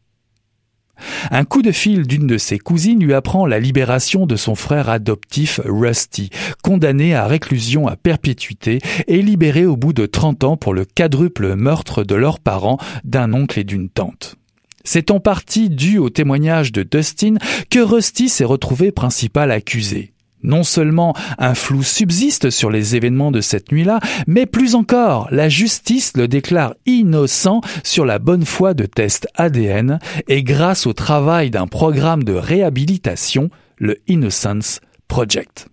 Un 1.31 1.45
coup 1.45 1.63
de 1.63 1.73
fil 1.73 2.07
d'une 2.07 2.27
de 2.27 2.39
ses 2.39 2.59
cousines 2.59 3.03
lui 3.03 3.15
apprend 3.15 3.47
la 3.47 3.61
libération 3.61 4.27
de 4.27 4.37
son 4.37 4.55
frère 4.55 4.89
adoptif 4.89 5.61
Rusty, 5.65 6.31
condamné 6.63 7.15
à 7.15 7.27
réclusion 7.27 7.87
à 7.87 7.97
perpétuité 7.97 8.81
et 9.07 9.23
libéré 9.23 9.65
au 9.67 9.77
bout 9.77 9.93
de 9.93 10.07
30 10.07 10.45
ans 10.45 10.57
pour 10.57 10.75
le 10.75 10.85
quadruple 10.85 11.55
meurtre 11.55 12.03
de 12.03 12.15
leurs 12.15 12.41
parents, 12.41 12.79
d'un 13.05 13.33
oncle 13.33 13.61
et 13.61 13.65
d'une 13.65 13.89
tante. 13.89 14.37
C'est 14.85 15.11
en 15.11 15.21
partie 15.21 15.69
dû 15.71 15.99
au 15.99 16.09
témoignage 16.09 16.73
de 16.73 16.83
Dustin 16.83 17.35
que 17.71 17.81
Rusty 17.81 18.29
s'est 18.29 18.45
retrouvé 18.45 18.91
principal 18.91 19.51
accusé. 19.51 20.13
Non 20.43 20.63
seulement 20.63 21.15
un 21.39 21.55
flou 21.55 21.83
subsiste 21.83 22.51
sur 22.51 22.71
les 22.71 22.95
événements 22.95 23.33
de 23.33 23.41
cette 23.41 23.73
nuit-là, 23.73 24.01
mais 24.27 24.47
plus 24.47 24.75
encore, 24.75 25.29
la 25.31 25.49
justice 25.49 26.13
le 26.17 26.29
déclare 26.29 26.75
innocent 26.87 27.61
sur 27.83 28.05
la 28.05 28.19
bonne 28.19 28.45
foi 28.45 28.75
de 28.75 28.87
tests 28.87 29.27
ADN 29.35 29.99
et 30.29 30.43
grâce 30.43 30.87
au 30.87 30.93
travail 30.93 31.51
d'un 31.51 31.67
programme 31.67 32.23
de 32.23 32.35
réhabilitation, 32.35 33.51
le 33.79 33.99
Innocence 34.07 34.81
Project. 35.09 35.69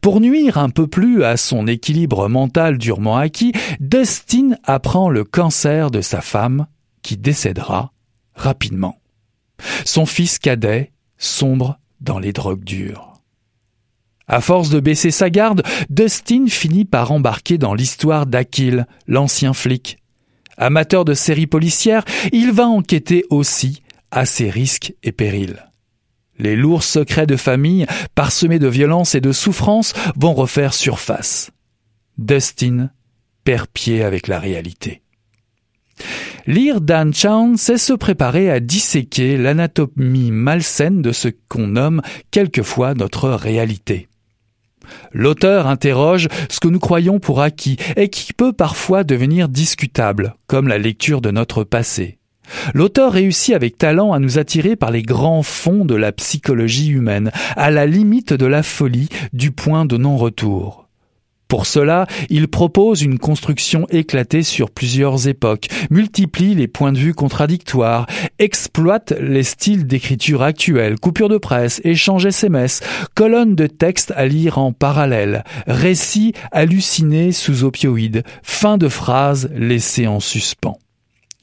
Pour 0.00 0.20
nuire 0.20 0.58
un 0.58 0.70
peu 0.70 0.86
plus 0.86 1.24
à 1.24 1.36
son 1.36 1.66
équilibre 1.66 2.28
mental 2.28 2.78
durement 2.78 3.16
acquis, 3.16 3.52
Dustin 3.80 4.56
apprend 4.64 5.08
le 5.08 5.24
cancer 5.24 5.90
de 5.90 6.00
sa 6.00 6.20
femme, 6.20 6.66
qui 7.02 7.16
décédera 7.16 7.92
rapidement. 8.34 8.98
Son 9.84 10.06
fils 10.06 10.38
cadet 10.38 10.92
sombre 11.18 11.78
dans 12.00 12.18
les 12.18 12.32
drogues 12.32 12.64
dures. 12.64 13.13
À 14.26 14.40
force 14.40 14.70
de 14.70 14.80
baisser 14.80 15.10
sa 15.10 15.28
garde, 15.28 15.62
Dustin 15.90 16.46
finit 16.48 16.84
par 16.84 17.12
embarquer 17.12 17.58
dans 17.58 17.74
l'histoire 17.74 18.26
d'Akil, 18.26 18.86
l'ancien 19.06 19.52
flic. 19.52 19.98
Amateur 20.56 21.04
de 21.04 21.14
séries 21.14 21.46
policières, 21.46 22.04
il 22.32 22.52
va 22.52 22.66
enquêter 22.66 23.24
aussi 23.28 23.82
à 24.10 24.24
ses 24.24 24.48
risques 24.48 24.94
et 25.02 25.12
périls. 25.12 25.66
Les 26.38 26.56
lourds 26.56 26.82
secrets 26.82 27.26
de 27.26 27.36
famille, 27.36 27.86
parsemés 28.14 28.58
de 28.58 28.68
violence 28.68 29.14
et 29.14 29.20
de 29.20 29.32
souffrance, 29.32 29.92
vont 30.16 30.34
refaire 30.34 30.74
surface. 30.74 31.50
Dustin 32.18 32.90
perd 33.44 33.66
pied 33.66 34.02
avec 34.02 34.26
la 34.26 34.38
réalité. 34.38 35.02
Lire 36.46 36.80
Dan 36.80 37.14
Chown, 37.14 37.56
c'est 37.56 37.78
se 37.78 37.92
préparer 37.92 38.50
à 38.50 38.60
disséquer 38.60 39.36
l'anatomie 39.36 40.30
malsaine 40.30 41.02
de 41.02 41.12
ce 41.12 41.28
qu'on 41.48 41.68
nomme 41.68 42.02
quelquefois 42.30 42.94
notre 42.94 43.30
réalité. 43.30 44.08
L'auteur 45.12 45.66
interroge 45.66 46.28
ce 46.48 46.60
que 46.60 46.68
nous 46.68 46.78
croyons 46.78 47.18
pour 47.18 47.40
acquis 47.40 47.76
et 47.96 48.08
qui 48.08 48.32
peut 48.32 48.52
parfois 48.52 49.04
devenir 49.04 49.48
discutable, 49.48 50.34
comme 50.46 50.68
la 50.68 50.78
lecture 50.78 51.20
de 51.20 51.30
notre 51.30 51.64
passé. 51.64 52.18
L'auteur 52.74 53.12
réussit 53.12 53.54
avec 53.54 53.78
talent 53.78 54.12
à 54.12 54.18
nous 54.18 54.38
attirer 54.38 54.76
par 54.76 54.90
les 54.90 55.02
grands 55.02 55.42
fonds 55.42 55.84
de 55.84 55.94
la 55.94 56.12
psychologie 56.12 56.90
humaine, 56.90 57.30
à 57.56 57.70
la 57.70 57.86
limite 57.86 58.32
de 58.32 58.46
la 58.46 58.62
folie, 58.62 59.08
du 59.32 59.50
point 59.50 59.86
de 59.86 59.96
non-retour. 59.96 60.83
Pour 61.48 61.66
cela, 61.66 62.06
il 62.30 62.48
propose 62.48 63.02
une 63.02 63.18
construction 63.18 63.86
éclatée 63.90 64.42
sur 64.42 64.70
plusieurs 64.70 65.28
époques, 65.28 65.68
multiplie 65.90 66.54
les 66.54 66.68
points 66.68 66.92
de 66.92 66.98
vue 66.98 67.14
contradictoires, 67.14 68.06
exploite 68.38 69.12
les 69.20 69.42
styles 69.42 69.86
d'écriture 69.86 70.42
actuels, 70.42 70.98
coupures 70.98 71.28
de 71.28 71.38
presse, 71.38 71.80
échanges 71.84 72.26
SMS, 72.26 72.80
colonnes 73.14 73.54
de 73.54 73.66
textes 73.66 74.12
à 74.16 74.26
lire 74.26 74.58
en 74.58 74.72
parallèle, 74.72 75.44
récits 75.66 76.32
hallucinés 76.50 77.32
sous 77.32 77.64
opioïdes, 77.64 78.24
fin 78.42 78.78
de 78.78 78.88
phrases 78.88 79.50
laissées 79.54 80.06
en 80.06 80.20
suspens. 80.20 80.78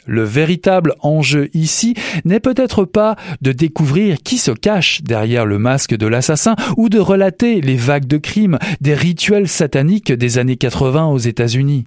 Le 0.06 0.24
véritable 0.24 0.96
enjeu 1.00 1.50
ici 1.54 1.96
n'est 2.26 2.40
peut-être 2.40 2.86
pas 2.86 3.16
de 3.42 3.52
découvrir 3.52 4.18
qui 4.24 4.38
se 4.38 4.52
cache 4.52 5.02
derrière 5.04 5.46
le 5.46 5.60
masque 5.60 5.96
de 5.96 6.08
l'assassin 6.08 6.56
ou 6.78 6.90
de 6.90 7.00
relater 7.00 7.62
les 7.62 7.76
vagues 7.76 8.08
de 8.08 8.18
crimes, 8.18 8.58
des 8.82 8.96
rituels 8.96 9.48
sataniques 9.48 10.12
des 10.12 10.38
années 10.38 10.58
80 10.58 11.08
aux 11.08 11.20
États-Unis. 11.20 11.86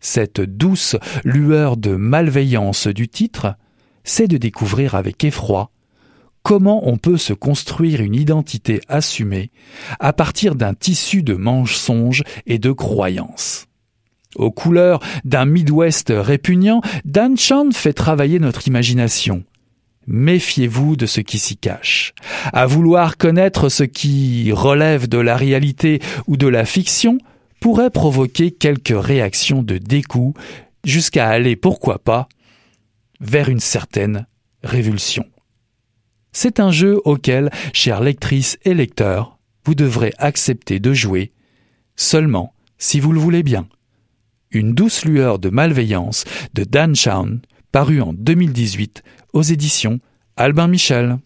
Cette 0.00 0.40
douce 0.40 0.96
lueur 1.24 1.76
de 1.76 1.96
malveillance 1.96 2.86
du 2.86 3.08
titre, 3.08 3.56
c'est 4.04 4.28
de 4.28 4.36
découvrir 4.36 4.94
avec 4.94 5.24
effroi 5.24 5.70
comment 6.42 6.88
on 6.88 6.96
peut 6.96 7.18
se 7.18 7.34
construire 7.34 8.00
une 8.00 8.14
identité 8.14 8.80
assumée 8.88 9.50
à 10.00 10.12
partir 10.12 10.54
d'un 10.54 10.72
tissu 10.72 11.22
de 11.22 11.34
mensonges 11.34 12.22
et 12.46 12.58
de 12.58 12.72
croyances. 12.72 13.67
Aux 14.38 14.52
couleurs 14.52 15.00
d'un 15.24 15.44
Midwest 15.44 16.12
répugnant, 16.16 16.80
Dan 17.04 17.36
Chan 17.36 17.70
fait 17.72 17.92
travailler 17.92 18.38
notre 18.38 18.68
imagination. 18.68 19.44
Méfiez-vous 20.06 20.96
de 20.96 21.06
ce 21.06 21.20
qui 21.20 21.38
s'y 21.38 21.56
cache. 21.56 22.14
À 22.52 22.64
vouloir 22.64 23.18
connaître 23.18 23.68
ce 23.68 23.82
qui 23.82 24.50
relève 24.52 25.08
de 25.08 25.18
la 25.18 25.36
réalité 25.36 26.00
ou 26.28 26.36
de 26.36 26.46
la 26.46 26.64
fiction 26.64 27.18
pourrait 27.60 27.90
provoquer 27.90 28.52
quelques 28.52 28.94
réactions 28.96 29.62
de 29.62 29.76
dégoût 29.76 30.34
jusqu'à 30.84 31.28
aller, 31.28 31.56
pourquoi 31.56 31.98
pas, 31.98 32.28
vers 33.20 33.48
une 33.48 33.60
certaine 33.60 34.26
révulsion. 34.62 35.26
C'est 36.32 36.60
un 36.60 36.70
jeu 36.70 37.00
auquel, 37.04 37.50
chères 37.72 38.00
lectrices 38.00 38.58
et 38.64 38.74
lecteurs, 38.74 39.38
vous 39.64 39.74
devrez 39.74 40.14
accepter 40.18 40.78
de 40.78 40.94
jouer 40.94 41.32
seulement 41.96 42.54
si 42.78 43.00
vous 43.00 43.12
le 43.12 43.18
voulez 43.18 43.42
bien. 43.42 43.66
Une 44.50 44.72
douce 44.72 45.04
lueur 45.04 45.38
de 45.38 45.50
malveillance 45.50 46.24
de 46.54 46.64
Dan 46.64 46.96
Shawn, 46.96 47.40
paru 47.70 48.00
en 48.00 48.12
2018 48.14 49.02
aux 49.34 49.42
éditions 49.42 50.00
Albin 50.36 50.68
Michel. 50.68 51.18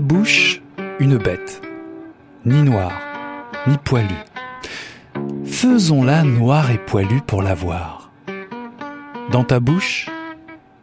Bouche 0.00 0.62
une 0.98 1.16
bête, 1.16 1.62
ni 2.44 2.62
noire, 2.62 2.92
ni 3.66 3.76
poilue. 3.78 4.24
Faisons-la 5.44 6.22
noire 6.22 6.70
et 6.70 6.78
poilue 6.78 7.20
pour 7.26 7.42
la 7.42 7.54
voir. 7.54 8.10
Dans 9.30 9.44
ta 9.44 9.60
bouche, 9.60 10.08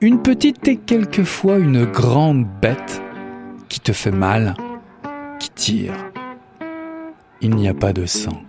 une 0.01 0.22
petite 0.22 0.68
et 0.68 0.78
quelquefois 0.78 1.57
une 1.57 1.86
grande 1.86 2.45
bête 2.61 3.01
qui 3.70 3.80
te 3.80 3.91
fait 3.91 4.11
mal, 4.11 4.55
qui 5.39 5.49
tire. 5.49 5.93
Il 7.41 7.55
n'y 7.55 7.68
a 7.68 7.74
pas 7.74 7.93
de 7.93 8.05
sang. 8.05 8.41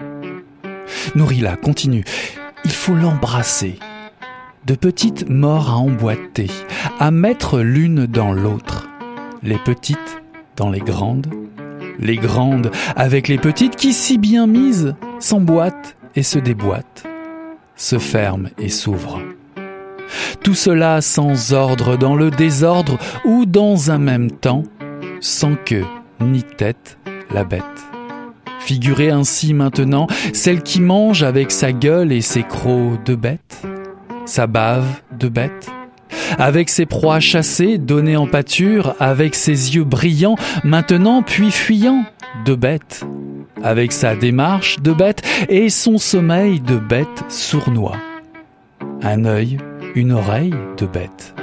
Nourris-la, 1.15 1.57
continue. 1.57 2.05
Il 2.65 2.71
faut 2.71 2.95
l'embrasser. 2.95 3.79
De 4.67 4.75
petites 4.75 5.29
morts 5.29 5.71
à 5.71 5.77
emboîter, 5.77 6.51
à 6.99 7.11
mettre 7.11 7.61
l'une 7.61 8.07
dans 8.07 8.33
l'autre. 8.33 8.89
Les 9.43 9.59
petites 9.59 10.19
dans 10.59 10.71
les 10.71 10.81
grandes, 10.81 11.29
les 11.99 12.17
grandes 12.17 12.71
avec 12.97 13.29
les 13.29 13.39
petites 13.39 13.77
qui, 13.77 13.93
si 13.93 14.19
bien 14.19 14.47
mises, 14.47 14.95
s'emboîtent 15.21 15.97
et 16.17 16.23
se 16.23 16.39
déboîte, 16.39 17.05
se 17.77 17.99
ferme 17.99 18.51
et 18.59 18.69
s'ouvre. 18.69 19.21
Tout 20.43 20.55
cela 20.55 21.01
sans 21.01 21.53
ordre 21.53 21.97
dans 21.97 22.17
le 22.17 22.31
désordre 22.31 22.99
ou 23.25 23.47
dans 23.47 23.91
un 23.91 23.99
même 23.99 24.31
temps, 24.31 24.65
sans 25.21 25.55
queue 25.55 25.87
ni 26.21 26.43
tête, 26.43 26.99
la 27.31 27.45
bête. 27.45 27.63
Figurez 28.59 29.11
ainsi 29.11 29.55
maintenant 29.55 30.09
celle 30.33 30.63
qui 30.63 30.81
mange 30.81 31.23
avec 31.23 31.53
sa 31.53 31.73
gueule 31.73 32.13
et 32.13 32.21
ses 32.21 32.43
crocs 32.43 33.03
de 33.05 33.15
bête, 33.15 33.63
sa 34.27 34.49
bave 34.49 35.03
de 35.17 35.29
bête, 35.29 35.71
avec 36.39 36.69
ses 36.69 36.87
proies 36.87 37.21
chassées, 37.21 37.79
données 37.79 38.17
en 38.17 38.27
pâture, 38.27 38.95
avec 39.01 39.35
ses 39.35 39.75
yeux 39.75 39.85
brillants, 39.85 40.37
maintenant 40.65 41.23
puis 41.23 41.51
fuyants, 41.51 42.05
de 42.45 42.55
bête, 42.55 43.05
avec 43.63 43.93
sa 43.93 44.15
démarche 44.15 44.81
de 44.81 44.93
bête 44.93 45.23
et 45.49 45.71
son 45.71 45.99
sommeil 45.99 46.61
de 46.61 46.77
bête 46.77 47.25
sournois. 47.29 47.97
Un 49.03 49.25
œil, 49.25 49.59
une 49.95 50.13
oreille 50.13 50.55
de 50.77 50.87
bête, 50.87 51.35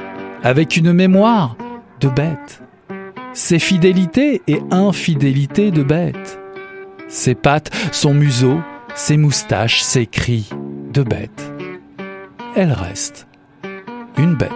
avec 0.44 0.78
une 0.78 0.94
mémoire 0.94 1.56
de 2.00 2.10
bête, 2.10 2.62
ses 3.34 3.60
fidélités 3.60 4.42
et 4.48 4.60
infidélités 4.72 5.72
de 5.72 5.84
bête, 5.84 6.40
ses 7.08 7.36
pattes, 7.36 7.72
son 7.92 8.14
museau, 8.14 8.60
ses 8.96 9.18
moustaches, 9.18 9.82
ses 9.82 10.06
cris 10.06 10.50
de 10.94 11.04
bête. 11.04 11.52
Elle 12.56 12.72
reste 12.72 13.28
une 14.18 14.36
bête. 14.36 14.51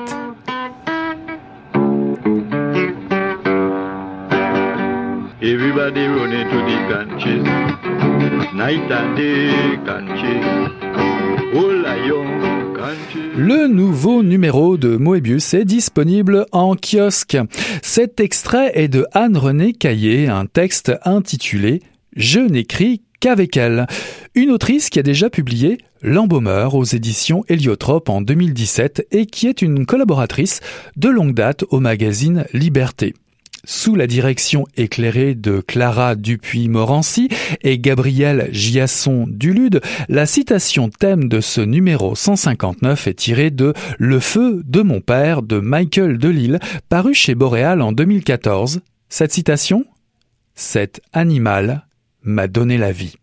Le 13.36 13.68
nouveau 13.68 14.24
numéro 14.24 14.78
de 14.78 14.98
Moebius 14.98 15.54
est 15.54 15.66
disponible 15.66 16.46
en 16.52 16.76
kiosque. 16.76 17.38
Cet 17.82 18.20
extrait 18.20 18.72
est 18.76 18.88
de 18.88 19.06
Anne-Renée 19.14 19.74
Caillé, 19.74 20.28
un 20.28 20.46
texte 20.46 20.92
intitulé 21.06 21.82
Je 22.16 22.40
n'écris 22.40 23.02
qu'avec 23.20 23.58
elle. 23.58 23.88
Une 24.36 24.52
autrice 24.52 24.90
qui 24.90 25.00
a 25.00 25.04
déjà 25.04 25.30
publié 25.30 25.78
L'embaumeur 26.02 26.76
aux 26.76 26.86
éditions 26.86 27.44
Héliotrope 27.50 28.08
en 28.08 28.22
2017 28.22 29.08
et 29.12 29.26
qui 29.26 29.48
est 29.48 29.62
une 29.62 29.86
collaboratrice 29.86 30.62
de 30.96 31.10
longue 31.10 31.34
date 31.34 31.66
au 31.72 31.82
magazine 31.82 32.46
Liberté. 32.54 33.14
Sous 33.66 33.96
la 33.96 34.08
direction 34.08 34.66
éclairée 34.78 35.36
de 35.36 35.60
Clara 35.60 36.16
Dupuis-Morancy 36.16 37.28
et 37.62 37.78
Gabriel 37.78 38.48
Giasson 38.54 39.26
Dulude, 39.28 39.82
la 40.08 40.26
citation 40.26 40.90
thème 40.90 41.28
de 41.28 41.42
ce 41.42 41.60
numéro 41.60 42.16
159 42.16 43.08
est 43.08 43.14
tirée 43.16 43.52
de 43.52 43.74
Le 43.98 44.22
feu 44.22 44.62
de 44.66 44.82
mon 44.82 45.02
père 45.02 45.42
de 45.42 45.60
Michael 45.60 46.18
Delille, 46.18 46.60
paru 46.88 47.14
chez 47.14 47.36
Boréal 47.36 47.82
en 47.82 47.92
2014. 47.92 48.80
Cette 49.10 49.34
citation 49.34 49.86
Cet 50.56 51.02
animal 51.12 51.86
m'a 52.24 52.48
donné 52.48 52.78
la 52.78 52.94
vie. 52.94 53.19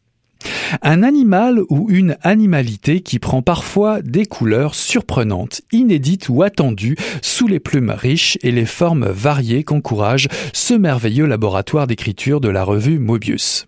Un 0.82 1.02
animal 1.02 1.60
ou 1.68 1.88
une 1.90 2.16
animalité 2.22 3.00
qui 3.00 3.18
prend 3.18 3.42
parfois 3.42 4.02
des 4.02 4.26
couleurs 4.26 4.74
surprenantes, 4.74 5.62
inédites 5.72 6.28
ou 6.28 6.42
attendues, 6.42 6.96
sous 7.22 7.46
les 7.46 7.60
plumes 7.60 7.90
riches 7.90 8.38
et 8.42 8.50
les 8.50 8.66
formes 8.66 9.06
variées 9.06 9.64
qu'encourage 9.64 10.28
ce 10.52 10.74
merveilleux 10.74 11.26
laboratoire 11.26 11.86
d'écriture 11.86 12.40
de 12.40 12.48
la 12.48 12.64
revue 12.64 12.98
Mobius. 12.98 13.66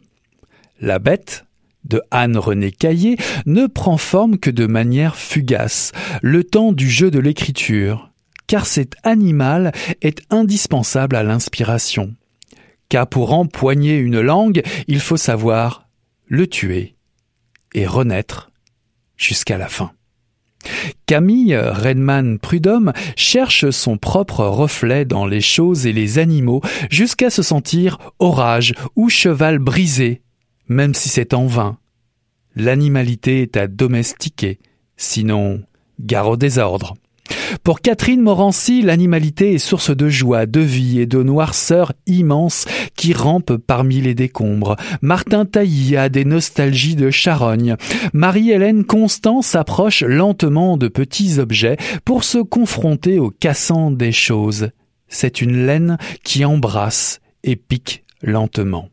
La 0.80 0.98
bête, 0.98 1.44
de 1.84 2.02
Anne-Renée 2.10 2.72
Caillé, 2.72 3.16
ne 3.46 3.66
prend 3.66 3.96
forme 3.96 4.38
que 4.38 4.50
de 4.50 4.66
manière 4.66 5.16
fugace, 5.16 5.92
le 6.22 6.44
temps 6.44 6.72
du 6.72 6.88
jeu 6.88 7.10
de 7.10 7.18
l'écriture, 7.18 8.10
car 8.46 8.66
cet 8.66 8.94
animal 9.02 9.72
est 10.02 10.22
indispensable 10.30 11.16
à 11.16 11.22
l'inspiration. 11.22 12.14
Car 12.88 13.06
pour 13.06 13.34
empoigner 13.34 13.96
une 13.96 14.20
langue, 14.20 14.62
il 14.86 15.00
faut 15.00 15.16
savoir 15.16 15.87
le 16.28 16.46
tuer 16.46 16.94
et 17.74 17.86
renaître 17.86 18.50
jusqu'à 19.16 19.58
la 19.58 19.68
fin. 19.68 19.92
Camille 21.06 21.56
Redman 21.56 22.38
Prudhomme 22.38 22.92
cherche 23.16 23.70
son 23.70 23.96
propre 23.96 24.44
reflet 24.44 25.04
dans 25.04 25.26
les 25.26 25.40
choses 25.40 25.86
et 25.86 25.92
les 25.92 26.18
animaux 26.18 26.60
jusqu'à 26.90 27.30
se 27.30 27.42
sentir 27.42 27.98
orage 28.18 28.74
ou 28.96 29.08
cheval 29.08 29.58
brisé, 29.58 30.22
même 30.68 30.94
si 30.94 31.08
c'est 31.08 31.34
en 31.34 31.46
vain. 31.46 31.78
L'animalité 32.54 33.42
est 33.42 33.56
à 33.56 33.68
domestiquer, 33.68 34.58
sinon 34.96 35.62
gare 36.00 36.28
au 36.28 36.36
désordre. 36.36 36.94
Pour 37.68 37.82
Catherine 37.82 38.22
Morancy, 38.22 38.80
l'animalité 38.80 39.52
est 39.52 39.58
source 39.58 39.94
de 39.94 40.08
joie, 40.08 40.46
de 40.46 40.60
vie 40.60 41.00
et 41.00 41.06
de 41.06 41.22
noirceur 41.22 41.92
immense 42.06 42.64
qui 42.96 43.12
rampe 43.12 43.58
parmi 43.58 44.00
les 44.00 44.14
décombres. 44.14 44.76
Martin 45.02 45.44
Tailly 45.44 45.94
a 45.94 46.08
des 46.08 46.24
nostalgies 46.24 46.96
de 46.96 47.10
charogne. 47.10 47.76
Marie-Hélène 48.14 48.86
Constant 48.86 49.42
s'approche 49.42 50.02
lentement 50.02 50.78
de 50.78 50.88
petits 50.88 51.38
objets 51.38 51.76
pour 52.06 52.24
se 52.24 52.38
confronter 52.38 53.18
au 53.18 53.28
cassant 53.28 53.90
des 53.90 54.12
choses. 54.12 54.70
C'est 55.08 55.42
une 55.42 55.66
laine 55.66 55.98
qui 56.24 56.46
embrasse 56.46 57.20
et 57.44 57.56
pique 57.56 58.02
lentement. 58.22 58.88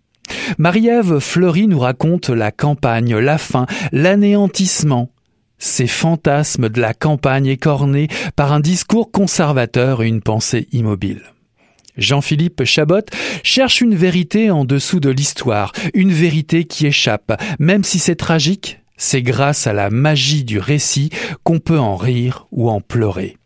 Marie-Ève 0.57 1.19
Fleury 1.19 1.69
nous 1.69 1.79
raconte 1.79 2.29
la 2.29 2.51
campagne, 2.51 3.15
la 3.15 3.37
faim, 3.37 3.67
l'anéantissement, 3.93 5.11
ces 5.57 5.87
fantasmes 5.87 6.69
de 6.69 6.81
la 6.81 6.93
campagne 6.93 7.47
écornés 7.47 8.07
par 8.35 8.53
un 8.53 8.59
discours 8.59 9.11
conservateur 9.11 10.03
et 10.03 10.07
une 10.07 10.21
pensée 10.21 10.67
immobile. 10.71 11.21
Jean-Philippe 11.97 12.63
Chabot 12.65 13.05
cherche 13.43 13.81
une 13.81 13.95
vérité 13.95 14.51
en 14.51 14.65
dessous 14.65 14.99
de 14.99 15.09
l'histoire, 15.09 15.71
une 15.93 16.11
vérité 16.11 16.65
qui 16.65 16.87
échappe, 16.87 17.41
même 17.59 17.83
si 17.83 17.99
c'est 17.99 18.15
tragique, 18.15 18.81
c'est 18.97 19.21
grâce 19.21 19.67
à 19.67 19.73
la 19.73 19.89
magie 19.89 20.43
du 20.43 20.59
récit 20.59 21.09
qu'on 21.43 21.59
peut 21.59 21.79
en 21.79 21.95
rire 21.95 22.47
ou 22.51 22.69
en 22.69 22.81
pleurer. 22.81 23.37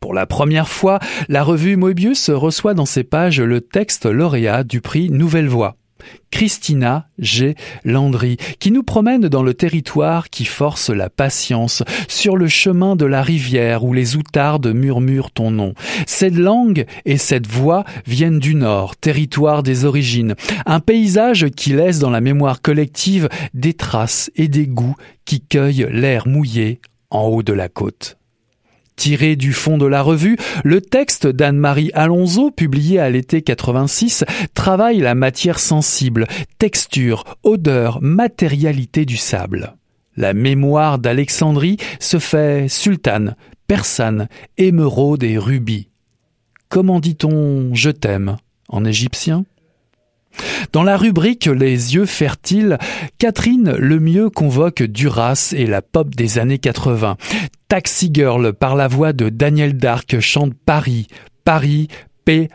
Pour 0.00 0.14
la 0.14 0.26
première 0.26 0.68
fois, 0.68 1.00
la 1.28 1.42
revue 1.42 1.76
Moebius 1.76 2.30
reçoit 2.30 2.74
dans 2.74 2.86
ses 2.86 3.04
pages 3.04 3.40
le 3.40 3.60
texte 3.60 4.06
lauréat 4.06 4.62
du 4.64 4.80
prix 4.80 5.10
Nouvelle 5.10 5.48
Voix. 5.48 5.77
Christina 6.30 7.08
G. 7.18 7.54
Landry, 7.84 8.36
qui 8.58 8.70
nous 8.70 8.82
promène 8.82 9.28
dans 9.28 9.42
le 9.42 9.54
territoire 9.54 10.30
qui 10.30 10.44
force 10.44 10.90
la 10.90 11.10
patience, 11.10 11.82
sur 12.08 12.36
le 12.36 12.48
chemin 12.48 12.96
de 12.96 13.06
la 13.06 13.22
rivière 13.22 13.84
où 13.84 13.92
les 13.92 14.16
outardes 14.16 14.72
murmurent 14.74 15.30
ton 15.30 15.50
nom. 15.50 15.74
Cette 16.06 16.36
langue 16.36 16.86
et 17.04 17.16
cette 17.16 17.46
voix 17.46 17.84
viennent 18.06 18.38
du 18.38 18.54
nord, 18.54 18.96
territoire 18.96 19.62
des 19.62 19.84
origines, 19.84 20.34
un 20.66 20.80
paysage 20.80 21.48
qui 21.50 21.72
laisse 21.72 21.98
dans 21.98 22.10
la 22.10 22.20
mémoire 22.20 22.62
collective 22.62 23.28
des 23.54 23.74
traces 23.74 24.30
et 24.36 24.48
des 24.48 24.66
goûts 24.66 24.96
qui 25.24 25.40
cueillent 25.40 25.88
l'air 25.90 26.26
mouillé 26.26 26.80
en 27.10 27.26
haut 27.26 27.42
de 27.42 27.52
la 27.52 27.68
côte. 27.68 28.18
Tiré 28.98 29.36
du 29.36 29.52
fond 29.52 29.78
de 29.78 29.86
la 29.86 30.02
revue, 30.02 30.36
le 30.64 30.80
texte 30.80 31.28
d'Anne-Marie 31.28 31.92
Alonso, 31.94 32.50
publié 32.50 32.98
à 32.98 33.08
l'été 33.08 33.42
86, 33.42 34.24
travaille 34.54 34.98
la 34.98 35.14
matière 35.14 35.60
sensible, 35.60 36.26
texture, 36.58 37.22
odeur, 37.44 38.00
matérialité 38.02 39.04
du 39.04 39.16
sable. 39.16 39.76
La 40.16 40.34
mémoire 40.34 40.98
d'Alexandrie 40.98 41.76
se 42.00 42.18
fait 42.18 42.66
sultane, 42.68 43.36
persane, 43.68 44.28
émeraude 44.56 45.22
et 45.22 45.38
rubis. 45.38 45.90
Comment 46.68 46.98
dit-on 46.98 47.72
je 47.74 47.90
t'aime 47.90 48.36
en 48.68 48.84
égyptien? 48.84 49.44
Dans 50.72 50.82
la 50.82 50.96
rubrique 50.96 51.46
Les 51.46 51.94
yeux 51.94 52.06
fertiles, 52.06 52.78
Catherine 53.18 53.72
Lemieux 53.72 54.30
convoque 54.30 54.82
Duras 54.82 55.54
et 55.56 55.66
la 55.66 55.82
pop 55.82 56.14
des 56.14 56.38
années 56.38 56.58
80. 56.58 57.16
Taxi 57.68 58.10
Girl 58.12 58.52
par 58.52 58.76
la 58.76 58.88
voix 58.88 59.12
de 59.12 59.28
Daniel 59.28 59.76
Dark 59.76 60.20
chante 60.20 60.54
Paris, 60.54 61.06
Paris, 61.44 61.88
P-A-R-I-S. 62.24 62.54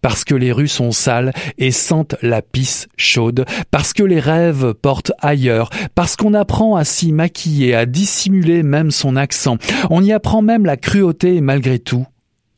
Parce 0.00 0.24
que 0.24 0.34
les 0.34 0.50
rues 0.50 0.68
sont 0.68 0.90
sales 0.90 1.32
et 1.58 1.70
sentent 1.70 2.16
la 2.22 2.42
pisse 2.42 2.88
chaude, 2.96 3.44
parce 3.70 3.92
que 3.92 4.02
les 4.02 4.18
rêves 4.18 4.74
portent 4.74 5.12
ailleurs, 5.20 5.70
parce 5.94 6.16
qu'on 6.16 6.34
apprend 6.34 6.74
à 6.74 6.84
s'y 6.84 7.12
maquiller, 7.12 7.76
à 7.76 7.86
dissimuler 7.86 8.64
même 8.64 8.90
son 8.90 9.14
accent. 9.14 9.58
On 9.90 10.02
y 10.02 10.12
apprend 10.12 10.42
même 10.42 10.66
la 10.66 10.76
cruauté 10.76 11.40
malgré 11.40 11.78
tout 11.78 12.04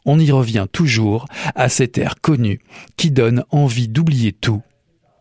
on 0.05 0.19
y 0.19 0.31
revient 0.31 0.67
toujours 0.71 1.27
à 1.55 1.69
cet 1.69 1.99
air 1.99 2.17
connu 2.21 2.61
qui 2.97 3.11
donne 3.11 3.45
envie 3.51 3.89
d'oublier 3.89 4.33
tout, 4.33 4.63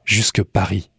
jusque 0.05 0.43
Paris. 0.43 0.89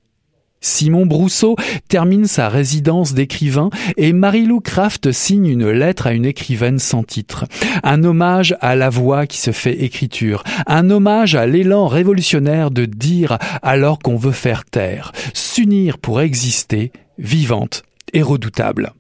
Simon 0.64 1.05
Brousseau 1.05 1.57
termine 1.89 2.26
sa 2.26 2.49
résidence 2.49 3.12
d'écrivain 3.12 3.68
et 3.99 4.14
Marie-Lou 4.14 4.61
Craft 4.61 5.12
signe 5.12 5.47
une 5.47 5.68
lettre 5.68 6.07
à 6.07 6.14
une 6.14 6.24
écrivaine 6.24 6.78
sans 6.78 7.03
titre. 7.03 7.45
Un 7.82 8.03
hommage 8.03 8.57
à 8.62 8.74
la 8.74 8.89
voix 8.89 9.26
qui 9.26 9.37
se 9.37 9.51
fait 9.51 9.82
écriture. 9.82 10.43
Un 10.66 10.89
hommage 10.89 11.35
à 11.35 11.47
l'élan 11.47 11.87
révolutionnaire 11.87 12.70
de 12.70 12.87
dire 12.87 13.37
alors 13.61 13.99
qu'on 13.99 14.16
veut 14.16 14.32
faire 14.32 14.64
taire. 14.64 15.12
S'unir 15.35 15.99
pour 15.99 16.22
exister, 16.22 16.93
vivante 17.18 17.82
et 18.14 18.22
redoutable. 18.22 18.95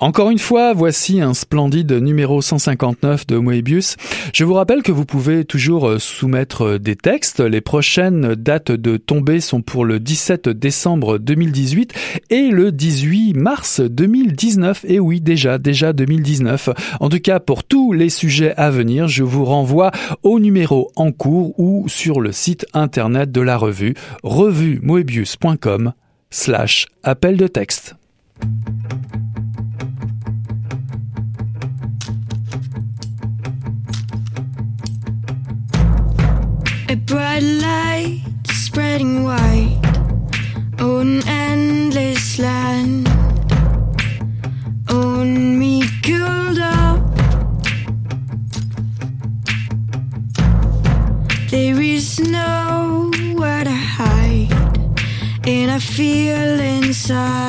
Encore 0.00 0.30
une 0.30 0.38
fois, 0.38 0.74
voici 0.74 1.20
un 1.20 1.34
splendide 1.34 1.90
numéro 1.90 2.40
159 2.40 3.26
de 3.26 3.36
Moebius. 3.36 3.96
Je 4.32 4.44
vous 4.44 4.54
rappelle 4.54 4.84
que 4.84 4.92
vous 4.92 5.04
pouvez 5.04 5.44
toujours 5.44 5.88
euh, 5.88 5.98
soumettre 5.98 6.62
euh, 6.62 6.78
des 6.78 6.94
textes. 6.94 7.40
Les 7.40 7.60
prochaines 7.60 8.36
dates 8.36 8.70
de 8.70 8.96
tombée 8.96 9.40
sont 9.40 9.60
pour 9.60 9.84
le 9.84 9.98
17 9.98 10.50
décembre 10.50 11.18
2018 11.18 11.94
et 12.30 12.50
le 12.50 12.70
18 12.70 13.34
mars 13.34 13.80
2019. 13.80 14.84
Et 14.86 15.00
oui, 15.00 15.20
déjà, 15.20 15.58
déjà 15.58 15.92
2019. 15.92 16.68
En 17.00 17.08
tout 17.08 17.18
cas, 17.18 17.40
pour 17.40 17.64
tous 17.64 17.92
les 17.92 18.08
sujets 18.08 18.54
à 18.56 18.70
venir, 18.70 19.08
je 19.08 19.24
vous 19.24 19.44
renvoie 19.44 19.90
au 20.22 20.38
numéro 20.38 20.92
en 20.94 21.10
cours 21.10 21.58
ou 21.58 21.88
sur 21.88 22.20
le 22.20 22.30
site 22.30 22.66
internet 22.72 23.32
de 23.32 23.40
la 23.40 23.56
revue, 23.56 23.94
revuemoebius.com 24.22 25.92
slash 26.30 26.86
appel 27.02 27.36
de 27.36 27.48
texte. 27.48 27.96
A 36.90 36.94
bright 36.94 37.42
light 37.42 38.22
spreading 38.50 39.22
wide 39.22 39.76
on 40.80 41.22
endless 41.28 42.38
land. 42.38 43.06
On 44.88 45.58
me 45.58 45.82
curled 46.02 46.58
up. 46.58 47.02
There 51.50 51.78
is 51.78 52.18
nowhere 52.20 53.64
to 53.64 53.70
hide, 53.70 54.48
and 55.46 55.70
I 55.70 55.78
feel 55.78 56.58
inside. 56.58 57.47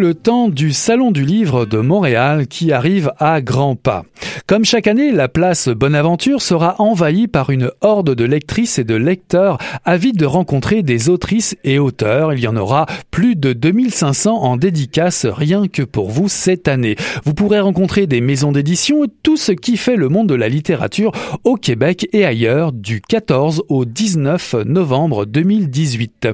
Le 0.00 0.14
temps 0.14 0.48
du 0.48 0.72
Salon 0.72 1.10
du 1.10 1.26
Livre 1.26 1.66
de 1.66 1.76
Montréal 1.76 2.46
qui 2.46 2.72
arrive 2.72 3.12
à 3.18 3.42
grands 3.42 3.76
pas. 3.76 4.04
Comme 4.46 4.64
chaque 4.64 4.86
année, 4.86 5.12
la 5.12 5.28
place 5.28 5.68
Bonaventure 5.68 6.40
sera 6.40 6.76
envahie 6.80 7.28
par 7.28 7.50
une 7.50 7.70
horde 7.82 8.14
de 8.14 8.24
lectrices 8.24 8.78
et 8.78 8.84
de 8.84 8.94
lecteurs 8.94 9.58
avides 9.84 10.16
de 10.16 10.24
rencontrer 10.24 10.82
des 10.82 11.10
autrices 11.10 11.54
et 11.64 11.78
auteurs. 11.78 12.32
Il 12.32 12.40
y 12.40 12.48
en 12.48 12.56
aura 12.56 12.86
plus 13.10 13.36
de 13.36 13.52
2500 13.52 14.42
en 14.42 14.56
dédicace 14.56 15.26
rien 15.26 15.68
que 15.68 15.82
pour 15.82 16.08
vous 16.08 16.30
cette 16.30 16.66
année. 16.66 16.96
Vous 17.24 17.34
pourrez 17.34 17.60
rencontrer 17.60 18.06
des 18.06 18.22
maisons 18.22 18.52
d'édition 18.52 19.04
tout 19.22 19.36
ce 19.36 19.52
qui 19.52 19.76
fait 19.76 19.96
le 19.96 20.08
monde 20.08 20.30
de 20.30 20.34
la 20.34 20.48
littérature 20.48 21.12
au 21.44 21.56
Québec 21.56 22.08
et 22.14 22.24
ailleurs 22.24 22.72
du 22.72 23.02
14 23.02 23.64
au 23.68 23.84
19 23.84 24.54
novembre 24.64 25.26
2018. 25.26 26.28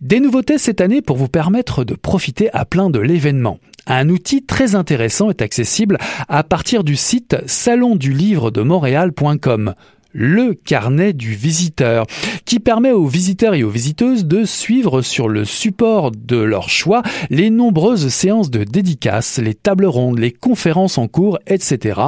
Des 0.00 0.18
nouveautés 0.18 0.56
cette 0.56 0.80
année 0.80 1.02
pour 1.02 1.18
vous 1.18 1.28
permettre 1.28 1.84
de 1.84 1.94
profiter 1.94 2.48
à 2.54 2.64
plein 2.64 2.88
de 2.88 2.98
l'événement. 2.98 3.58
Un 3.86 4.08
outil 4.08 4.42
très 4.42 4.74
intéressant 4.74 5.28
est 5.28 5.42
accessible 5.42 5.98
à 6.26 6.42
partir 6.42 6.84
du 6.84 6.96
site 6.96 7.36
salondulivre-de-montréal.com 7.44 9.74
le 10.12 10.54
carnet 10.54 11.12
du 11.12 11.34
visiteur, 11.34 12.06
qui 12.46 12.60
permet 12.60 12.92
aux 12.92 13.06
visiteurs 13.06 13.52
et 13.54 13.62
aux 13.62 13.68
visiteuses 13.68 14.24
de 14.24 14.44
suivre 14.44 15.02
sur 15.02 15.28
le 15.28 15.44
support 15.44 16.10
de 16.10 16.38
leur 16.38 16.70
choix 16.70 17.02
les 17.28 17.50
nombreuses 17.50 18.08
séances 18.08 18.50
de 18.50 18.64
dédicaces, 18.64 19.38
les 19.38 19.54
tables 19.54 19.86
rondes, 19.86 20.18
les 20.18 20.32
conférences 20.32 20.96
en 20.96 21.08
cours, 21.08 21.38
etc 21.46 22.00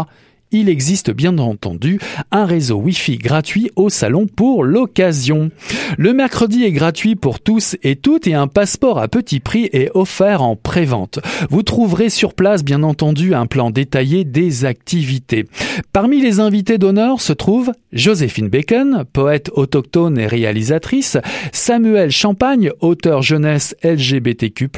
il 0.53 0.69
existe 0.69 1.11
bien 1.11 1.39
entendu 1.39 1.99
un 2.31 2.45
réseau 2.45 2.77
Wi-Fi 2.77 3.19
gratuit 3.19 3.71
au 3.77 3.89
salon 3.89 4.27
pour 4.27 4.65
l'occasion. 4.65 5.51
Le 5.99 6.13
mercredi 6.13 6.65
est 6.65 6.73
gratuit 6.73 7.17
pour 7.17 7.41
tous 7.41 7.77
et 7.83 7.97
toutes 7.97 8.27
et 8.27 8.35
un 8.35 8.47
passeport 8.47 8.99
à 8.99 9.09
petit 9.09 9.41
prix 9.41 9.69
est 9.73 9.91
offert 9.95 10.43
en 10.43 10.57
pré-vente. 10.57 11.19
Vous 11.51 11.63
trouverez 11.63 12.11
sur 12.11 12.35
place 12.35 12.65
bien 12.65 12.83
entendu 12.83 13.35
un 13.35 13.47
plan 13.47 13.71
détaillé 13.71 14.25
des 14.25 14.65
activités. 14.65 15.47
Parmi 15.93 16.21
les 16.21 16.41
invités 16.41 16.79
d'honneur 16.79 17.21
se 17.21 17.33
trouvent 17.33 17.73
Joséphine 17.93 18.49
Bacon, 18.49 19.05
poète 19.13 19.51
autochtone 19.55 20.19
et 20.19 20.27
réalisatrice, 20.27 21.19
Samuel 21.53 22.11
Champagne, 22.11 22.71
auteur 22.81 23.23
jeunesse 23.23 23.77
LGBTQ+, 23.83 24.69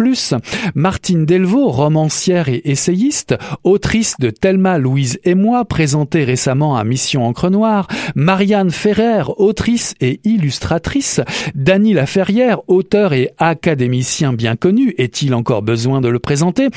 Martine 0.74 1.24
Delvaux, 1.24 1.68
romancière 1.68 2.48
et 2.48 2.62
essayiste, 2.64 3.36
autrice 3.62 4.16
de 4.18 4.30
Thelma, 4.30 4.78
Louise 4.78 5.18
et 5.24 5.34
moi, 5.34 5.63
mois, 5.64 5.74
présenté 5.74 6.24
récemment 6.24 6.76
à 6.76 6.84
Mission 6.84 7.26
Encre 7.26 7.50
Noire, 7.50 7.88
Marianne 8.14 8.70
Ferrer, 8.70 9.24
autrice 9.36 9.94
et 10.00 10.20
illustratrice, 10.24 11.20
Dany 11.54 11.94
Laferrière, 11.94 12.60
auteur 12.68 13.12
et 13.12 13.30
académicien 13.38 14.32
bien 14.32 14.56
connu, 14.56 14.94
est-il 14.98 15.34
encore 15.34 15.62
besoin 15.62 16.00
de 16.00 16.08
le 16.08 16.18
présenter, 16.18 16.68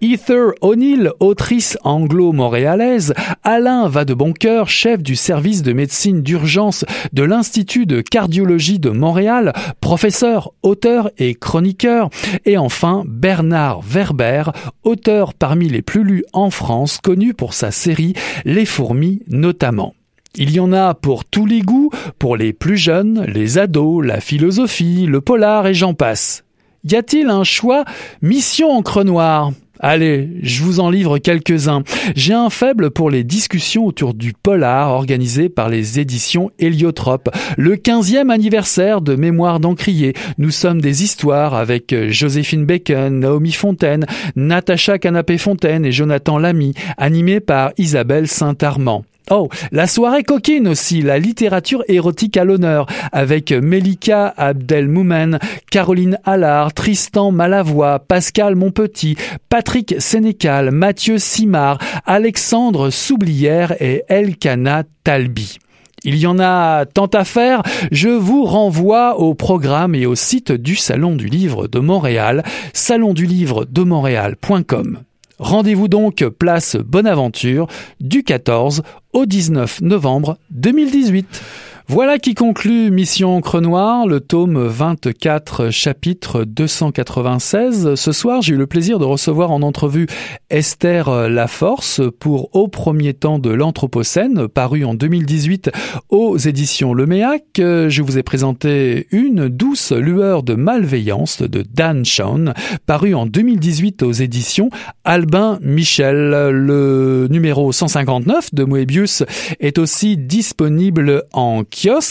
Ether 0.00 0.52
O'Neill, 0.60 1.10
autrice 1.20 1.76
anglo-montréalaise, 1.84 3.14
Alain 3.44 3.88
Vadeboncoeur, 3.88 4.68
chef 4.68 5.02
du 5.02 5.16
service 5.16 5.62
de 5.62 5.72
médecine 5.72 6.22
d'urgence 6.22 6.84
de 7.12 7.22
l'Institut 7.22 7.86
de 7.86 8.00
cardiologie 8.00 8.78
de 8.78 8.90
Montréal, 8.90 9.52
professeur, 9.80 10.52
auteur 10.62 11.10
et 11.18 11.34
chroniqueur, 11.34 12.08
et 12.44 12.56
enfin 12.56 13.04
Bernard 13.06 13.82
Verber, 13.82 14.44
auteur 14.82 15.34
parmi 15.34 15.68
les 15.68 15.82
plus 15.82 16.04
lus 16.04 16.24
en 16.32 16.50
France, 16.50 16.98
connu 17.02 17.34
pour 17.34 17.54
sa 17.54 17.70
série 17.70 18.14
Les 18.44 18.66
fourmis 18.66 19.22
notamment. 19.28 19.94
Il 20.34 20.50
y 20.50 20.60
en 20.60 20.72
a 20.72 20.94
pour 20.94 21.24
tous 21.24 21.46
les 21.46 21.62
goûts, 21.62 21.90
pour 22.18 22.36
les 22.36 22.52
plus 22.52 22.76
jeunes, 22.76 23.24
les 23.24 23.58
ados, 23.58 24.04
la 24.04 24.20
philosophie, 24.20 25.06
le 25.06 25.20
polar 25.20 25.66
et 25.66 25.74
j'en 25.74 25.94
passe. 25.94 26.44
Y 26.84 26.94
a-t-il 26.94 27.30
un 27.30 27.42
choix? 27.42 27.84
Mission 28.22 28.70
encre 28.70 29.02
noire 29.02 29.52
Allez, 29.80 30.28
je 30.42 30.62
vous 30.62 30.80
en 30.80 30.90
livre 30.90 31.18
quelques-uns. 31.18 31.82
J'ai 32.14 32.32
un 32.32 32.50
faible 32.50 32.90
pour 32.90 33.10
les 33.10 33.24
discussions 33.24 33.84
autour 33.84 34.14
du 34.14 34.32
polar 34.32 34.90
organisées 34.90 35.48
par 35.48 35.68
les 35.68 36.00
éditions 36.00 36.50
Héliotrope. 36.58 37.28
Le 37.58 37.76
15e 37.76 38.30
anniversaire 38.30 39.00
de 39.00 39.16
Mémoire 39.16 39.60
d'Encrier. 39.60 40.14
Nous 40.38 40.50
sommes 40.50 40.80
des 40.80 41.02
histoires 41.02 41.54
avec 41.54 41.94
Joséphine 42.08 42.64
Bacon, 42.64 43.20
Naomi 43.20 43.52
Fontaine, 43.52 44.06
Natacha 44.34 44.98
Canapé-Fontaine 44.98 45.84
et 45.84 45.92
Jonathan 45.92 46.38
Lamy, 46.38 46.72
animés 46.96 47.40
par 47.40 47.72
Isabelle 47.76 48.28
Saint-Armand. 48.28 49.04
Oh, 49.28 49.48
la 49.72 49.88
soirée 49.88 50.22
coquine 50.22 50.68
aussi, 50.68 51.02
la 51.02 51.18
littérature 51.18 51.82
érotique 51.88 52.36
à 52.36 52.44
l'honneur, 52.44 52.86
avec 53.10 53.50
Melika 53.50 54.32
Abdelmoumen, 54.36 55.40
Caroline 55.68 56.16
Allard, 56.24 56.72
Tristan 56.72 57.32
Malavoie, 57.32 57.98
Pascal 57.98 58.54
Monpetit, 58.54 59.16
Patrick 59.48 59.96
Sénécal, 59.98 60.70
Mathieu 60.70 61.18
Simard, 61.18 61.78
Alexandre 62.04 62.90
Soublière 62.90 63.74
et 63.82 64.04
Elkana 64.08 64.84
Talbi. 65.02 65.58
Il 66.04 66.16
y 66.16 66.28
en 66.28 66.38
a 66.38 66.86
tant 66.86 67.06
à 67.06 67.24
faire, 67.24 67.64
je 67.90 68.10
vous 68.10 68.44
renvoie 68.44 69.18
au 69.18 69.34
programme 69.34 69.96
et 69.96 70.06
au 70.06 70.14
site 70.14 70.52
du 70.52 70.76
Salon 70.76 71.16
du 71.16 71.26
Livre 71.26 71.66
de 71.66 71.80
Montréal, 71.80 72.44
salondulivre-de-montréal.com. 72.74 75.00
Rendez-vous 75.38 75.88
donc 75.88 76.24
place 76.38 76.76
Bonaventure 76.76 77.66
du 78.00 78.22
14 78.22 78.82
au 79.12 79.26
19 79.26 79.82
novembre 79.82 80.38
2018. 80.50 81.42
Voilà 81.88 82.18
qui 82.18 82.34
conclut 82.34 82.90
Mission 82.90 83.36
Encre 83.36 83.60
le 83.60 84.18
tome 84.18 84.58
24, 84.58 85.70
chapitre 85.70 86.42
296. 86.42 87.94
Ce 87.94 88.10
soir, 88.10 88.42
j'ai 88.42 88.54
eu 88.54 88.56
le 88.56 88.66
plaisir 88.66 88.98
de 88.98 89.04
recevoir 89.04 89.52
en 89.52 89.62
entrevue 89.62 90.08
Esther 90.50 91.28
Laforce 91.28 92.00
pour 92.18 92.56
Au 92.56 92.66
premier 92.66 93.14
temps 93.14 93.38
de 93.38 93.50
l'Anthropocène, 93.50 94.48
paru 94.48 94.84
en 94.84 94.94
2018 94.94 95.70
aux 96.08 96.36
éditions 96.36 96.92
Leméac. 96.92 97.44
Je 97.56 98.02
vous 98.02 98.18
ai 98.18 98.24
présenté 98.24 99.06
Une 99.12 99.48
douce 99.48 99.92
lueur 99.92 100.42
de 100.42 100.54
malveillance 100.54 101.40
de 101.40 101.62
Dan 101.62 102.04
Shawn, 102.04 102.52
paru 102.86 103.14
en 103.14 103.26
2018 103.26 104.02
aux 104.02 104.12
éditions 104.12 104.70
Albin 105.04 105.60
Michel. 105.62 106.30
Le 106.50 107.28
numéro 107.30 107.70
159 107.70 108.54
de 108.54 108.64
Moebius 108.64 109.22
est 109.60 109.78
aussi 109.78 110.16
disponible 110.16 111.22
en 111.32 111.62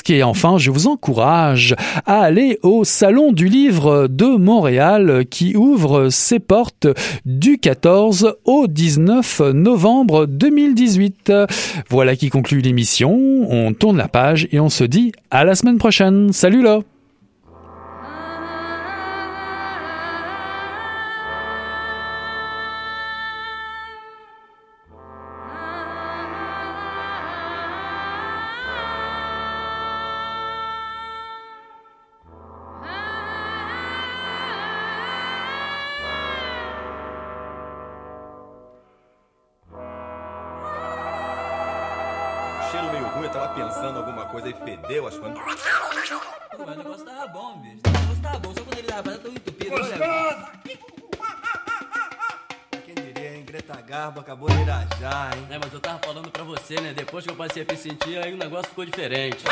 Et 0.08 0.24
enfin, 0.24 0.58
je 0.58 0.70
vous 0.70 0.88
encourage 0.88 1.76
à 2.06 2.22
aller 2.22 2.60
au 2.62 2.84
Salon 2.84 3.32
du 3.32 3.48
Livre 3.48 4.08
de 4.08 4.38
Montréal 4.38 5.26
qui 5.30 5.56
ouvre 5.56 6.10
ses 6.10 6.40
portes 6.40 6.88
du 7.26 7.58
14 7.58 8.36
au 8.46 8.68
19 8.68 9.42
novembre 9.54 10.28
2018. 10.28 11.34
Voilà 11.90 12.16
qui 12.16 12.30
conclut 12.30 12.62
l'émission. 12.62 13.12
On 13.50 13.74
tourne 13.74 13.98
la 13.98 14.08
page 14.08 14.48
et 14.52 14.60
on 14.60 14.70
se 14.70 14.84
dit 14.84 15.12
à 15.32 15.44
la 15.44 15.56
semaine 15.56 15.78
prochaine. 15.78 16.32
Salut 16.32 16.62
là 16.62 16.80
que 57.86 57.92
eu 57.92 57.92
passei 57.92 57.92
a 57.92 57.94
me 57.94 57.96
sentir, 58.00 58.18
aí 58.18 58.34
o 58.34 58.38
negócio 58.38 58.70
ficou 58.70 58.86
diferente. 58.86 59.44